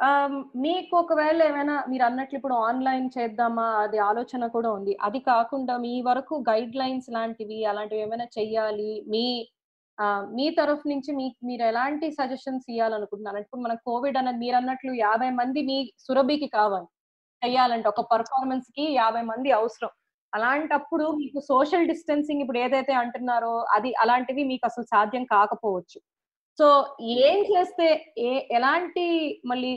ఆ, 0.02 0.26
మీకు 0.56 0.96
ఒకవేళ 0.96 1.42
ఏమైనా 1.42 1.84
మీరు 1.88 2.02
అన్నట్లు 2.02 2.36
ఇప్పుడు 2.36 2.54
ఆన్లైన్ 2.54 3.10
చేద్దామా? 3.18 3.64
అది 3.64 3.98
ఆలోచన 3.98 4.46
కూడా 4.46 4.70
ఉంది. 4.70 4.98
అది 5.02 5.18
కాకుండా 5.18 5.76
మీ 5.76 6.02
వరకు 6.02 6.44
గైడ్ 6.50 6.76
లైన్స్ 6.76 7.10
లాంటివి 7.10 7.64
అలాంటివి 7.64 8.00
ఏమైనా 8.00 8.24
చెయ్యాలి? 8.24 9.04
మీ 9.08 9.50
మీ 10.36 10.46
తరఫు 10.58 10.86
నుంచి 10.92 11.10
మీ 11.18 11.26
మీరు 11.48 11.62
ఎలాంటి 11.70 12.06
సజెషన్స్ 12.18 12.66
ఇవ్వాలనుకుంటున్నారు 12.74 13.38
ఇప్పుడు 13.44 13.62
మన 13.66 13.74
కోవిడ్ 13.88 14.18
అనేది 14.20 14.40
మీరు 14.44 14.56
అన్నట్లు 14.60 14.92
యాభై 15.06 15.30
మంది 15.40 15.60
మీ 15.70 15.76
సురభికి 16.06 16.48
కావాలి. 16.58 16.88
చెయ్యాలంటే 17.42 17.88
ఒక 17.92 18.02
పర్ఫార్మెన్స్కి 18.12 18.84
యాభై 19.00 19.22
మంది 19.32 19.50
అవసరం. 19.58 19.92
అలాంటప్పుడు 20.32 21.06
మీకు 21.20 21.38
సోషల్ 21.50 21.88
డిస్టెన్సింగ్ 21.92 22.42
ఇప్పుడు 22.44 22.60
ఏదైతే 22.66 22.92
అంటున్నారో 23.02 23.54
అది 23.76 23.90
అలాంటివి 24.02 24.42
మీకు 24.52 24.64
అసలు 24.70 24.86
సాధ్యం 24.94 25.24
కాకపోవచ్చు. 25.34 25.98
సో 26.58 26.66
ఏం 27.26 27.38
చేస్తే 27.52 27.86
ఏ 28.28 28.30
ఎలాంటి 28.58 29.04
మళ్ళీ 29.50 29.72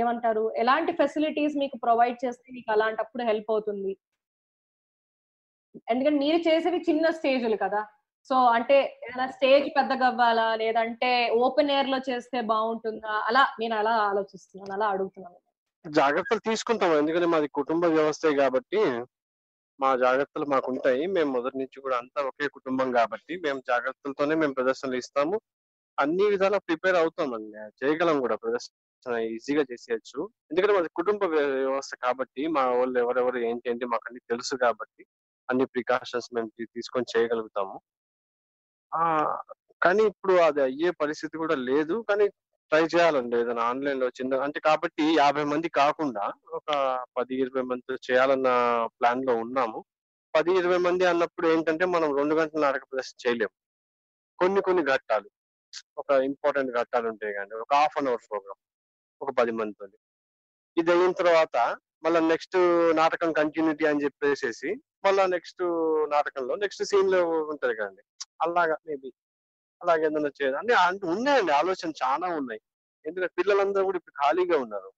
ఏమంటారు? 0.00 0.44
ఎలాంటి 0.62 0.92
ఫెసిలిటీస్ 1.00 1.54
మీకు 1.62 1.76
ప్రొవైడ్ 1.84 2.18
చేస్తే 2.24 2.46
మీకు 2.56 2.70
అలాంటప్పుడు 2.74 3.22
హెల్ప్ 3.30 3.50
అవుతుంది? 3.54 3.92
ఎందుకంటే 5.92 6.18
మీరు 6.24 6.38
చేసేవి 6.48 6.78
చిన్న 6.88 7.06
స్టేజ్లు 7.18 7.56
కదా. 7.64 7.80
సో 8.30 8.36
అంటే 8.56 8.76
ఏదైనా 9.04 9.26
స్టేజ్ 9.34 9.66
పెద్దగా 9.78 10.06
అవ్వాలా? 10.12 10.46
లేదంటే 10.62 11.10
ఓపెన్ 11.46 11.72
ఎయిర్లో 11.74 11.98
చేస్తే 12.10 12.38
బాగుంటుందా? 12.52 13.14
అలా 13.28 13.42
నేను 13.60 13.74
అలా 13.80 13.94
ఆలోచిస్తున్నాను 14.10 14.72
అలా 14.76 14.86
అడుగుతున్నాను. 14.94 15.38
జాగ్రత్తలు 15.84 16.42
తీసుకుంటాం 16.48 16.92
ఎందుకంటే 17.00 17.28
మాది 17.32 17.48
కుటుంబ 17.60 17.84
వ్యవస్థే 17.96 18.30
కాబట్టి 18.42 18.80
మా 19.80 19.90
జాగ్రత్తలు 20.04 20.46
మాకు 20.52 20.68
ఉంటాయి 20.72 21.02
మేము 21.16 21.30
మొదటి 21.36 21.56
నుంచి 21.62 21.78
కూడా 21.84 21.96
అంతా 22.02 22.20
ఒకే 22.30 22.46
కుటుంబం 22.56 22.88
కాబట్టి 22.98 23.34
మేము 23.44 23.60
జాగ్రత్తలతోనే 23.70 24.34
మేము 24.42 24.54
ప్రదర్శనలు 24.58 24.98
ఇస్తాము. 25.02 25.36
అన్ని 25.98 26.26
విధాలా 26.34 26.58
ప్రిపేర్ 26.68 26.96
అవుతామండి. 27.00 27.58
చేయగలం 27.80 28.16
కూడా 28.24 28.36
ప్రదర్శన 28.44 29.16
ఈజీగా 29.34 29.64
చేసేయచ్చు. 29.70 30.20
ఎందుకంటే 30.50 30.74
మాది 30.76 30.90
కుటుంబ 31.00 31.24
వ్యవస్థ 31.34 31.94
కాబట్టి 32.06 32.42
మా 32.56 32.64
వాళ్ళు 32.78 32.96
ఎవరెవరు 33.04 33.40
ఏంటి 33.50 33.68
ఏంటి 33.72 33.86
మాకు 33.94 34.06
అన్ని 34.10 34.22
తెలుసు 34.32 34.56
కాబట్టి 34.64 35.04
అన్ని 35.48 35.66
ప్రికాషన్స్ 35.74 36.30
మేము 36.36 36.48
తీసుకొని 36.76 37.10
చేయగలుగుతాము. 37.14 37.76
ఆ 38.94 39.02
కానీ 39.82 40.02
ఇప్పుడు 40.10 40.34
అది 40.48 40.60
అయ్యే 40.68 40.90
పరిస్థితి 41.02 41.34
కూడా 41.42 41.56
లేదు. 41.70 41.94
కానీ 42.10 42.26
ట్రై 42.72 42.82
చేయాలండి 42.92 43.34
ఏదైనా 43.40 43.62
ఆన్లైన్లో 43.70 44.06
చిన్న 44.18 44.38
అంటే 44.46 44.58
కాబట్టి 44.68 45.04
యాభై 45.22 45.44
మంది 45.52 45.68
కాకుండా 45.80 46.24
ఒక 46.58 46.68
పది 47.16 47.34
ఇరవై 47.42 47.64
మంది 47.70 47.96
చేయాలన్న 48.08 48.48
ప్లాన్లో 48.98 49.34
ఉన్నాము. 49.44 49.80
పది 50.34 50.52
ఇరవై 50.60 50.78
మంది 50.86 51.04
అన్నప్పుడు 51.12 51.46
ఏంటంటే 51.52 51.84
మనం 51.94 52.08
రెండు 52.20 52.34
గంటల 52.40 52.60
నాటక 52.66 52.84
ప్రదర్శన 52.90 53.18
చేయలేము 53.24 53.54
కొన్ని 54.38 54.60
కొన్ని 54.68 54.82
ఘట్టాలు. 54.92 55.28
ఒక 56.00 56.10
ఇంపార్టెంట్ 56.30 56.70
ఘట్టాలు 56.80 57.06
ఉంటాయి 57.12 57.34
కానీ 57.38 57.54
ఒక 57.64 57.70
హాఫ్ 57.80 57.98
అన్ 58.00 58.08
అవర్ 58.10 58.24
ప్రోగ్రామ్ 58.30 58.60
ఒక 59.20 59.30
పది 59.40 59.52
మందితో 59.60 59.86
ఇది 60.76 60.90
అయిన 60.94 61.12
తర్వాత 61.20 61.56
మళ్ళీ 62.04 62.20
నెక్స్ట్ 62.32 62.56
నాటకం 63.00 63.30
కంటిన్యూటీ 63.40 63.84
అని 63.90 64.02
చెప్పేసేసి 64.04 64.70
మళ్ళీ 65.06 65.24
నెక్స్ట్ 65.34 65.62
నాటకంలో 66.14 66.54
నెక్స్ట్ 66.64 66.82
సీన్లో 66.90 67.20
ఉంటది 67.52 67.74
కదండి. 67.78 68.02
అలాగా 68.40 68.76
మేబీ 68.86 69.10
అలాగే 69.80 70.04
ఏదైనా 70.04 70.30
చేయదు 70.42 70.56
అంటే 70.56 70.74
అంటే 70.74 71.06
ఉన్నాయండి 71.06 71.52
ఆలోచన 71.52 71.90
చాలా 72.04 72.26
ఉన్నాయి. 72.36 72.60
ఎందుకంటే 73.04 73.34
పిల్లలందరూ 73.38 73.84
కూడా 73.84 73.96
ఇప్పుడు 73.96 74.16
ఖాళీగా 74.22 74.56
ఉన్నారు. 74.58 74.90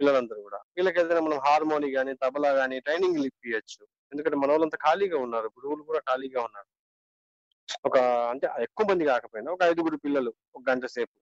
పిల్లలందరూ 0.00 0.40
కూడా. 0.42 0.58
వీళ్ళకి 0.76 1.00
ఏదైనా 1.00 1.20
మనం 1.20 1.38
హార్మోని 1.38 1.88
కానీ 1.92 2.12
తబలా 2.14 2.52
కానీ 2.52 2.80
ట్రైనింగ్ 2.80 3.24
ఇప్పించచ్చు 3.24 3.82
ఎందుకంటే 4.12 4.36
మన 4.36 4.50
వాళ్ళంతా 4.50 4.78
ఖాళీగా 4.78 5.18
ఉన్నారు. 5.18 5.48
గురువులు 5.56 5.82
కూడా 5.82 6.00
ఖాళీగా 6.00 6.40
ఉన్నారు. 6.42 6.68
ఒక 7.84 7.96
అంటే 8.30 8.46
ఎక్కువ 8.62 8.86
మంది 8.90 9.04
కాకపోయినా 9.04 9.52
ఒక 9.52 9.62
ఐదుగురు 9.62 9.96
పిల్లలు 9.96 10.34
ఒక 10.54 10.62
గంట 10.70 10.86
సేపు. 10.86 11.16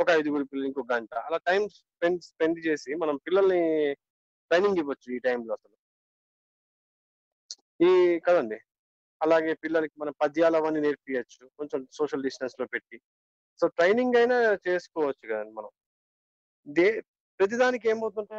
ఒక 0.00 0.08
ఐదుగురు 0.10 0.44
పిల్లలు 0.44 0.66
ఇంకొక 0.66 0.92
గంట. 0.92 1.14
అలా 1.14 1.36
టైం 1.36 1.68
స్పెండ్ 1.68 2.22
స్పెండ్ 2.22 2.58
చేసి 2.66 2.94
మనం 2.94 3.16
పిల్లల్ని 3.16 3.62
ట్రైనింగ్ 4.50 4.78
ఇవ్వచ్చు 4.78 5.08
ఈ 5.16 5.18
టైంలో 5.18 5.52
అసలు. 5.54 5.76
ఈ 7.80 8.18
కదండి? 8.18 8.58
అలాగే 9.20 9.52
పిల్లలకి 9.54 9.94
మనం 10.02 10.14
పద్యాలు 10.22 10.56
అవన్నీ 10.56 10.80
నేర్పించచ్చు 10.80 11.42
కొంచెం 11.58 11.80
సోషల్ 11.98 12.24
డిస్టెన్స్లో 12.28 12.66
పెట్టి. 12.66 12.96
సో 13.60 13.66
ట్రైనింగ్ 13.78 14.16
అయినా 14.16 14.36
చేసుకోవచ్చు 14.68 15.24
కదండి 15.30 15.52
మనం. 15.58 15.70
దే 16.66 16.86
ప్రతిదానికి 17.40 17.86
ఏమవుతుంటే 17.88 18.38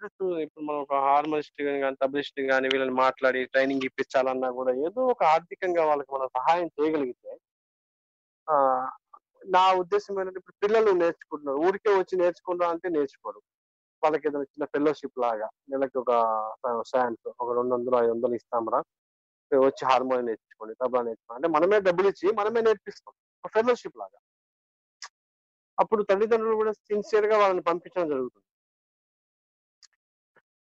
ఇప్పుడు 0.00 0.28
ఇప్పుడు 0.44 0.62
మనం 0.64 0.80
ఒక 0.80 0.94
హార్మోనిస్ట్ 1.06 1.60
కానీ 1.82 1.96
తబలిస్ట్ 2.02 2.40
కానీ 2.50 2.66
వీళ్ళని 2.72 2.94
మాట్లాడి 3.04 3.40
ట్రైనింగ్ 3.44 3.86
ఇప్పించాలన్నా 3.88 4.48
కూడా 4.50 4.72
ఏదో 4.86 5.00
ఒక 5.06 5.22
ఆర్థికంగా 5.34 5.82
వాళ్ళకి 5.84 6.10
మనం 6.14 6.28
సహాయం 6.38 6.68
చేయగలిగితే 6.78 7.32
ఆ 8.48 8.56
నా 9.46 9.62
ఉద్దేశం 9.82 10.12
ఏంటంటే 10.20 10.40
ఇప్పుడు 10.40 10.56
పిల్లలు 10.64 10.90
నేర్చుకుంటున్నారు. 11.02 11.58
ఊరికే 11.66 11.92
వచ్చి 11.98 12.14
నేర్చుకుంటా 12.16 12.66
అంటే 12.74 12.88
నేర్చుకోరు. 12.88 13.40
వాళ్ళకి 14.02 14.26
ఏదైనా 14.28 14.44
చిన్న 14.44 14.64
ఫెలోషిప్ 14.74 15.18
లాగా 15.18 15.48
నెలకి 15.72 15.96
ఒక 15.98 16.12
శాంప్ 16.92 17.28
ఒక 17.42 17.50
రెండు 17.58 17.74
వందలు 17.74 17.96
ఐదు 18.02 18.12
వందలు 18.12 18.34
ఇస్తామరా 18.34 18.80
వచ్చి 19.52 19.84
హార్మోనియం 19.90 20.26
నేర్చుకోండి 20.26 20.74
తబలా 20.74 21.02
నేర్చుకోండి. 21.02 21.36
అంటే 21.38 21.48
మనమే 21.56 21.78
డబ్బులు 21.80 22.08
ఇచ్చి 22.08 22.28
మనమే 22.40 22.60
నేర్పిస్తాం. 22.60 23.14
ఒక 23.44 23.50
ఫెలోషిప్ 23.56 23.98
లాగా. 24.02 24.18
అప్పుడు 25.78 26.02
తల్లిదండ్రులు 26.02 26.56
కూడా 26.56 26.72
సిన్సియర్గా 26.72 27.36
వాళ్ళని 27.42 27.62
పంపించడం 27.68 28.08
జరుగుతుంది. 28.08 28.46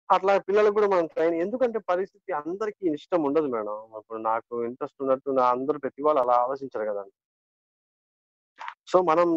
అట్లా 0.09 0.33
పిల్లలకు 0.39 0.75
కూడా 0.75 0.89
మనం 0.95 1.07
ట్రైన్ 1.07 1.35
ఎందుకంటే 1.35 1.79
పరిస్థితి 1.91 2.33
అందరికీ 2.33 2.85
ఇష్టం 2.99 3.21
ఉండదు 3.29 3.49
మేడం. 3.55 3.77
ఇప్పుడు 4.01 4.19
నాకు 4.19 4.65
ఇంట్రెస్ట్ 4.69 5.03
ఉన్నట్టు 5.03 5.31
నా 5.31 5.45
అందరు 5.51 5.79
ప్రతి 5.85 6.03
వాళ్ళు 6.07 6.21
అలా 6.25 6.35
ఆలోచించరు 6.45 6.87
కదా 6.91 7.05
సో 8.87 9.03
మనం 9.03 9.29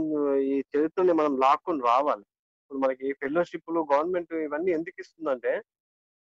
ఈ 0.53 0.55
చరిత్రని 0.73 1.13
మనం 1.13 1.34
లాక్కొని 1.43 1.82
రావాలి. 1.84 2.25
ఇప్పుడు 2.61 2.80
మనకి 2.80 3.07
ఫెలోషిప్లు 3.21 3.80
గవర్నమెంట్ 3.93 4.34
ఇవన్నీ 4.47 4.71
ఎందుకు 4.71 4.97
ఇస్తుందంటే 5.03 5.51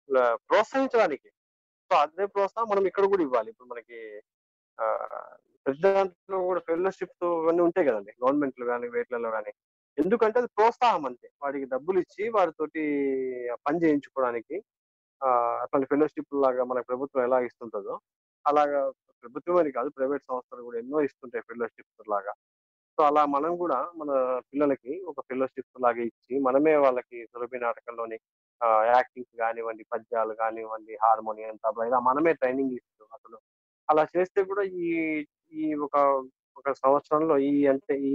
ఇలా 0.09 0.35
ప్రోత్సహించడానికి. 0.49 1.29
సో 1.91 1.97
అదే 1.97 2.25
ప్రోత్సాహం 2.33 2.67
మనం 2.71 2.83
ఇక్కడ 2.87 3.05
కూడా 3.13 3.23
ఇవ్వాలి. 3.23 3.49
ఇప్పుడు 3.51 3.69
మనకి 3.71 3.97
ఆ, 4.77 4.85
ప్రతి 5.65 5.81
దాంట్లో 5.85 6.37
కూడా 6.45 6.61
ఫెలోషిప్ 6.67 7.11
ఇవన్నీ 7.39 7.61
ఉంటాయి 7.61 7.87
కదండి. 7.87 8.11
గవర్నమెంట్లో 8.21 8.65
కానీ 8.65 8.87
వేట్లలో 8.87 9.29
కానీ 9.31 9.51
ఎందుకంటే 9.97 10.37
అది 10.39 10.49
ప్రోత్సాహం 10.57 11.03
అంతే. 11.05 11.27
వాడికి 11.41 11.65
డబ్బులు 11.65 11.99
ఇచ్చి 11.99 12.23
వాడితోటి 12.29 12.83
పని 13.67 13.81
చేయించుకోవడానికి 13.83 14.55
ఆ, 15.21 15.29
అట్లాంటి 15.63 15.87
ఫెలోషిప్ 15.87 16.33
లాగా 16.45 16.63
మన 16.63 16.79
ప్రభుత్వం 16.81 17.23
ఎలా 17.23 17.39
ఇస్తుంటుందో 17.41 17.95
అలాగా 18.45 18.79
ప్రభుత్వం 19.23 19.57
అని 19.57 19.71
కాదు 19.71 19.89
ప్రైవేట్ 19.89 20.23
సంస్థలు 20.29 20.61
కూడా 20.63 20.77
ఎన్నో 20.79 20.99
ఇస్తుంటాయి 21.01 21.43
ఫెలోషిప్ 21.49 22.09
లాగా. 22.09 22.33
సో 22.97 23.03
అలా 23.03 23.25
మనం 23.27 23.51
కూడా 23.57 23.77
మన 23.95 24.11
పిల్లలకి 24.49 24.93
ఒక 25.05 25.19
ఫెలోషిప్ 25.29 25.81
లాగా 25.85 26.03
ఇచ్చి 26.03 26.33
మనమే 26.39 26.75
వాళ్ళకి 26.77 27.19
సురభి 27.27 27.59
నాటకంలోని 27.59 28.17
యాక్టింగ్స్ 28.93 29.35
కానివ్వండి 29.41 29.83
పద్యాలు 29.93 30.33
కానివ్వండి 30.33 30.93
హార్మోనియం 31.03 31.57
తబలా 31.65 31.85
ఇలా 31.89 31.99
మనమే 32.09 32.33
ట్రైనింగ్ 32.33 32.73
ఇస్తాం 32.77 33.07
అసలు. 33.17 33.37
అలా 33.89 34.03
చేస్తే 34.15 34.41
కూడా 34.51 34.63
ఈ 34.83 34.87
ఈ 35.53 35.63
ఒక 35.85 35.95
ఒక 36.57 36.71
సంవత్సరంలో 36.83 37.35
ఈ 37.49 37.53
అంటే 37.67 37.93
ఈ 38.11 38.13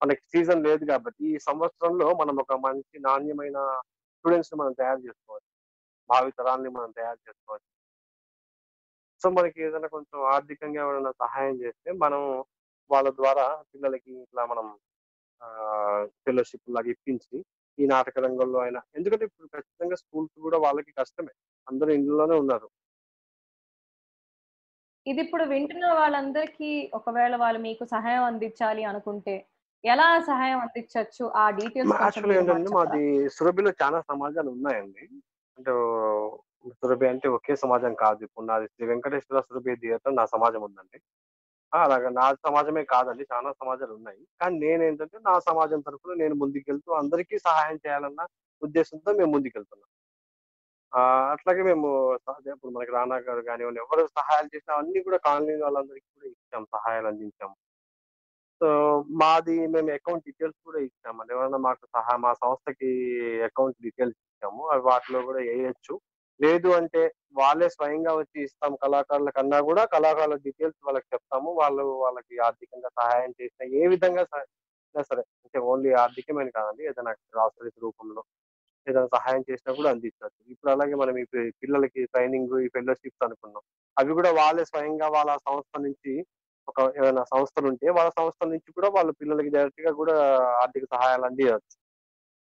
మనకి 0.00 0.22
సీజన్ 0.32 0.64
లేదు 0.68 0.84
కాబట్టి 0.84 1.24
ఈ 1.34 1.38
సంవత్సరంలో 1.48 2.06
మనం 2.20 2.36
ఒక 2.44 2.54
మంచి 2.66 2.96
నాణ్యమైన 3.00 3.58
స్టూడెంట్స్ 4.14 4.54
మనం 4.60 4.72
తయారు 4.80 5.00
చేసుకోవచ్చు. 5.06 5.50
భావితరాల్ని 6.10 6.70
మనం 6.76 6.90
తయారు 6.98 7.20
చేసుకోవచ్చు. 7.26 7.70
సో 9.22 9.30
మనకి 9.30 9.58
ఏదైనా 9.66 9.88
కొంచెం 9.88 10.18
ఆర్థికంగా 10.32 10.80
ఏమైనా 10.84 11.12
సహాయం 11.22 11.56
చేస్తే 11.62 11.90
మనం 12.04 12.22
వాళ్ళ 12.90 13.08
ద్వారా 13.20 13.46
పిల్లలకి 13.72 14.12
ఇట్లా 14.24 14.42
మనం 14.52 14.66
ఫెలోషిప్ 16.24 16.72
లాగా 16.76 16.90
ఇప్పించి 16.94 17.36
ఈ 17.78 17.86
నాటక 17.86 18.18
రంగంలో 18.18 18.58
అయినా. 18.58 18.80
ఎందుకంటే 18.96 19.24
ఇప్పుడు 19.24 19.48
ఖచ్చితంగా 19.54 19.96
స్కూల్స్ 20.02 20.36
కూడా 20.46 20.58
వాళ్ళకి 20.58 20.92
కష్టమే. 21.00 21.32
అందరూ 21.66 21.90
ఇంట్లోనే 21.92 22.34
ఉన్నారు. 22.34 22.68
ఇది 25.06 25.20
ఇప్పుడు 25.20 25.44
వింటున్న 25.44 25.86
వాళ్ళందరికీ 25.92 26.70
ఒకవేళ 26.98 27.34
వాళ్ళు 27.36 27.58
మీకు 27.58 27.84
సహాయం 27.84 28.24
అందించాలి 28.24 28.84
అనుకుంటే 28.84 29.34
ఎలా 29.84 30.06
సహాయం 30.28 30.58
అందించవచ్చు 30.58 31.24
ఆ 31.42 31.44
డీటెయిల్స్ 31.58 31.96
యాక్చువల్లీ 32.02 32.36
ఏంటంటే 32.38 32.70
మాది 32.74 33.02
సురభిలో 33.36 33.70
చాలా 33.82 33.98
సమాజాలు 34.10 34.50
ఉన్నాయండి. 34.50 35.04
అంటే 35.58 35.72
సురభి 36.80 37.06
అంటే 37.08 37.26
ఒకే 37.28 37.54
సమాజం 37.64 37.92
కాదు. 38.04 38.20
ఇప్పుడు 38.26 38.46
నాది 38.46 38.66
శ్రీ 38.66 38.84
వెంకటేశ్వర 38.92 39.40
సురభి 39.48 39.74
థియేటర్ 39.82 40.16
నా 40.20 40.24
సమాజం 40.34 40.62
ఉందండి. 40.68 40.98
అలాగా. 41.82 42.08
నా 42.08 42.34
సమాజమే 42.34 42.84
కాదండి. 42.84 43.26
చాలా 43.32 43.52
సమాజాలు 43.52 43.94
ఉన్నాయి 43.94 44.18
కానీ 44.40 44.58
నేనేంటంటే 44.58 45.18
నా 45.18 45.38
సమాజం 45.38 45.80
తరఫున 45.80 46.14
నేను 46.14 46.34
ముందుకెళ్తూ 46.34 46.92
అందరికీ 46.92 47.38
సహాయం 47.38 47.76
చేయాలన్న 47.76 48.26
ఉద్దేశంతో 48.62 49.12
మేము 49.12 49.30
ముందుకెళ్తున్నాం. 49.32 49.88
ఆ, 51.00 51.30
అట్లాగే 51.32 51.62
మేము 51.62 52.14
ఇప్పుడు 52.14 52.72
మనకి 52.72 52.90
రానా 52.90 53.16
గారు 53.16 53.40
కానివ్వండి 53.40 53.80
ఎవరు 53.80 54.06
సహాయాలు 54.06 54.56
చేసినా 54.56 54.76
అన్ని 54.76 55.02
కూడా 55.02 55.16
కాలనీ 55.16 55.62
వాళ్ళందరికీ 55.62 56.06
కూడా 56.14 56.28
ఇచ్చాం. 56.28 56.64
సహాయాలు 56.64 57.06
అందించాం. 57.06 57.54
సో 58.60 59.00
మాది 59.10 59.66
మేము 59.66 59.92
అకౌంట్ 59.92 60.24
డీటెయిల్స్ 60.24 60.58
కూడా 60.64 60.78
ఇచ్చాము 60.78 61.24
ఎవరైనా 61.30 61.58
మాకు 61.58 61.86
సహా 61.86 62.16
మా 62.16 62.32
సంస్థకి 62.32 63.10
అకౌంట్ 63.42 63.76
డీటెయిల్స్ 63.82 64.18
ఇచ్చాము. 64.24 64.68
అవి 64.68 64.82
వాటిలో 64.82 65.22
కూడా 65.22 65.38
వేయచ్చు. 65.38 66.00
లేదు 66.40 66.68
అంటే 66.78 67.02
వాళ్ళే 67.40 67.68
స్వయంగా 67.76 68.12
వచ్చి 68.18 68.38
ఇస్తాం 68.46 68.72
కళాకారుల 68.82 69.30
కన్నా 69.36 69.58
కూడా 69.68 69.82
కళాకారుల 69.94 70.36
డీటెయిల్స్ 70.44 70.80
వాళ్ళకి 70.86 71.08
చెప్తాము. 71.14 71.48
వాళ్ళు 71.60 71.84
వాళ్ళకి 72.04 72.34
ఆర్థికంగా 72.46 72.90
సహాయం 73.00 73.32
చేసిన 73.40 73.68
ఏ 73.80 73.82
విధంగా 73.94 74.24
సరే 75.10 75.22
అంటే 75.44 75.58
ఓన్లీ 75.70 75.90
ఆర్థికమైన 76.02 76.50
కాదండి 76.56 76.82
ఏదైనా 76.90 77.12
గ్రాసరీ 77.34 77.70
రూపంలో 77.84 78.22
ఏదైనా 78.86 79.08
సహాయం 79.16 79.42
చేసినా 79.48 79.70
కూడా 79.78 79.90
అందించవచ్చు. 79.94 80.40
ఇప్పుడు 80.52 80.70
అలాగే 80.74 80.94
మనం 81.02 81.14
ఈ 81.22 81.24
పిల్లలకి 81.62 82.00
ట్రైనింగ్ 82.12 82.54
ఈ 82.64 82.68
ఫెలోషిప్స్ 82.76 83.24
అనుకున్నాం. 83.26 83.62
అవి 83.96 84.12
కూడా 84.18 84.30
వాళ్ళే 84.40 84.64
స్వయంగా 84.72 85.08
వాళ్ళ 85.16 85.32
సంస్థ 85.48 85.72
నుంచి 85.86 86.12
ఒక 86.68 86.80
ఏదైనా 86.98 87.22
సంస్థలు 87.32 87.66
ఉంటే 87.72 87.86
వాళ్ళ 87.96 88.10
సంస్థల 88.20 88.48
నుంచి 88.54 88.70
కూడా 88.76 88.88
వాళ్ళ 88.96 89.10
పిల్లలకి 89.20 89.50
డైరెక్ట్గా 89.56 89.90
కూడా 90.00 90.14
ఆర్థిక 90.62 90.84
సహాయాలు 90.94 91.26
అందించవచ్చు 91.28 91.76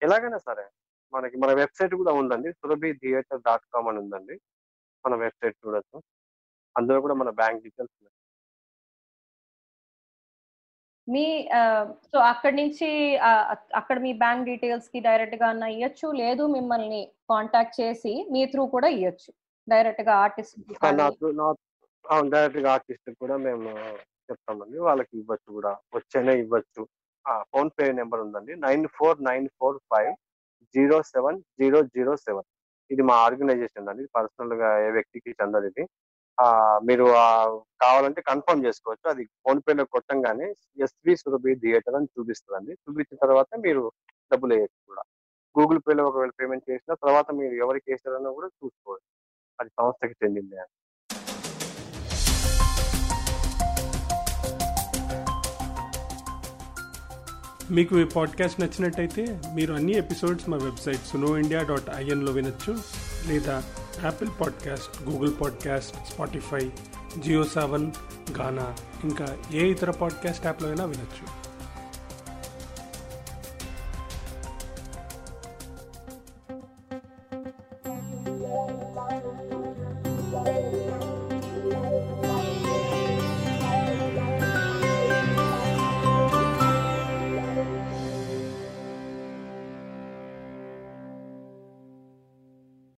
ఎలాగైనా 0.01 0.39
సరే 0.47 0.65
మనకి 1.13 1.37
మన 1.43 1.51
వెబ్సైట్ 1.61 1.93
కూడా 2.01 2.13
ఉందండి. 2.21 2.49
సురభి 2.59 2.89
థియేటర్ 3.03 3.43
డాట్ 3.47 3.65
కామ్ 3.73 3.89
అని 3.91 3.99
ఉందండి. 4.03 4.35
మన 5.05 5.15
వెబ్సైట్ 5.25 5.57
చూడొచ్చు. 5.63 5.97
అందులో 6.75 6.99
కూడా 7.05 7.15
మన 7.21 7.29
బ్యాంక్ 7.41 7.63
డీటెయిల్స్ 7.65 7.95
ఉన్నాయి. 7.99 8.13
మీ 11.07 11.25
సో 12.11 12.17
అక్కడి 12.31 12.55
నుంచి 12.61 12.87
అక్కడ 13.79 13.97
మీ 14.05 14.11
బ్యాంక్ 14.23 14.47
డీటెయిల్స్కి 14.49 14.99
డైరెక్ట్గా 15.05 15.45
అన్న 15.53 15.65
ఇవ్వచ్చు 15.75 16.07
లేదు 16.21 16.43
మిమ్మల్ని 16.55 17.01
కాంటాక్ట్ 17.31 17.77
చేసి 17.81 18.13
మీ 18.33 18.41
త్రూ 18.53 18.63
కూడా 18.75 18.89
ఇవ్వచ్చు 18.97 19.31
డైరెక్ట్గా 19.67 20.13
ఆర్టిస్ట్ 20.25 20.57
డైరెక్ట్గా 22.33 22.69
ఆర్టిస్ట్ 22.73 23.09
కూడా 23.21 23.35
మేము 23.45 23.69
చెప్తామండి. 24.29 24.77
వాళ్ళకి 24.87 25.13
ఇవ్వచ్చు 25.21 25.49
కూడా 25.57 25.71
వచ్చేనే 25.97 26.33
ఇవ్వచ్చు. 26.43 26.83
ఫోన్ 27.51 27.69
పే 27.77 27.85
నెంబర్ 27.99 28.23
ఉందండి. 28.25 28.53
Nine 28.65 28.85
four 28.97 29.17
nine 29.29 29.47
four 29.59 29.79
five 29.91 30.13
zero 30.75 31.03
seven 31.03 31.41
zero 31.41 31.81
zero 31.81 32.15
seven. 32.15 32.43
ఇది 32.91 33.01
మా 33.01 33.13
ఆర్గనైజేషన్ 33.15 33.89
అండి. 33.89 34.07
పర్సనల్గా 34.15 34.87
ఏ 34.87 34.91
వ్యక్తికి 34.91 35.29
చెందదు 35.29 35.65
ఇది. 35.65 35.87
ఆ, 36.41 36.79
మీరు 36.79 37.05
కావాలంటే 37.81 38.21
కన్ఫర్మ్ 38.21 38.65
చేసుకోవచ్చు. 38.65 39.09
అది 39.09 39.25
ఫోన్ 39.25 39.61
పేలో 39.67 39.85
కొట్టంగానే 39.85 40.51
ఎస్వి 40.83 41.15
సురభి 41.15 41.55
థియేటర్ 41.55 41.95
అని 41.95 42.07
చూపిస్తుందండి. 42.19 42.71
చూపించిన 42.71 43.17
తర్వాత 43.21 43.47
మీరు 43.59 43.91
డబ్బులు 44.33 44.53
వేయచ్చు 44.53 44.87
కూడా. 44.87 45.01
గూగుల్ 45.59 45.79
పేలో 45.79 46.05
ఒకవేళ 46.05 46.29
పేమెంట్ 46.29 46.71
చేసిన 46.71 46.93
తర్వాత 46.93 47.31
మీరు 47.31 47.53
ఎవరికి 47.53 47.91
వేసారనో 47.91 48.33
కూడా 48.33 48.47
చూసుకోవచ్చు. 48.47 49.17
అది 49.59 49.69
సంస్థకి 49.69 50.15
చెందింది 50.25 50.57
అని 50.57 50.86
మీకు 57.71 57.99
ఈ 57.99 58.03
పాడ్కాస్ట్ 58.03 58.61
నచ్చినట్టయితే 58.61 59.39
మీరు 59.53 59.73
అన్ని 59.73 59.95
ఎపిసోడ్స్ 59.95 60.49
మా 60.49 60.57
వెబ్సైట్ 60.57 61.07
సునో 61.07 61.37
ఇండియా 61.37 61.63
డాట్ 61.63 61.89
ఐఎన్లో 61.95 62.31
వినొచ్చు. 62.31 62.79
లేదా 63.27 63.63
Apple 64.03 64.29
podcast 64.41 65.09
Google 65.09 65.33
podcast 65.41 66.13
Spotify 66.13 66.71
Jio 67.19 67.43
Saavn 67.43 67.91
Gaana 68.39 68.75
ఇంకా 69.03 69.37
ఏ 69.51 69.71
ఇతర 69.71 69.91
పాడ్కాస్ట్ 69.91 70.45
యాప్లో 70.45 70.69
అయినా 70.69 70.85
వినొచ్చు. 70.85 71.46